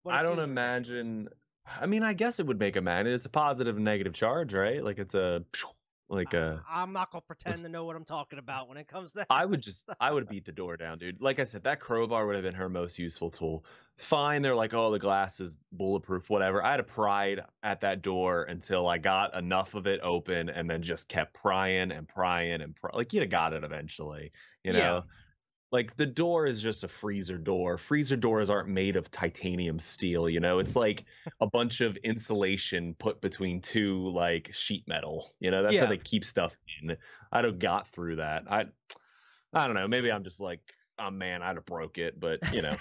But 0.04 0.14
I 0.14 0.22
don't 0.22 0.38
imagine 0.38 0.96
ridiculous. 0.96 1.38
I 1.80 1.86
mean, 1.86 2.02
I 2.02 2.12
guess 2.12 2.40
it 2.40 2.46
would 2.46 2.58
make 2.58 2.76
a 2.76 2.80
magnet. 2.80 3.14
It's 3.14 3.26
a 3.26 3.30
positive 3.30 3.76
and 3.76 3.84
negative 3.84 4.14
charge, 4.14 4.54
right? 4.54 4.82
Like 4.82 4.98
it's 4.98 5.14
a 5.14 5.44
like 6.08 6.34
a. 6.34 6.64
I'm 6.68 6.92
not 6.92 7.10
gonna 7.10 7.22
pretend 7.22 7.62
to 7.64 7.68
know 7.68 7.84
what 7.84 7.96
I'm 7.96 8.04
talking 8.04 8.38
about 8.38 8.68
when 8.68 8.78
it 8.78 8.88
comes 8.88 9.12
to 9.12 9.18
that. 9.18 9.26
I 9.30 9.44
would 9.44 9.60
just, 9.60 9.88
I 10.00 10.10
would 10.10 10.28
beat 10.28 10.44
the 10.44 10.52
door 10.52 10.76
down, 10.76 10.98
dude. 10.98 11.20
Like 11.20 11.38
I 11.38 11.44
said, 11.44 11.64
that 11.64 11.80
crowbar 11.80 12.26
would 12.26 12.34
have 12.34 12.44
been 12.44 12.54
her 12.54 12.68
most 12.68 12.98
useful 12.98 13.30
tool. 13.30 13.64
Fine, 13.96 14.42
they're 14.42 14.54
like, 14.54 14.72
oh, 14.72 14.90
the 14.90 14.98
glass 14.98 15.40
is 15.40 15.58
bulletproof, 15.72 16.30
whatever. 16.30 16.64
I 16.64 16.70
had 16.70 16.80
a 16.80 16.84
pride 16.84 17.40
at 17.62 17.80
that 17.80 18.00
door 18.00 18.44
until 18.44 18.88
I 18.88 18.98
got 18.98 19.34
enough 19.34 19.74
of 19.74 19.86
it 19.86 20.00
open, 20.02 20.48
and 20.48 20.70
then 20.70 20.82
just 20.82 21.08
kept 21.08 21.34
prying 21.34 21.90
and 21.92 22.08
prying 22.08 22.62
and 22.62 22.74
pry- 22.74 22.90
like 22.94 23.12
you'd 23.12 23.22
have 23.22 23.30
got 23.30 23.52
it 23.52 23.64
eventually, 23.64 24.32
you 24.64 24.72
know. 24.72 25.02
Yeah. 25.02 25.02
Like 25.70 25.96
the 25.96 26.06
door 26.06 26.46
is 26.46 26.60
just 26.60 26.82
a 26.84 26.88
freezer 26.88 27.36
door. 27.36 27.76
Freezer 27.76 28.16
doors 28.16 28.48
aren't 28.48 28.68
made 28.70 28.96
of 28.96 29.10
titanium 29.10 29.78
steel, 29.78 30.28
you 30.28 30.40
know. 30.40 30.58
It's 30.60 30.74
like 30.74 31.04
a 31.40 31.46
bunch 31.46 31.82
of 31.82 31.96
insulation 31.98 32.94
put 32.98 33.20
between 33.20 33.60
two 33.60 34.08
like 34.08 34.50
sheet 34.52 34.84
metal. 34.88 35.34
You 35.40 35.50
know, 35.50 35.62
that's 35.62 35.74
Yeah. 35.74 35.80
how 35.82 35.86
they 35.90 35.98
keep 35.98 36.24
stuff 36.24 36.54
in. 36.82 36.96
I'd 37.32 37.44
have 37.44 37.58
got 37.58 37.88
through 37.88 38.16
that. 38.16 38.44
I 38.50 38.64
I 39.52 39.66
don't 39.66 39.74
know. 39.74 39.86
Maybe 39.88 40.10
I'm 40.10 40.24
just 40.24 40.40
like, 40.40 40.60
oh 40.98 41.10
man, 41.10 41.42
I'd 41.42 41.56
have 41.56 41.66
broke 41.66 41.98
it. 41.98 42.18
But 42.18 42.38
you 42.52 42.62
know, 42.62 42.76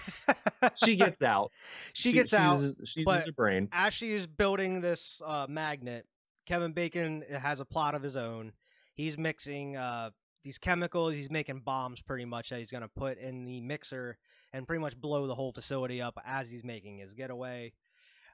she 0.75 0.95
gets 0.95 1.21
out. 1.21 1.51
she 1.93 2.13
gets 2.13 2.33
out 2.33 2.53
Uses, 2.61 2.75
she 2.85 3.01
uses 3.01 3.25
her 3.25 3.31
brain. 3.33 3.67
as 3.73 3.93
she 3.93 4.13
is 4.13 4.27
building 4.27 4.79
this 4.79 5.21
uh, 5.25 5.45
magnet. 5.49 6.05
Kevin 6.45 6.71
Bacon 6.71 7.25
has 7.29 7.59
a 7.59 7.65
plot 7.65 7.95
of 7.95 8.01
his 8.01 8.15
own. 8.15 8.53
He's 8.93 9.17
mixing 9.17 9.75
uh, 9.75 10.11
these 10.43 10.57
chemicals. 10.57 11.13
He's 11.13 11.31
making 11.31 11.61
bombs, 11.61 12.01
pretty 12.01 12.25
much 12.25 12.49
that 12.49 12.59
he's 12.59 12.71
gonna 12.71 12.87
put 12.87 13.17
in 13.17 13.45
the 13.45 13.61
mixer 13.61 14.17
and 14.53 14.67
pretty 14.67 14.81
much 14.81 14.99
blow 14.99 15.27
the 15.27 15.35
whole 15.35 15.51
facility 15.51 16.01
up 16.01 16.19
as 16.25 16.49
he's 16.49 16.63
making 16.63 16.97
his 16.97 17.13
getaway. 17.13 17.73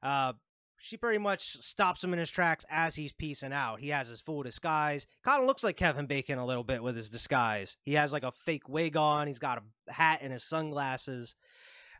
Uh, 0.01 0.33
she 0.79 0.97
pretty 0.97 1.17
much 1.17 1.63
stops 1.63 2.03
him 2.03 2.11
in 2.11 2.19
his 2.19 2.29
tracks 2.29 2.65
as 2.69 2.95
he's 2.95 3.13
piecing 3.13 3.53
out. 3.53 3.79
He 3.79 3.89
has 3.89 4.09
his 4.09 4.19
full 4.19 4.43
disguise. 4.43 5.07
Kind 5.23 5.41
of 5.41 5.47
looks 5.47 5.63
like 5.63 5.77
Kevin 5.77 6.07
Bacon 6.07 6.37
a 6.37 6.45
little 6.45 6.65
bit 6.65 6.83
with 6.83 6.97
his 6.97 7.07
disguise. 7.07 7.77
He 7.83 7.93
has 7.93 8.11
like 8.11 8.23
a 8.23 8.33
fake 8.33 8.67
wig 8.67 8.97
on. 8.97 9.27
He's 9.27 9.39
got 9.39 9.63
a 9.87 9.93
hat 9.93 10.19
and 10.21 10.33
his 10.33 10.43
sunglasses. 10.43 11.35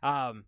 Um, 0.02 0.44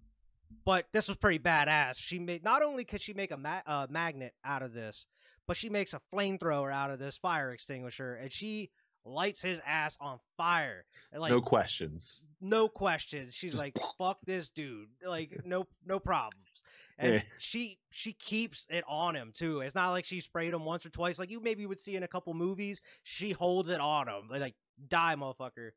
but 0.67 0.87
this 0.93 1.09
was 1.09 1.17
pretty 1.17 1.39
badass. 1.39 1.97
She 1.97 2.19
made 2.19 2.45
not 2.45 2.63
only 2.63 2.85
could 2.85 3.01
she 3.01 3.15
make 3.15 3.31
a 3.31 3.39
ma- 3.39 3.63
uh, 3.67 3.87
magnet 3.89 4.35
out 4.45 4.63
of 4.63 4.75
this, 4.75 5.07
but 5.47 5.57
she 5.57 5.71
makes 5.71 5.95
a 5.95 6.01
flamethrower 6.13 6.73
out 6.73 6.91
of 6.91 6.99
this 6.99 7.17
fire 7.17 7.53
extinguisher, 7.53 8.15
and 8.15 8.31
she 8.31 8.71
lights 9.07 9.41
his 9.41 9.61
ass 9.65 9.97
on 10.01 10.19
fire. 10.37 10.85
And, 11.13 11.23
like 11.23 11.31
no 11.31 11.41
questions. 11.41 12.29
no 12.41 12.69
questions. 12.69 13.35
She's 13.35 13.53
Just- 13.53 13.63
like, 13.63 13.77
"Fuck 13.99 14.19
this 14.27 14.51
dude!" 14.51 14.89
Like 15.07 15.41
no 15.47 15.67
no 15.87 15.99
problems. 16.01 16.63
And 16.99 17.15
Yeah. 17.15 17.23
she 17.39 17.79
she 17.91 18.13
keeps 18.15 18.67
it 18.71 18.85
on 18.89 19.15
him 19.15 19.33
too. 19.35 19.61
It's 19.61 19.75
not 19.75 19.91
like 19.91 20.05
she 20.05 20.21
sprayed 20.21 20.53
him 20.55 20.65
once 20.65 20.85
or 20.85 20.91
twice, 20.91 21.19
like 21.19 21.31
you 21.31 21.41
maybe 21.41 21.65
would 21.67 21.79
see 21.81 21.95
in 21.97 22.03
a 22.03 22.09
couple 22.09 22.35
movies. 22.35 22.83
She 23.03 23.31
holds 23.33 23.69
it 23.71 23.81
on 23.81 24.09
him, 24.09 24.29
like, 24.31 24.41
like 24.41 24.55
die, 24.89 25.15
motherfucker. 25.15 25.71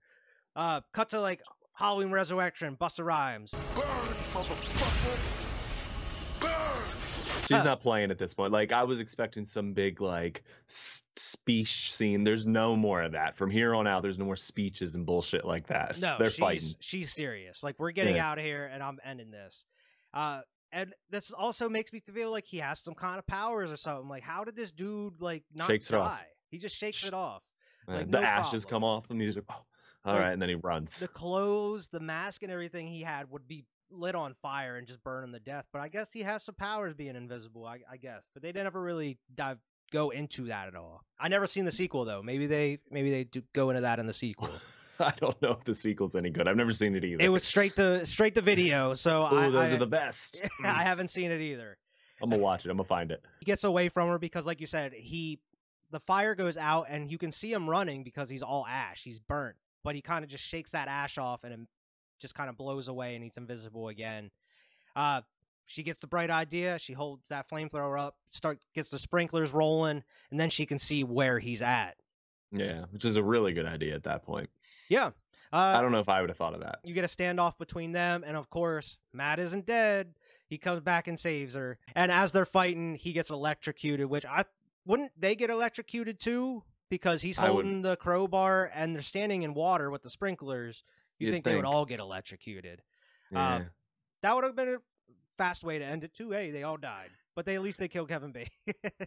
Uh, 0.56 0.82
cut 0.94 1.10
to 1.10 1.20
like 1.22 1.42
Halloween 1.74 2.12
Resurrection, 2.12 2.76
Busta 2.76 3.06
Rhymes. 3.06 3.52
Burn, 3.76 3.86
motherfucker! 4.34 5.20
She's 7.50 7.64
not 7.66 7.82
playing 7.82 8.12
at 8.12 8.18
this 8.18 8.34
point. 8.34 8.54
Like 8.54 8.72
I 8.72 8.84
was 8.84 9.00
expecting 9.00 9.44
some 9.46 9.74
big 9.74 10.00
like 10.02 10.44
s- 10.70 11.04
speech 11.18 11.94
scene. 11.94 12.24
There's 12.24 12.46
no 12.48 12.76
more 12.76 13.02
of 13.02 13.12
that 13.14 13.36
from 13.36 13.50
here 13.52 13.76
on 13.76 13.88
out. 13.88 14.02
There's 14.04 14.18
no 14.18 14.26
more 14.26 14.36
speeches 14.38 14.96
and 14.96 15.06
bullshit 15.06 15.44
like 15.46 15.68
that. 15.68 16.00
No, 16.00 16.16
they're 16.18 16.30
she's 16.30 16.40
fighting. 16.40 16.70
she's 16.80 17.12
serious. 17.14 17.64
Like 17.64 17.76
we're 17.80 17.92
getting 17.92 18.16
Yeah. 18.16 18.30
out 18.32 18.38
of 18.38 18.44
here, 18.46 18.70
and 18.72 18.82
I'm 18.82 19.00
ending 19.04 19.32
this. 19.32 19.66
Uh, 20.14 20.42
and 20.72 20.94
this 21.10 21.32
also 21.32 21.68
makes 21.68 21.92
me 21.92 22.00
feel 22.00 22.30
like 22.32 22.46
he 22.46 22.60
has 22.60 22.80
some 22.80 22.94
kind 22.94 23.18
of 23.20 23.26
powers 23.26 23.72
or 23.72 23.78
something. 23.78 24.08
Like, 24.08 24.24
how 24.24 24.44
did 24.44 24.56
this 24.56 24.72
dude 24.72 25.20
like 25.22 25.44
not 25.54 25.68
Shakes 25.68 25.90
it 25.90 25.96
off. 25.96 26.22
He 26.52 26.58
just 26.60 26.76
shakes 26.76 27.04
it 27.04 27.14
off. 27.14 27.42
Like, 27.88 28.12
the 28.12 28.20
no 28.20 28.24
ashes 28.24 28.66
problem. 28.66 28.70
come 28.70 28.84
off 28.84 29.10
and 29.10 29.20
he's 29.20 29.36
like, 29.36 29.46
oh, 29.50 29.56
all 30.06 30.14
Like, 30.14 30.22
right, 30.22 30.32
and 30.34 30.42
then 30.42 30.50
he 30.50 30.56
runs. 30.56 31.00
The 31.00 31.08
clothes, 31.08 31.88
the 31.88 32.00
mask, 32.00 32.44
and 32.44 32.52
everything 32.52 32.88
he 32.88 33.02
had 33.02 33.30
would 33.32 33.48
be 33.48 33.66
lit 33.92 34.16
on 34.16 34.34
fire 34.34 34.78
and 34.78 34.88
just 34.88 35.04
burn 35.04 35.24
him 35.24 35.34
to 35.34 35.40
death. 35.40 35.66
But 35.72 35.82
I 35.82 35.88
guess 35.88 36.12
he 36.12 36.24
has 36.24 36.44
some 36.44 36.56
powers 36.56 36.94
being 36.94 37.16
invisible. 37.16 37.66
I, 37.66 37.80
I 37.90 37.98
guess, 37.98 38.30
but 38.34 38.44
they 38.44 38.52
never 38.52 38.82
really 38.82 39.18
dive 39.34 39.60
go 39.92 40.12
into 40.12 40.46
that 40.46 40.68
at 40.68 40.76
all. 40.76 41.04
I 41.20 41.28
never 41.28 41.48
seen 41.48 41.66
the 41.66 41.72
sequel 41.72 42.06
though. 42.06 42.22
Maybe 42.22 42.48
they 42.48 42.80
maybe 42.90 43.10
they 43.10 43.24
do 43.24 43.42
go 43.54 43.70
into 43.70 43.82
that 43.82 44.00
in 44.00 44.06
the 44.06 44.14
sequel. 44.14 44.50
I 45.00 45.14
don't 45.18 45.42
know 45.42 45.52
if 45.52 45.64
the 45.64 45.74
sequel's 45.74 46.16
any 46.16 46.30
good. 46.30 46.48
I've 46.48 46.58
never 46.58 46.74
seen 46.74 46.94
it 46.94 47.06
either. 47.06 47.24
it 47.24 47.30
was 47.30 47.44
straight 47.44 47.76
to 47.78 48.06
straight 48.06 48.36
to 48.36 48.42
video, 48.42 48.94
so 48.94 49.22
Ooh, 49.32 49.38
I, 49.38 49.50
those 49.50 49.72
I, 49.72 49.76
are 49.76 49.80
the 49.80 49.88
best. 49.88 50.42
I 50.64 50.84
haven't 50.84 51.10
seen 51.10 51.32
it 51.32 51.42
either. 51.42 51.78
I'm 52.22 52.30
gonna 52.30 52.42
watch 52.42 52.66
it. 52.66 52.70
I'm 52.70 52.78
gonna 52.78 52.88
find 52.88 53.12
it. 53.12 53.24
he 53.40 53.46
gets 53.46 53.64
away 53.64 53.90
from 53.90 54.10
her 54.10 54.20
because 54.20 54.46
like 54.46 54.60
you 54.60 54.68
said 54.68 54.94
he 54.94 55.40
the 55.92 56.00
fire 56.00 56.36
goes 56.36 56.58
out 56.58 56.88
and 56.90 57.12
you 57.12 57.18
can 57.18 57.32
see 57.32 57.52
him 57.52 57.70
running 57.70 58.04
because 58.04 58.30
he's 58.30 58.44
all 58.44 58.66
ash 58.68 59.04
he's 59.04 59.20
burnt 59.20 59.56
but 59.84 59.96
he 59.96 60.02
kind 60.02 60.24
of 60.24 60.30
just 60.30 60.44
shakes 60.44 60.72
that 60.72 60.88
ash 60.88 61.18
off 61.18 61.44
and 61.44 61.68
just 62.20 62.36
kind 62.36 62.50
of 62.50 62.58
blows 62.58 62.88
away 62.88 63.16
and 63.16 63.24
he's 63.24 63.38
invisible 63.38 63.88
again. 63.88 64.32
Uh 64.96 65.22
she 65.66 65.84
gets 65.84 66.00
the 66.00 66.08
bright 66.08 66.32
idea 66.32 66.80
she 66.80 66.94
holds 66.94 67.30
that 67.30 67.48
flamethrower 67.50 68.00
up 68.00 68.16
start 68.28 68.60
gets 68.74 68.90
the 68.90 68.98
sprinklers 68.98 69.54
rolling 69.54 70.04
and 70.32 70.40
then 70.40 70.50
she 70.50 70.66
can 70.66 70.80
see 70.80 71.04
where 71.04 71.40
he's 71.40 71.62
at. 71.62 71.96
Yeah, 72.52 72.86
which 72.92 73.06
is 73.06 73.16
a 73.16 73.24
really 73.24 73.54
good 73.54 73.68
idea 73.68 73.94
at 73.96 74.04
that 74.04 74.24
point. 74.24 74.50
yeah 74.90 75.12
I 75.52 75.74
uh 75.76 75.82
don't 75.82 75.92
know 75.92 76.00
if 76.00 76.10
I 76.10 76.22
would 76.22 76.30
have 76.30 76.38
thought 76.38 76.54
of 76.56 76.62
that. 76.62 76.80
you 76.84 76.94
get 76.94 77.04
a 77.04 77.08
standoff 77.08 77.58
between 77.58 77.92
them 77.92 78.24
and 78.26 78.36
of 78.36 78.50
course 78.50 78.98
matt 79.14 79.40
isn't 79.40 79.66
dead. 79.66 80.16
He 80.48 80.58
comes 80.58 80.82
back 80.82 81.08
and 81.08 81.20
saves 81.20 81.54
her. 81.54 81.78
And 81.96 82.12
as 82.12 82.32
they're 82.32 82.46
fighting 82.46 82.96
he 82.96 83.14
gets 83.14 83.30
electrocuted 83.30 84.08
which 84.08 84.26
i 84.26 84.44
wouldn't 84.86 85.12
they 85.20 85.36
get 85.36 85.52
electrocuted 85.52 86.20
too? 86.20 86.64
Because 86.90 87.22
he's 87.22 87.38
holding 87.38 87.84
the 87.84 87.96
crowbar 87.98 88.72
and 88.74 88.96
they're 88.96 89.04
standing 89.04 89.44
in 89.44 89.54
water 89.54 89.92
with 89.92 90.02
the 90.02 90.10
sprinklers 90.10 90.84
you 91.20 91.28
You'd 91.28 91.32
think, 91.34 91.46
they 91.46 91.56
would 91.56 91.66
all 91.66 91.86
get 91.86 92.00
electrocuted 92.00 92.82
Yeah. 93.32 93.56
um, 93.56 93.66
that 94.24 94.36
would 94.36 94.44
have 94.44 94.56
been 94.56 94.70
a 94.70 94.78
fast 95.38 95.64
way 95.64 95.80
to 95.80 95.86
end 95.86 96.04
it 96.04 96.14
too 96.14 96.32
hey 96.32 96.52
they 96.52 96.64
all 96.64 96.76
died 96.78 97.10
but 97.36 97.46
they 97.46 97.56
at 97.56 97.62
least 97.62 97.80
they 97.80 97.88
killed 97.88 98.10
kevin 98.10 98.32
bacon 98.34 98.52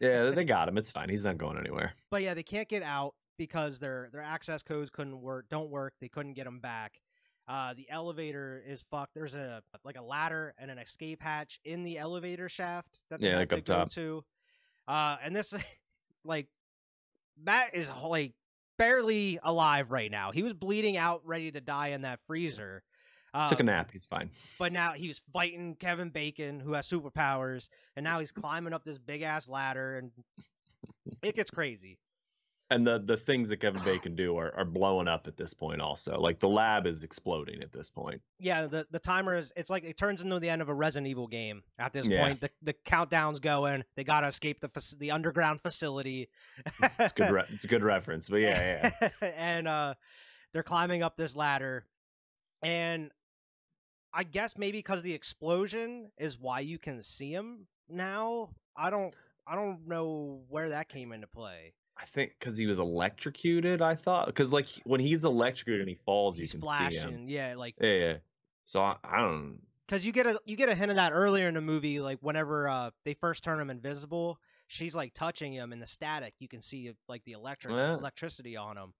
yeah, 0.01 0.31
they 0.31 0.45
got 0.45 0.69
him. 0.69 0.79
It's 0.79 0.91
fine. 0.91 1.09
He's 1.11 1.25
not 1.25 1.37
going 1.39 1.59
anywhere. 1.59 1.93
but 2.11 2.23
yeah, 2.23 2.33
they 2.35 2.43
can't 2.43 2.69
get 2.69 2.83
out 2.83 3.15
because 3.39 3.79
their 3.79 4.09
their 4.13 4.23
access 4.23 4.63
codes 4.63 4.91
couldn't 4.91 5.21
work, 5.21 5.47
don't 5.51 5.69
work. 5.71 5.93
They 6.01 6.09
couldn't 6.09 6.33
get 6.35 6.45
them 6.45 6.61
back. 6.61 7.01
Uh, 7.47 7.75
the 7.75 7.89
elevator 7.91 8.63
is 8.67 8.83
fucked. 8.83 9.15
There's 9.15 9.35
a 9.35 9.63
like 9.85 9.99
a 9.99 10.03
ladder 10.03 10.55
and 10.59 10.71
an 10.71 10.79
escape 10.79 11.23
hatch 11.23 11.61
in 11.65 11.83
the 11.85 11.99
elevator 11.99 12.49
shaft 12.49 13.03
that 13.11 13.21
they 13.21 13.27
Yeah, 13.27 13.33
have 13.33 13.41
like 13.41 13.49
to 13.51 13.57
up 13.57 13.65
go 13.65 13.75
top. 13.75 13.91
to. 13.91 14.25
Uh, 14.89 15.17
and 15.23 15.37
this 15.37 15.53
like 16.25 16.49
Matt 17.43 17.75
is 17.75 17.89
like 18.05 18.33
barely 18.79 19.39
alive 19.43 19.91
right 19.91 20.11
now. 20.11 20.31
He 20.33 20.43
was 20.43 20.53
bleeding 20.53 20.97
out, 20.97 21.23
ready 21.25 21.51
to 21.53 21.61
die 21.61 21.89
in 21.89 22.03
that 22.03 22.21
freezer. 22.27 22.83
Uh, 23.35 23.49
Took 23.49 23.61
a 23.61 23.63
nap. 23.63 23.91
He's 23.91 24.05
fine. 24.05 24.31
but 24.59 24.73
now 24.73 24.93
he 24.93 25.09
was 25.09 25.23
fighting 25.33 25.75
Kevin 25.77 26.11
Bacon, 26.11 26.61
who 26.61 26.75
has 26.75 26.87
superpowers, 26.87 27.69
and 27.97 28.05
now 28.05 28.19
he's 28.19 28.31
climbing 28.33 28.73
up 28.75 28.85
this 28.85 28.99
big 28.99 29.23
ass 29.23 29.49
ladder, 29.49 29.97
and 29.97 30.11
it 31.23 31.35
gets 31.35 31.51
crazy. 31.51 31.99
And 32.73 32.87
the 32.87 32.99
the 32.99 33.17
things 33.17 33.49
that 33.51 33.59
Kevin 33.59 33.83
Bacon 33.85 34.15
do 34.17 34.37
are, 34.37 34.55
are 34.57 34.65
blowing 34.65 35.09
up 35.09 35.27
at 35.27 35.37
this 35.37 35.55
point. 35.55 35.81
Also, 35.81 36.19
like 36.21 36.39
the 36.41 36.49
lab 36.49 36.87
is 36.87 37.05
exploding 37.05 37.63
at 37.63 37.73
this 37.73 37.89
point. 37.91 38.21
Yeah, 38.39 38.67
the 38.67 38.87
the 38.91 38.99
timer 38.99 39.37
is 39.37 39.53
it's 39.57 39.71
like 39.71 39.85
it 39.85 39.97
turns 39.97 40.23
into 40.23 40.39
the 40.41 40.49
end 40.51 40.63
of 40.63 40.69
a 40.69 40.75
Resident 40.75 41.07
Evil 41.09 41.27
game 41.29 41.63
at 41.79 41.93
this 41.93 42.07
Yeah. 42.07 42.25
point. 42.25 42.41
The 42.41 42.51
the 42.63 42.73
countdown's 42.85 43.41
going. 43.41 43.85
They 43.97 44.05
got 44.05 44.21
to 44.23 44.27
escape 44.29 44.61
the 44.61 44.97
the 44.99 45.11
underground 45.11 45.61
facility. 45.61 46.29
It's 46.99 47.13
good. 47.13 47.31
Re- 47.31 47.45
it's 47.51 47.65
a 47.65 47.69
good 47.69 47.85
reference, 47.85 48.29
but 48.29 48.39
yeah, 48.41 48.91
yeah. 49.01 49.09
and 49.37 49.69
uh 49.69 49.95
they're 50.53 50.63
climbing 50.63 51.03
up 51.03 51.17
this 51.17 51.35
ladder 51.35 51.87
and 52.63 53.11
I 54.13 54.25
guess 54.25 54.59
maybe 54.59 54.79
because 54.79 55.01
the 55.03 55.15
explosion 55.15 56.11
is 56.19 56.39
why 56.39 56.61
you 56.61 56.79
can 56.79 57.03
see 57.03 57.33
him 57.33 57.67
now. 57.89 58.51
I 58.77 58.91
don't 58.91 59.15
I 59.47 59.55
don't 59.55 59.87
know 59.89 60.43
where 60.49 60.69
that 60.69 60.89
came 60.89 61.13
into 61.13 61.27
play. 61.27 61.75
I 61.99 62.05
think 62.07 62.35
because 62.39 62.57
he 62.57 62.67
was 62.67 62.79
electrocuted. 62.79 63.83
I 63.83 63.95
thought 63.95 64.27
because 64.27 64.53
like 64.53 64.69
when 64.85 65.01
he's 65.01 65.25
electrocuted 65.25 65.81
and 65.81 65.89
he 65.89 65.95
falls, 66.05 66.37
He's 66.37 66.53
you 66.55 66.61
can 66.61 66.69
see 66.69 66.97
him. 66.97 67.03
flashing. 67.11 67.29
Yeah, 67.29 67.55
like 67.57 67.75
Yeah, 67.81 67.93
yeah. 67.93 68.17
So 68.65 68.81
I, 68.81 68.97
I 69.05 69.19
don't. 69.21 69.59
because 69.87 70.07
you 70.07 70.13
get 70.13 70.27
a 70.27 70.39
you 70.47 70.57
get 70.57 70.69
a 70.69 70.75
hint 70.75 70.91
of 70.91 70.97
that 70.97 71.13
earlier 71.13 71.49
in 71.49 71.55
the 71.55 71.61
movie 71.61 72.01
like 72.01 72.19
whenever 72.21 72.69
uh 72.69 72.91
they 73.05 73.13
first 73.15 73.45
turn 73.45 73.61
him 73.61 73.69
invisible 73.71 74.39
she's 74.69 74.95
like 74.95 75.13
touching 75.13 75.53
him 75.53 75.73
in 75.73 75.81
the 75.81 75.87
static 75.87 76.33
you 76.39 76.49
can 76.49 76.63
see 76.63 76.93
like 77.09 77.23
the 77.25 77.33
electric 77.33 77.75
Yeah. 77.77 77.95
electricity 77.95 78.57
on 78.57 78.79
him 78.79 78.95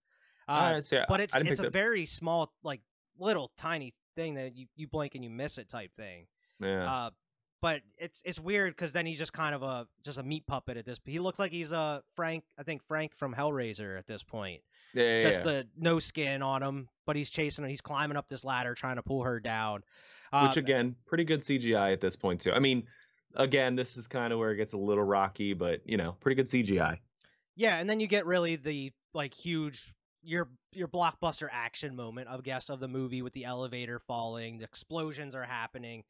uh, 0.47 0.71
right, 0.73 0.83
so 0.83 0.97
yeah, 0.97 1.05
but 1.07 1.19
it's 1.21 1.33
it's 1.33 1.59
a 1.59 1.63
that- 1.63 1.71
very 1.71 2.05
small 2.05 2.53
like 2.61 2.81
little 3.17 3.51
tiny 3.57 3.93
thing 4.15 4.35
that 4.35 4.55
you, 4.55 4.67
you 4.75 4.87
blink 4.87 5.15
and 5.15 5.23
you 5.23 5.29
miss 5.31 5.57
it 5.57 5.67
type 5.69 5.95
thing 5.95 6.27
yeah. 6.59 6.93
uh 6.93 7.09
but 7.63 7.81
it's 7.97 8.21
it's 8.23 8.39
weird 8.39 8.75
because 8.75 8.93
then 8.93 9.07
he's 9.07 9.17
just 9.17 9.33
kind 9.33 9.55
of 9.55 9.63
a 9.63 9.87
just 10.03 10.19
a 10.19 10.23
meat 10.23 10.45
puppet 10.45 10.77
at 10.77 10.85
this 10.85 10.99
but 10.99 11.11
he 11.11 11.17
looks 11.17 11.39
like 11.39 11.51
he's 11.51 11.71
a 11.71 12.03
frank 12.15 12.43
i 12.59 12.63
think 12.63 12.83
frank 12.83 13.15
from 13.15 13.33
hellraiser 13.33 13.97
at 13.97 14.05
this 14.05 14.21
point 14.21 14.61
yeah, 14.93 15.21
just 15.21 15.39
yeah. 15.39 15.45
the 15.45 15.67
no 15.75 15.97
skin 15.97 16.43
on 16.43 16.61
him 16.61 16.87
but 17.07 17.15
he's 17.15 17.31
chasing 17.31 17.65
he's 17.65 17.81
climbing 17.81 18.17
up 18.17 18.27
this 18.27 18.45
ladder 18.45 18.75
trying 18.75 18.97
to 18.97 19.01
pull 19.01 19.23
her 19.23 19.39
down 19.39 19.81
uh, 20.33 20.47
Which 20.47 20.57
again, 20.57 20.95
pretty 21.05 21.25
good 21.25 21.43
CGI 21.43 21.93
at 21.93 22.01
this 22.01 22.15
point 22.15 22.41
too. 22.41 22.51
I 22.51 22.59
mean, 22.59 22.87
again, 23.35 23.75
this 23.75 23.97
is 23.97 24.07
kind 24.07 24.33
of 24.33 24.39
where 24.39 24.51
it 24.51 24.57
gets 24.57 24.73
a 24.73 24.77
little 24.77 25.03
rocky, 25.03 25.53
but 25.53 25.81
you 25.85 25.95
know, 25.95 26.15
pretty 26.19 26.35
good 26.35 26.47
CGI. 26.47 26.97
Yeah, 27.55 27.77
and 27.77 27.87
then 27.87 27.99
you 27.99 28.07
get 28.07 28.25
really 28.25 28.55
the 28.55 28.91
like 29.13 29.31
huge 29.31 29.93
your 30.23 30.49
your 30.71 30.87
blockbuster 30.87 31.47
action 31.51 31.95
moment, 31.95 32.29
I 32.29 32.37
guess, 32.41 32.69
of 32.69 32.79
the 32.79 32.87
movie 32.87 33.21
with 33.21 33.33
the 33.33 33.45
elevator 33.45 33.99
falling, 33.99 34.57
the 34.57 34.63
explosions 34.63 35.35
are 35.35 35.43
happening. 35.43 36.03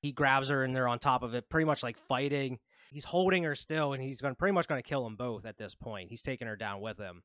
He 0.00 0.12
grabs 0.12 0.48
her 0.48 0.62
and 0.64 0.74
they're 0.74 0.88
on 0.88 0.98
top 0.98 1.22
of 1.22 1.34
it, 1.34 1.48
pretty 1.48 1.64
much 1.64 1.82
like 1.82 1.96
fighting. 1.96 2.58
He's 2.92 3.04
holding 3.04 3.42
her 3.44 3.54
still, 3.54 3.92
and 3.92 4.02
he's 4.02 4.20
going 4.20 4.34
pretty 4.34 4.52
much 4.52 4.66
going 4.68 4.82
to 4.82 4.88
kill 4.88 5.04
them 5.04 5.16
both 5.16 5.44
at 5.44 5.58
this 5.58 5.74
point. 5.74 6.08
He's 6.10 6.22
taking 6.22 6.46
her 6.48 6.56
down 6.56 6.80
with 6.80 6.98
him. 6.98 7.22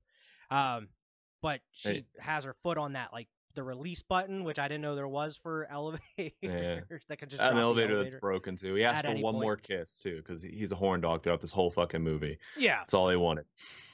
Um, 0.51 0.89
but 1.41 1.61
she 1.71 1.89
Hey. 1.89 2.05
has 2.19 2.43
her 2.45 2.53
foot 2.53 2.77
on 2.77 2.93
that 2.93 3.13
like 3.13 3.27
the 3.55 3.63
release 3.63 4.01
button, 4.01 4.43
which 4.43 4.57
I 4.59 4.67
didn't 4.67 4.81
know 4.81 4.95
there 4.95 5.07
was 5.07 5.35
for 5.37 5.67
elevators 5.71 7.03
that 7.07 7.17
could 7.19 7.29
just 7.29 7.41
An 7.41 7.55
the 7.55 7.61
elevator, 7.61 8.01
that's 8.03 8.15
broken 8.15 8.55
too. 8.57 8.73
He 8.75 8.83
asked 8.83 9.05
for 9.05 9.11
one 9.13 9.33
point. 9.35 9.43
more 9.43 9.55
kiss 9.57 9.97
too, 9.97 10.17
because 10.17 10.41
he's 10.41 10.71
a 10.71 10.75
horn 10.75 11.01
dog 11.01 11.23
throughout 11.23 11.41
this 11.41 11.51
whole 11.51 11.69
fucking 11.71 12.01
movie. 12.01 12.37
Yeah, 12.57 12.79
That's 12.79 12.93
all 12.93 13.09
he 13.09 13.15
wanted. 13.15 13.45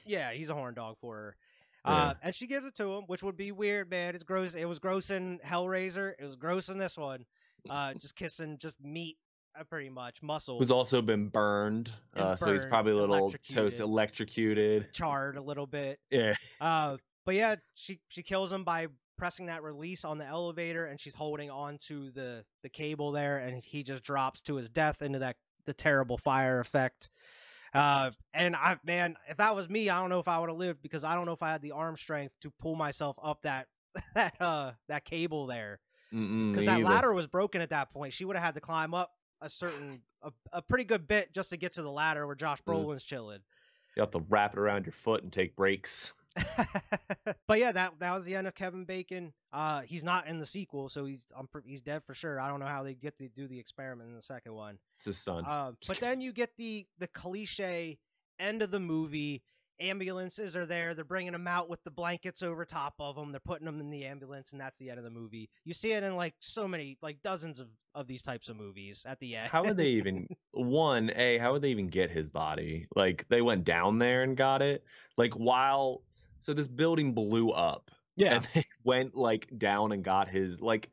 Yeah, 0.05 0.31
he's 0.31 0.49
a 0.49 0.53
horn 0.53 0.73
dog 0.73 0.97
for 0.97 1.15
her. 1.15 1.35
Yeah. 1.85 1.91
Uh, 1.93 2.13
and 2.23 2.35
she 2.35 2.47
gives 2.47 2.65
it 2.65 2.75
to 2.75 2.93
him, 2.93 3.03
which 3.07 3.23
would 3.23 3.37
be 3.37 3.51
weird, 3.51 3.89
man. 3.89 4.13
It's 4.15 4.23
gross. 4.23 4.53
It 4.55 4.65
was 4.65 4.79
gross 4.79 5.09
in 5.09 5.39
Hellraiser. 5.45 6.13
It 6.19 6.25
was 6.25 6.35
gross 6.35 6.69
in 6.69 6.77
this 6.77 6.97
one. 6.97 7.25
Uh, 7.69 7.93
just 7.95 8.15
kissing, 8.15 8.57
just 8.59 8.75
meat, 8.83 9.17
uh, 9.59 9.63
pretty 9.63 9.89
much 9.89 10.21
muscle, 10.21 10.59
Who's 10.59 10.71
also 10.71 11.01
been 11.01 11.27
burned, 11.27 11.91
uh, 12.15 12.35
so 12.35 12.51
he's 12.53 12.65
probably 12.65 12.91
a 12.91 12.95
little 12.95 13.15
electrocuted. 13.15 13.55
toast 13.55 13.79
electrocuted. 13.79 14.93
charred 14.93 15.37
a 15.37 15.41
little 15.41 15.67
bit. 15.67 15.99
Yeah, 16.11 16.33
Uh, 16.61 16.97
but 17.25 17.35
yeah, 17.35 17.55
she 17.75 17.99
she 18.09 18.23
kills 18.23 18.51
him 18.51 18.63
by 18.63 18.87
pressing 19.17 19.47
that 19.47 19.63
release 19.63 20.05
on 20.05 20.17
the 20.17 20.25
elevator, 20.25 20.85
and 20.85 20.99
she's 20.99 21.13
holding 21.13 21.49
onto 21.49 22.11
the 22.11 22.43
the 22.63 22.69
cable 22.69 23.11
there, 23.11 23.37
and 23.39 23.63
he 23.63 23.83
just 23.83 24.03
drops 24.03 24.41
to 24.41 24.55
his 24.55 24.69
death 24.69 25.01
into 25.01 25.19
that 25.19 25.35
the 25.65 25.73
terrible 25.73 26.17
fire 26.17 26.59
effect. 26.59 27.09
Uh, 27.73 28.09
and 28.33 28.55
I 28.55 28.77
man, 28.83 29.15
if 29.29 29.37
that 29.37 29.55
was 29.55 29.69
me, 29.69 29.89
I 29.89 29.99
don't 29.99 30.09
know 30.09 30.19
if 30.19 30.27
I 30.27 30.39
would 30.39 30.49
have 30.49 30.57
lived 30.57 30.81
because 30.81 31.03
I 31.03 31.13
don't 31.15 31.25
know 31.25 31.33
if 31.33 31.43
I 31.43 31.51
had 31.51 31.61
the 31.61 31.73
arm 31.73 31.97
strength 31.97 32.39
to 32.41 32.51
pull 32.59 32.75
myself 32.75 33.17
up 33.21 33.41
that 33.43 33.67
that 34.15 34.35
uh 34.39 34.71
that 34.87 35.05
cable 35.05 35.45
there 35.45 35.79
because 36.11 36.65
that 36.65 36.79
either. 36.79 36.83
ladder 36.85 37.13
was 37.13 37.27
broken 37.27 37.61
at 37.61 37.69
that 37.69 37.91
point. 37.91 38.13
She 38.13 38.25
would 38.25 38.35
have 38.35 38.45
had 38.45 38.55
to 38.55 38.61
climb 38.61 38.93
up 38.93 39.11
a 39.41 39.49
certain 39.49 40.01
a, 40.21 40.31
a 40.51 40.61
pretty 40.61 40.83
good 40.83 41.07
bit 41.07 41.33
just 41.33 41.49
to 41.51 41.57
get 41.57 41.73
to 41.73 41.81
the 41.81 41.91
ladder 41.91 42.25
where 42.27 42.35
Josh 42.35 42.61
Mm. 42.63 42.73
Brolin's 42.73 43.03
chilling. 43.03 43.39
You 43.95 44.01
have 44.01 44.11
to 44.11 44.23
wrap 44.29 44.53
it 44.53 44.59
around 44.59 44.85
your 44.85 44.93
foot 44.93 45.23
and 45.23 45.31
take 45.31 45.55
breaks. 45.55 46.13
but 47.47 47.59
yeah, 47.59 47.71
that 47.71 47.93
that 47.99 48.13
was 48.13 48.25
the 48.25 48.35
end 48.35 48.47
of 48.47 48.55
Kevin 48.55 48.85
Bacon. 48.85 49.33
Uh, 49.51 49.81
he's 49.81 50.03
not 50.03 50.27
in 50.27 50.39
the 50.39 50.45
sequel, 50.45 50.89
so 50.89 51.05
he's 51.05 51.25
I'm, 51.35 51.47
he's 51.65 51.81
dead 51.81 52.03
for 52.05 52.13
sure. 52.13 52.39
I 52.39 52.47
don't 52.49 52.59
know 52.59 52.67
how 52.67 52.83
they 52.83 52.93
get 52.93 53.17
to 53.17 53.27
do 53.29 53.47
the 53.47 53.59
experiment 53.59 54.09
in 54.09 54.15
the 54.15 54.21
second 54.21 54.53
one. 54.53 54.77
It's 54.97 55.05
his 55.05 55.17
son. 55.17 55.43
Uh, 55.45 55.71
but 55.87 55.97
then 55.99 56.21
you 56.21 56.31
get 56.31 56.55
the 56.57 56.85
the 56.99 57.07
cliche 57.07 57.97
end 58.39 58.61
of 58.61 58.71
the 58.71 58.79
movie. 58.79 59.41
Ambulances 59.79 60.55
are 60.55 60.65
there. 60.65 60.93
They're 60.93 61.05
bringing 61.05 61.33
them 61.33 61.47
out 61.47 61.69
with 61.69 61.83
the 61.83 61.91
blankets 61.91 62.43
over 62.43 62.65
top 62.65 62.95
of 62.99 63.15
them. 63.15 63.31
They're 63.31 63.39
putting 63.39 63.65
them 63.65 63.79
in 63.79 63.89
the 63.89 64.05
ambulance, 64.05 64.51
and 64.51 64.59
that's 64.59 64.77
the 64.77 64.89
end 64.89 64.99
of 64.99 65.05
the 65.05 65.11
movie. 65.11 65.49
You 65.63 65.73
see 65.73 65.93
it 65.93 66.03
in 66.03 66.15
like 66.15 66.35
so 66.39 66.67
many, 66.67 66.97
like 67.01 67.21
dozens 67.21 67.59
of 67.59 67.67
of 67.95 68.07
these 68.07 68.21
types 68.21 68.49
of 68.49 68.55
movies. 68.55 69.05
At 69.07 69.19
the 69.19 69.35
end, 69.35 69.49
how 69.49 69.63
would 69.63 69.77
they 69.77 69.87
even 69.87 70.27
one 70.51 71.11
a 71.15 71.37
how 71.37 71.53
would 71.53 71.61
they 71.61 71.69
even 71.69 71.87
get 71.87 72.11
his 72.11 72.29
body 72.29 72.87
like 72.95 73.25
they 73.29 73.41
went 73.41 73.63
down 73.63 73.99
there 73.99 74.23
and 74.23 74.35
got 74.35 74.61
it 74.61 74.83
like 75.17 75.33
while 75.33 76.03
so 76.39 76.53
this 76.53 76.67
building 76.67 77.13
blew 77.13 77.51
up 77.51 77.91
yeah, 78.15 78.35
and 78.35 78.47
they 78.53 78.65
went 78.83 79.15
like 79.15 79.47
down 79.57 79.91
and 79.91 80.03
got 80.03 80.27
his 80.27 80.61
like 80.61 80.89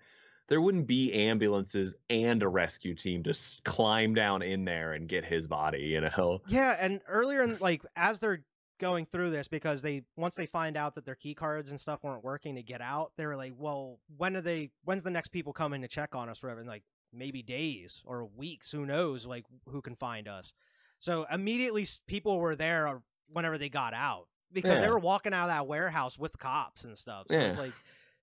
there 0.48 0.60
wouldn't 0.60 0.86
be 0.86 1.12
ambulances 1.12 1.96
and 2.08 2.42
a 2.42 2.48
rescue 2.48 2.94
team 2.94 3.24
to 3.24 3.30
s- 3.30 3.60
climb 3.64 4.14
down 4.14 4.42
in 4.42 4.64
there 4.64 4.92
and 4.92 5.08
get 5.08 5.24
his 5.24 5.46
body 5.48 5.80
you 5.80 6.00
know 6.00 6.40
Yeah, 6.46 6.76
and 6.78 7.00
earlier 7.08 7.42
in 7.42 7.58
like 7.60 7.82
as 7.96 8.20
they're 8.20 8.44
going 8.78 9.06
through 9.06 9.30
this 9.30 9.48
because 9.48 9.82
they 9.82 10.02
once 10.16 10.34
they 10.34 10.46
find 10.46 10.76
out 10.76 10.94
that 10.94 11.04
their 11.04 11.14
key 11.14 11.34
cards 11.34 11.70
and 11.70 11.80
stuff 11.80 12.04
weren't 12.04 12.24
working 12.24 12.54
to 12.56 12.62
get 12.62 12.80
out, 12.80 13.12
they 13.16 13.26
were 13.26 13.36
like, 13.36 13.52
"Well, 13.56 13.98
when 14.16 14.36
are 14.36 14.40
they? 14.40 14.70
When's 14.84 15.02
the 15.02 15.10
next 15.10 15.28
people 15.28 15.52
coming 15.52 15.82
to 15.82 15.88
check 15.88 16.14
on 16.14 16.28
us?" 16.28 16.42
Whatever, 16.42 16.60
and 16.60 16.68
like 16.68 16.84
maybe 17.12 17.42
days 17.42 18.02
or 18.04 18.24
weeks, 18.26 18.70
who 18.70 18.84
knows? 18.86 19.26
Like 19.26 19.44
who 19.68 19.80
can 19.82 19.96
find 19.96 20.28
us? 20.28 20.52
So 20.98 21.26
immediately, 21.32 21.86
people 22.06 22.38
were 22.38 22.56
there 22.56 23.02
whenever 23.32 23.58
they 23.58 23.68
got 23.68 23.94
out 23.94 24.26
because 24.52 24.80
they 24.80 24.88
were 24.88 24.98
walking 24.98 25.32
out 25.34 25.44
of 25.44 25.54
that 25.54 25.66
warehouse 25.66 26.18
with 26.18 26.38
cops 26.38 26.84
and 26.84 26.96
stuff. 26.96 27.26
So 27.28 27.34
it's 27.40 27.56
Yeah. 27.56 27.62
like. 27.62 27.72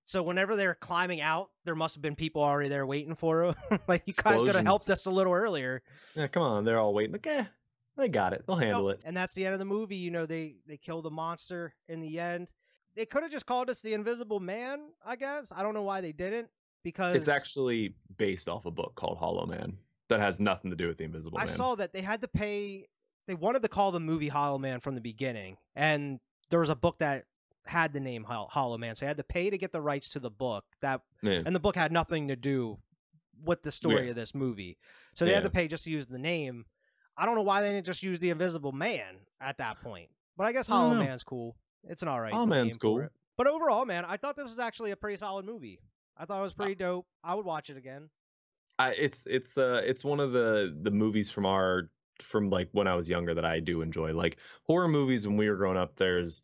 So 0.06 0.22
whenever 0.22 0.54
they're 0.54 0.74
climbing 0.74 1.22
out, 1.22 1.48
there 1.64 1.74
must 1.74 1.94
have 1.94 2.02
been 2.02 2.14
people 2.14 2.42
already 2.44 2.68
there 2.68 2.84
waiting 2.84 3.14
for 3.14 3.54
them. 3.70 3.80
like 3.88 4.02
you 4.04 4.12
guys 4.12 4.42
could 4.42 4.54
have 4.54 4.66
helped 4.66 4.90
us 4.90 5.06
a 5.06 5.10
little 5.10 5.32
earlier. 5.32 5.82
yeah 6.14 6.26
come 6.26 6.42
on 6.42 6.62
they're 6.64 6.78
all 6.78 6.92
waiting 6.92 7.12
like 7.12 7.26
eh 7.26 7.44
they 7.96 8.08
got 8.08 8.32
it 8.32 8.44
they'll 8.46 8.56
handle 8.56 8.88
Nope. 8.88 8.98
it 8.98 9.00
And 9.04 9.16
that's 9.16 9.34
the 9.34 9.44
end 9.44 9.52
of 9.52 9.58
the 9.58 9.64
movie. 9.64 9.96
You 9.96 10.10
know, 10.10 10.26
they 10.26 10.56
they 10.66 10.76
kill 10.76 11.02
the 11.02 11.10
monster 11.10 11.74
in 11.88 12.00
the 12.00 12.18
end. 12.20 12.50
They 12.96 13.06
could 13.06 13.22
have 13.22 13.32
just 13.32 13.46
called 13.46 13.70
us 13.70 13.80
the 13.82 13.92
Invisible 13.94 14.40
Man. 14.40 14.80
I 15.04 15.16
guess 15.16 15.52
I 15.54 15.62
don't 15.62 15.74
know 15.74 15.82
why 15.82 16.00
they 16.00 16.12
didn't 16.12 16.48
because 16.82 17.16
it's 17.16 17.28
actually 17.28 17.94
based 18.16 18.48
off 18.48 18.66
a 18.66 18.70
book 18.70 18.94
called 18.94 19.18
hollow 19.18 19.46
man 19.46 19.76
that 20.08 20.20
has 20.20 20.38
nothing 20.38 20.70
to 20.70 20.76
do 20.76 20.86
with 20.88 20.98
the 20.98 21.04
invisible 21.04 21.38
I 21.38 21.42
man 21.44 21.48
I 21.48 21.52
saw 21.56 21.74
that 21.76 21.92
they 21.92 22.02
had 22.02 22.20
to 22.22 22.28
pay. 22.28 22.86
They 23.26 23.34
wanted 23.34 23.62
to 23.62 23.68
call 23.68 23.90
the 23.90 24.00
movie 24.00 24.28
Hollow 24.28 24.58
Man 24.58 24.80
from 24.80 24.94
the 24.94 25.00
beginning, 25.00 25.56
and 25.74 26.20
there 26.50 26.60
was 26.60 26.68
a 26.68 26.76
book 26.76 26.98
that 26.98 27.24
had 27.64 27.94
the 27.94 28.00
name 28.00 28.22
Hollow 28.24 28.76
Man, 28.76 28.94
so 28.94 29.06
they 29.06 29.08
had 29.08 29.16
to 29.16 29.24
pay 29.24 29.48
to 29.48 29.56
get 29.56 29.72
the 29.72 29.80
rights 29.80 30.10
to 30.10 30.20
the 30.20 30.30
book. 30.30 30.64
That 30.82 31.00
Yeah. 31.22 31.40
and 31.46 31.56
the 31.56 31.60
book 31.60 31.74
had 31.74 31.90
nothing 31.90 32.28
to 32.28 32.36
do 32.36 32.78
with 33.42 33.62
the 33.62 33.72
story 33.72 34.04
Yeah. 34.04 34.10
of 34.10 34.16
this 34.16 34.34
movie, 34.34 34.76
so 35.14 35.24
they 35.24 35.32
had 35.32 35.38
Yeah. 35.38 35.44
to 35.44 35.50
pay 35.50 35.68
just 35.68 35.84
to 35.84 35.90
use 35.90 36.04
the 36.06 36.18
name. 36.18 36.66
I 37.16 37.26
don't 37.26 37.34
know 37.34 37.42
why 37.42 37.62
they 37.62 37.70
didn't 37.70 37.86
just 37.86 38.02
use 38.02 38.18
the 38.18 38.30
Invisible 38.30 38.72
Man 38.72 39.16
at 39.40 39.58
that 39.58 39.80
point, 39.82 40.08
but 40.36 40.46
I 40.46 40.52
guess 40.52 40.66
Hollow. 40.66 40.94
Man's 40.94 41.22
cool. 41.22 41.56
It's 41.88 42.02
an 42.02 42.08
alright. 42.08 42.32
Hollow 42.32 42.46
Man's 42.46 42.76
cool. 42.76 43.06
But 43.36 43.46
overall, 43.46 43.84
man, 43.84 44.04
I 44.04 44.16
thought 44.16 44.36
this 44.36 44.44
was 44.44 44.58
actually 44.58 44.92
a 44.92 44.96
pretty 44.96 45.16
solid 45.16 45.44
movie. 45.44 45.80
I 46.16 46.24
thought 46.24 46.38
it 46.38 46.42
was 46.42 46.54
pretty 46.54 46.74
dope. 46.74 47.06
I 47.22 47.34
would 47.34 47.44
watch 47.44 47.70
it 47.70 47.76
again. 47.76 48.08
I, 48.78 48.90
it's 48.90 49.26
it's 49.26 49.56
uh 49.56 49.82
it's 49.84 50.04
one 50.04 50.20
of 50.20 50.32
the 50.32 50.76
the 50.82 50.90
movies 50.90 51.30
from 51.30 51.46
our 51.46 51.90
from 52.20 52.50
like 52.50 52.68
when 52.72 52.86
I 52.86 52.94
was 52.94 53.08
younger 53.08 53.34
that 53.34 53.44
I 53.44 53.60
do 53.60 53.82
enjoy. 53.82 54.12
Like 54.12 54.38
horror 54.64 54.88
movies 54.88 55.26
when 55.26 55.36
we 55.36 55.48
were 55.48 55.56
growing 55.56 55.76
up, 55.76 55.96
there's 55.96 56.42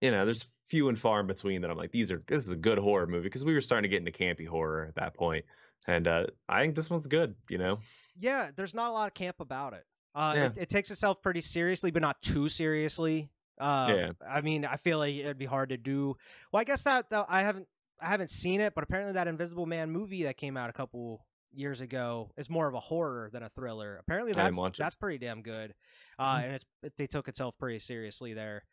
you 0.00 0.10
know 0.10 0.24
there's 0.24 0.46
few 0.68 0.88
and 0.88 0.98
far 0.98 1.20
in 1.20 1.26
between 1.26 1.60
that 1.60 1.70
I'm 1.70 1.76
like 1.76 1.90
these 1.90 2.12
are 2.12 2.22
this 2.28 2.46
is 2.46 2.52
a 2.52 2.56
good 2.56 2.78
horror 2.78 3.06
movie 3.06 3.24
because 3.24 3.44
we 3.44 3.54
were 3.54 3.60
starting 3.60 3.82
to 3.82 3.88
get 3.88 4.06
into 4.06 4.12
campy 4.12 4.46
horror 4.46 4.86
at 4.88 4.94
that 4.94 5.14
point, 5.14 5.44
and 5.86 6.06
uh 6.08 6.26
I 6.48 6.62
think 6.62 6.74
this 6.74 6.90
one's 6.90 7.06
good. 7.06 7.34
You 7.48 7.58
know, 7.58 7.78
Yeah, 8.16 8.50
there's 8.54 8.74
not 8.74 8.90
a 8.90 8.92
lot 8.92 9.08
of 9.08 9.14
camp 9.14 9.36
about 9.40 9.72
it. 9.74 9.84
Uh, 10.14 10.32
Yeah. 10.36 10.44
it, 10.46 10.58
it 10.58 10.68
takes 10.68 10.90
itself 10.90 11.22
pretty 11.22 11.40
seriously, 11.40 11.90
but 11.90 12.02
not 12.02 12.20
too 12.22 12.48
seriously. 12.48 13.30
Uh, 13.58 13.92
Yeah. 13.94 14.12
I 14.26 14.40
mean, 14.40 14.64
I 14.64 14.76
feel 14.76 14.98
like 14.98 15.14
it'd 15.14 15.38
be 15.38 15.46
hard 15.46 15.68
to 15.70 15.76
do. 15.76 16.16
Well, 16.52 16.60
I 16.60 16.64
guess 16.64 16.82
that, 16.84 17.10
that 17.10 17.26
I 17.28 17.42
haven't 17.42 17.68
I 18.02 18.08
haven't 18.08 18.30
seen 18.30 18.60
it, 18.62 18.74
but 18.74 18.82
apparently 18.82 19.12
that 19.14 19.28
Invisible 19.28 19.66
Man 19.66 19.90
movie 19.90 20.22
that 20.24 20.36
came 20.38 20.56
out 20.56 20.70
a 20.70 20.72
couple 20.72 21.26
years 21.52 21.80
ago 21.80 22.30
is 22.38 22.48
more 22.48 22.66
of 22.68 22.74
a 22.74 22.80
horror 22.80 23.28
than 23.32 23.42
a 23.42 23.48
thriller. 23.50 23.96
Apparently 24.00 24.32
that's 24.32 24.56
that's 24.78 24.94
pretty 24.94 25.18
damn 25.18 25.42
good. 25.42 25.74
Uh, 26.18 26.38
Hmm. 26.38 26.44
and 26.44 26.52
it's 26.54 26.64
it, 26.82 26.92
they 26.96 27.06
took 27.06 27.28
itself 27.28 27.56
pretty 27.58 27.78
seriously 27.78 28.32
there. 28.34 28.64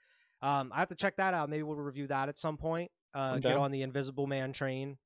Um, 0.42 0.72
I 0.74 0.80
have 0.80 0.90
to 0.90 0.96
check 0.96 1.18
that 1.18 1.34
out. 1.34 1.50
Maybe 1.50 1.64
we'll 1.64 1.76
review 1.78 2.08
that 2.08 2.30
at 2.30 2.38
some 2.38 2.58
point. 2.58 2.90
Uh, 3.14 3.38
get 3.40 3.58
on 3.58 3.72
the 3.72 3.82
Invisible 3.82 4.28
Man 4.28 4.54
train. 4.54 4.98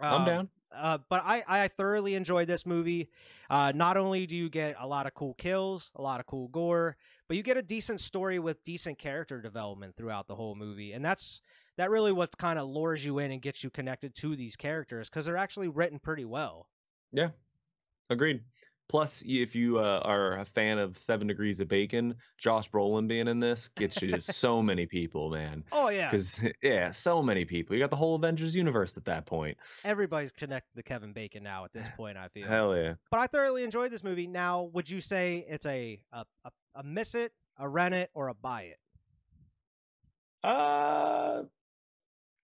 I'm 0.00 0.22
Um, 0.22 0.26
down. 0.26 0.48
Uh, 0.74 0.98
but 1.08 1.22
I, 1.24 1.42
I 1.46 1.68
thoroughly 1.68 2.14
enjoyed 2.14 2.48
this 2.48 2.64
movie. 2.64 3.08
Uh, 3.48 3.72
not 3.74 3.96
only 3.96 4.26
do 4.26 4.36
you 4.36 4.48
get 4.48 4.76
a 4.78 4.86
lot 4.86 5.06
of 5.06 5.14
cool 5.14 5.34
kills, 5.34 5.90
a 5.96 6.02
lot 6.02 6.20
of 6.20 6.26
cool 6.26 6.48
gore, 6.48 6.96
but 7.28 7.36
you 7.36 7.42
get 7.42 7.56
a 7.56 7.62
decent 7.62 8.00
story 8.00 8.38
with 8.38 8.62
decent 8.64 8.98
character 8.98 9.40
development 9.40 9.96
throughout 9.96 10.28
the 10.28 10.34
whole 10.34 10.54
movie, 10.54 10.92
and 10.92 11.04
that's 11.04 11.40
that 11.76 11.90
really 11.90 12.12
what 12.12 12.36
kind 12.38 12.58
of 12.58 12.68
lures 12.68 13.04
you 13.04 13.18
in 13.18 13.30
and 13.30 13.42
gets 13.42 13.64
you 13.64 13.70
connected 13.70 14.14
to 14.16 14.36
these 14.36 14.56
characters 14.56 15.08
because 15.08 15.24
they're 15.24 15.36
actually 15.36 15.68
written 15.68 15.98
pretty 15.98 16.24
well. 16.24 16.68
Yeah, 17.12 17.30
agreed. 18.08 18.42
Plus, 18.90 19.22
if 19.24 19.54
you 19.54 19.78
uh, 19.78 20.00
are 20.04 20.38
a 20.38 20.44
fan 20.44 20.76
of 20.78 20.98
Seven 20.98 21.28
Degrees 21.28 21.60
of 21.60 21.68
Bacon, 21.68 22.12
Josh 22.38 22.68
Brolin 22.68 23.06
being 23.06 23.28
in 23.28 23.38
this 23.38 23.68
gets 23.76 24.02
you 24.02 24.20
so 24.20 24.60
many 24.64 24.84
people, 24.84 25.30
man. 25.30 25.62
Oh 25.70 25.90
yeah, 25.90 26.10
Because 26.10 26.40
yeah, 26.62 26.90
so 26.90 27.22
many 27.22 27.44
people. 27.44 27.76
You 27.76 27.80
got 27.80 27.90
the 27.90 27.96
whole 27.96 28.16
Avengers 28.16 28.52
universe 28.52 28.96
at 28.96 29.04
that 29.04 29.26
point. 29.26 29.56
everybody's 29.84 30.32
connected 30.32 30.74
to 30.74 30.82
Kevin 30.82 31.12
Bacon 31.12 31.44
now 31.44 31.64
at 31.64 31.72
this 31.72 31.86
point. 31.96 32.18
I 32.18 32.26
feel. 32.28 32.48
Hell 32.48 32.76
yeah. 32.76 32.94
But 33.12 33.20
I 33.20 33.28
thoroughly 33.28 33.62
enjoyed 33.62 33.92
this 33.92 34.02
movie. 34.02 34.26
Now, 34.26 34.62
would 34.72 34.90
you 34.90 35.00
say 35.00 35.46
it's 35.48 35.66
a 35.66 36.00
a, 36.12 36.24
a, 36.44 36.50
a 36.74 36.82
miss 36.82 37.14
it, 37.14 37.30
a 37.60 37.68
rent 37.68 37.94
it, 37.94 38.10
or 38.12 38.26
a 38.26 38.34
buy 38.34 38.62
it? 38.62 38.78
Uh, 40.42 41.42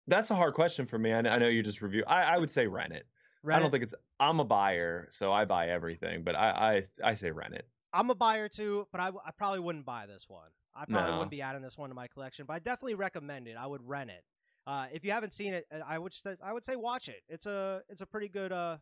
that's 0.07 0.31
a 0.31 0.35
hard 0.35 0.55
question 0.55 0.87
for 0.87 0.99
me. 0.99 1.13
I, 1.13 1.19
I 1.19 1.39
know 1.39 1.49
you 1.49 1.63
just 1.63 1.83
review. 1.83 2.05
I, 2.07 2.23
I 2.23 2.39
would 2.39 2.51
say 2.51 2.67
rent 2.67 2.95
it. 2.95 3.07
I 3.49 3.59
don't 3.59 3.71
think 3.71 3.85
it's. 3.85 3.95
I'm 4.21 4.41
a 4.41 4.45
buyer, 4.45 5.09
so 5.11 5.33
I 5.33 5.45
buy 5.45 5.69
everything. 5.69 6.23
But 6.23 6.37
I 6.37 6.83
I, 7.05 7.11
I 7.11 7.15
say 7.15 7.31
rent 7.31 7.55
it. 7.55 7.67
I'm 7.93 8.11
a 8.11 8.15
buyer 8.15 8.49
too, 8.49 8.87
but 8.93 9.01
I, 9.01 9.09
I 9.09 9.31
probably 9.37 9.61
wouldn't 9.61 9.85
buy 9.85 10.07
this 10.07 10.27
one. 10.29 10.49
I 10.75 10.87
probably 10.87 11.11
No. 11.11 11.17
wouldn't 11.19 11.31
be 11.31 11.43
adding 11.43 11.61
this 11.61 11.77
one 11.77 11.91
to 11.91 11.95
my 11.95 12.09
collection, 12.09 12.47
but 12.47 12.55
I 12.55 12.59
definitely 12.61 12.95
recommend 12.95 13.47
it. 13.49 13.57
I 13.59 13.67
would 13.67 13.87
rent 13.87 14.09
it. 14.11 14.25
Uh, 14.67 14.87
if 14.93 15.05
you 15.05 15.11
haven't 15.11 15.33
seen 15.35 15.53
it, 15.53 15.67
uh, 15.71 15.81
I 15.87 15.99
would 15.99 16.15
say, 16.15 16.37
I 16.43 16.53
would 16.55 16.65
say 16.65 16.77
watch 16.77 17.09
it. 17.09 17.23
It's 17.29 17.47
a 17.47 17.83
it's 17.89 18.01
a 18.01 18.07
pretty 18.07 18.29
good 18.29 18.53
uh 18.53 18.79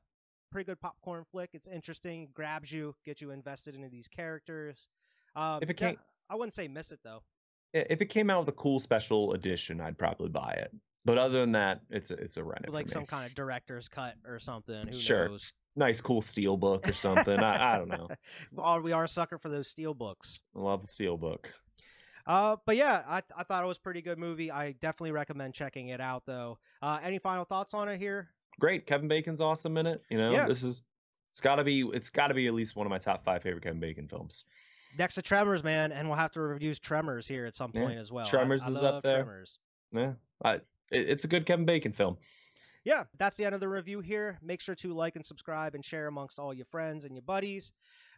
pretty 0.53 0.67
good 0.67 0.81
popcorn 0.81 1.25
flick. 1.31 1.51
It's 1.55 1.67
interesting, 1.69 2.29
grabs 2.35 2.71
you, 2.71 2.95
gets 3.05 3.21
you 3.21 3.31
invested 3.31 3.75
into 3.75 3.89
these 3.89 4.07
characters. 4.09 4.89
Um, 5.35 5.61
If 5.63 5.71
it 5.71 5.81
yeah, 5.81 5.93
I 6.29 6.35
wouldn't 6.37 6.55
say 6.55 6.69
miss 6.69 6.93
it 6.93 7.01
though. 7.03 7.23
If 7.73 8.01
it 8.01 8.07
came 8.07 8.31
out 8.31 8.41
with 8.41 8.49
a 8.49 8.59
cool 8.59 8.81
special 8.81 9.33
edition, 9.33 9.81
I'd 9.81 9.97
probably 9.97 10.29
buy 10.29 10.53
it. 10.59 10.73
But 11.05 11.17
other 11.19 11.41
than 11.41 11.53
that, 11.53 11.81
it's 11.89 12.11
a 12.11 12.15
it's 12.15 12.37
a 12.37 12.45
rent 12.45 12.69
like 12.69 12.89
some 12.89 13.07
kind 13.07 13.27
of 13.27 13.35
director's 13.35 13.89
cut 13.89 14.17
or 14.27 14.39
something. 14.39 14.87
Who 14.89 14.93
sure, 14.93 15.29
knows? 15.29 15.55
nice 15.77 16.01
cool 16.01 16.21
steel 16.21 16.57
book 16.59 16.87
or 16.89 16.93
something. 16.93 17.41
I, 17.41 17.75
I 17.75 17.79
don't 17.79 17.89
know. 17.89 18.09
Or 18.59 18.83
we 18.83 18.93
are 18.93 19.05
a 19.05 19.09
sucker 19.09 19.39
for 19.39 19.49
those 19.49 19.69
steel 19.69 19.95
books. 19.95 20.41
Love 20.55 20.85
a 20.85 20.87
steel 20.87 21.17
book. 21.17 21.53
Uh, 22.27 22.57
but 22.67 22.77
yeah, 22.77 23.03
I 23.09 23.23
I 23.35 23.45
thought 23.45 23.65
it 23.65 23.67
was 23.67 23.79
a 23.79 23.81
pretty 23.81 24.03
good 24.03 24.19
movie. 24.19 24.51
I 24.53 24.73
definitely 24.73 25.13
recommend 25.13 25.55
checking 25.55 25.89
it 25.89 26.01
out 26.03 26.27
though. 26.27 26.59
Uh, 26.83 26.99
any 27.03 27.19
final 27.19 27.45
thoughts 27.45 27.73
on 27.73 27.89
it 27.89 27.99
here? 27.99 28.29
Great, 28.59 28.87
Kevin 28.87 29.09
Bacon's 29.09 29.41
awesome 29.41 29.79
in 29.79 29.87
it. 29.87 30.03
You 30.11 30.19
know, 30.19 30.31
Yeah. 30.33 30.47
this 30.47 30.63
is 30.63 30.83
it's 31.31 31.41
got 31.41 31.57
to 31.57 31.65
be 31.65 31.81
it's 31.95 32.11
got 32.11 32.27
to 32.29 32.35
be 32.35 32.47
at 32.47 32.53
least 32.53 32.77
one 32.77 32.87
of 32.87 32.91
my 32.91 32.99
top 32.99 33.25
five 33.25 33.43
favorite 33.43 33.63
Kevin 33.63 33.81
Bacon 33.81 34.07
films. 34.07 34.45
Next 34.99 35.15
to 35.15 35.23
Tremors, 35.23 35.63
man, 35.65 35.93
and 35.93 36.09
we'll 36.09 36.19
have 36.19 36.33
to 36.33 36.41
review 36.43 36.75
Tremors 36.75 37.27
here 37.27 37.47
at 37.47 37.55
some 37.55 37.71
Yeah, 37.73 37.83
point 37.83 37.99
as 37.99 38.11
well. 38.13 38.27
Tremors 38.27 38.61
I, 38.63 38.69
is 38.71 38.77
up 38.77 39.03
there. 39.03 39.23
Tremors. 39.23 39.59
Yeah, 39.93 40.13
I, 40.45 40.61
it's 40.91 41.25
a 41.25 41.29
good 41.29 41.47
Kevin 41.47 41.65
Bacon 41.65 41.93
film. 41.93 42.17
Yeah, 42.85 43.05
that's 43.19 43.37
the 43.37 43.45
end 43.45 43.55
of 43.55 43.61
the 43.61 43.69
review 43.69 44.01
here. 44.01 44.39
Make 44.43 44.61
sure 44.61 44.75
to 44.77 44.95
like 44.95 45.17
and 45.17 45.25
subscribe 45.25 45.75
and 45.75 45.85
share 45.85 46.07
amongst 46.07 46.39
all 46.39 46.55
your 46.55 46.65
friends 46.67 47.05
and 47.05 47.15
your 47.15 47.23
buddies. 47.23 47.73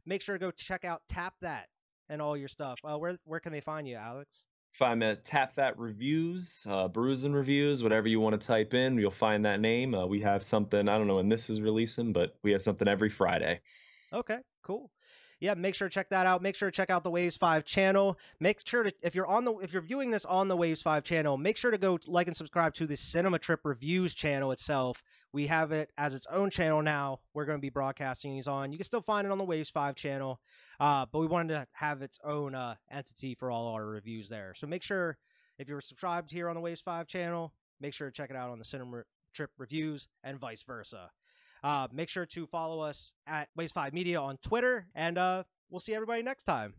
Make 0.07 0.23
sure 0.23 0.37
to 0.37 0.39
go 0.39 0.51
check 0.51 0.85
out 0.85 1.03
Tap 1.09 1.35
That 1.41 1.67
and 2.09 2.23
all 2.23 2.37
your 2.37 2.49
stuff. 2.49 2.79
Uh, 2.85 2.97
where 2.97 3.17
where 3.25 3.41
can 3.41 3.53
they 3.53 3.61
find 3.61 3.89
you, 3.89 3.97
Alex? 3.97 4.45
Find 4.73 5.01
me 5.01 5.07
at 5.09 5.25
Tap 5.25 5.57
That 5.57 5.79
Reviews, 5.79 6.67
uh, 6.69 6.89
Bruising 6.89 7.33
Reviews, 7.33 7.83
whatever 7.83 8.09
you 8.09 8.21
want 8.21 8.41
to 8.41 8.47
type 8.47 8.73
in, 8.73 8.97
you'll 8.97 9.11
find 9.11 9.45
that 9.45 9.61
name. 9.61 9.95
Uh, 9.95 10.07
we 10.07 10.21
have 10.21 10.43
something. 10.45 10.89
I 10.89 10.97
don't 10.97 11.07
know 11.07 11.17
when 11.17 11.29
this 11.29 11.51
is 11.51 11.61
releasing, 11.61 12.13
but 12.13 12.37
we 12.43 12.53
have 12.53 12.63
something 12.63 12.89
every 12.89 13.11
Friday. 13.11 13.61
Okay, 14.13 14.39
cool. 14.63 14.91
Yeah, 15.43 15.55
make 15.55 15.75
sure 15.75 15.89
to 15.89 15.93
check 15.93 16.09
that 16.11 16.25
out. 16.25 16.41
Make 16.41 16.55
sure 16.55 16.71
to 16.71 16.75
check 16.77 16.89
out 16.89 17.03
the 17.03 17.11
Waves 17.11 17.37
5 17.37 17.65
channel. 17.65 18.17
Make 18.39 18.65
sure 18.65 18.85
to 18.85 18.93
if 19.03 19.17
you're 19.17 19.27
on 19.27 19.45
the 19.45 19.53
if 19.57 19.73
you're 19.73 19.83
viewing 19.83 20.13
this 20.13 20.25
on 20.25 20.47
the 20.47 20.57
Waves 20.57 20.83
5 20.83 21.03
channel, 21.03 21.37
make 21.37 21.57
sure 21.57 21.73
to 21.73 21.79
go 21.79 21.99
like 22.07 22.29
and 22.29 22.37
subscribe 22.37 22.75
to 22.75 22.87
the 22.87 22.97
Cinema 22.97 23.41
Trip 23.41 23.59
Reviews 23.65 24.15
channel 24.15 24.53
itself. 24.53 25.03
We 25.33 25.49
have 25.49 25.73
it 25.73 25.91
as 25.99 26.15
its 26.15 26.29
own 26.31 26.51
channel 26.51 26.81
now. 26.81 27.19
We're 27.35 27.45
going 27.45 27.59
to 27.59 27.61
be 27.61 27.71
broadcasting 27.71 28.35
these 28.37 28.47
on. 28.47 28.71
You 28.71 28.79
can 28.79 28.85
still 28.85 29.01
find 29.01 29.27
it 29.27 29.33
on 29.33 29.39
the 29.39 29.45
Waves 29.45 29.69
5 29.69 29.97
channel. 29.97 30.41
Uh, 30.79 31.07
but 31.11 31.19
we 31.19 31.27
wanted 31.27 31.55
to 31.55 31.67
have 31.73 32.03
its 32.03 32.21
own 32.25 32.55
uh, 32.55 32.77
entity 32.89 33.35
for 33.35 33.51
all 33.51 33.75
our 33.75 33.85
reviews 33.85 34.29
there. 34.29 34.55
So 34.57 34.69
make 34.69 34.85
sure 34.85 35.19
if 35.59 35.69
you're 35.69 35.81
subscribed 35.81 36.31
here 36.31 36.49
on 36.51 36.55
the 36.55 36.61
Waves 36.61 36.83
5 36.83 37.09
channel, 37.09 37.53
make 37.81 37.95
sure 37.95 38.09
to 38.09 38.15
check 38.15 38.31
it 38.31 38.37
out 38.37 38.51
on 38.51 38.61
the 38.61 38.65
Cinema 38.65 39.03
Trip 39.35 39.51
Reviews 39.59 40.07
and 40.23 40.39
vice 40.39 40.63
versa. 40.63 41.11
Uh, 41.63 41.87
make 41.93 42.09
sure 42.09 42.27
to 42.27 42.47
follow 42.47 42.81
us 42.81 43.13
at 43.27 43.49
Waves 43.57 43.73
5 43.73 43.93
Media 43.93 44.21
on 44.21 44.37
Twitter, 44.39 44.89
and 44.95 45.17
uh, 45.17 45.45
we'll 45.71 45.81
see 45.81 45.95
everybody 45.95 46.23
next 46.23 46.45
time. 46.45 46.75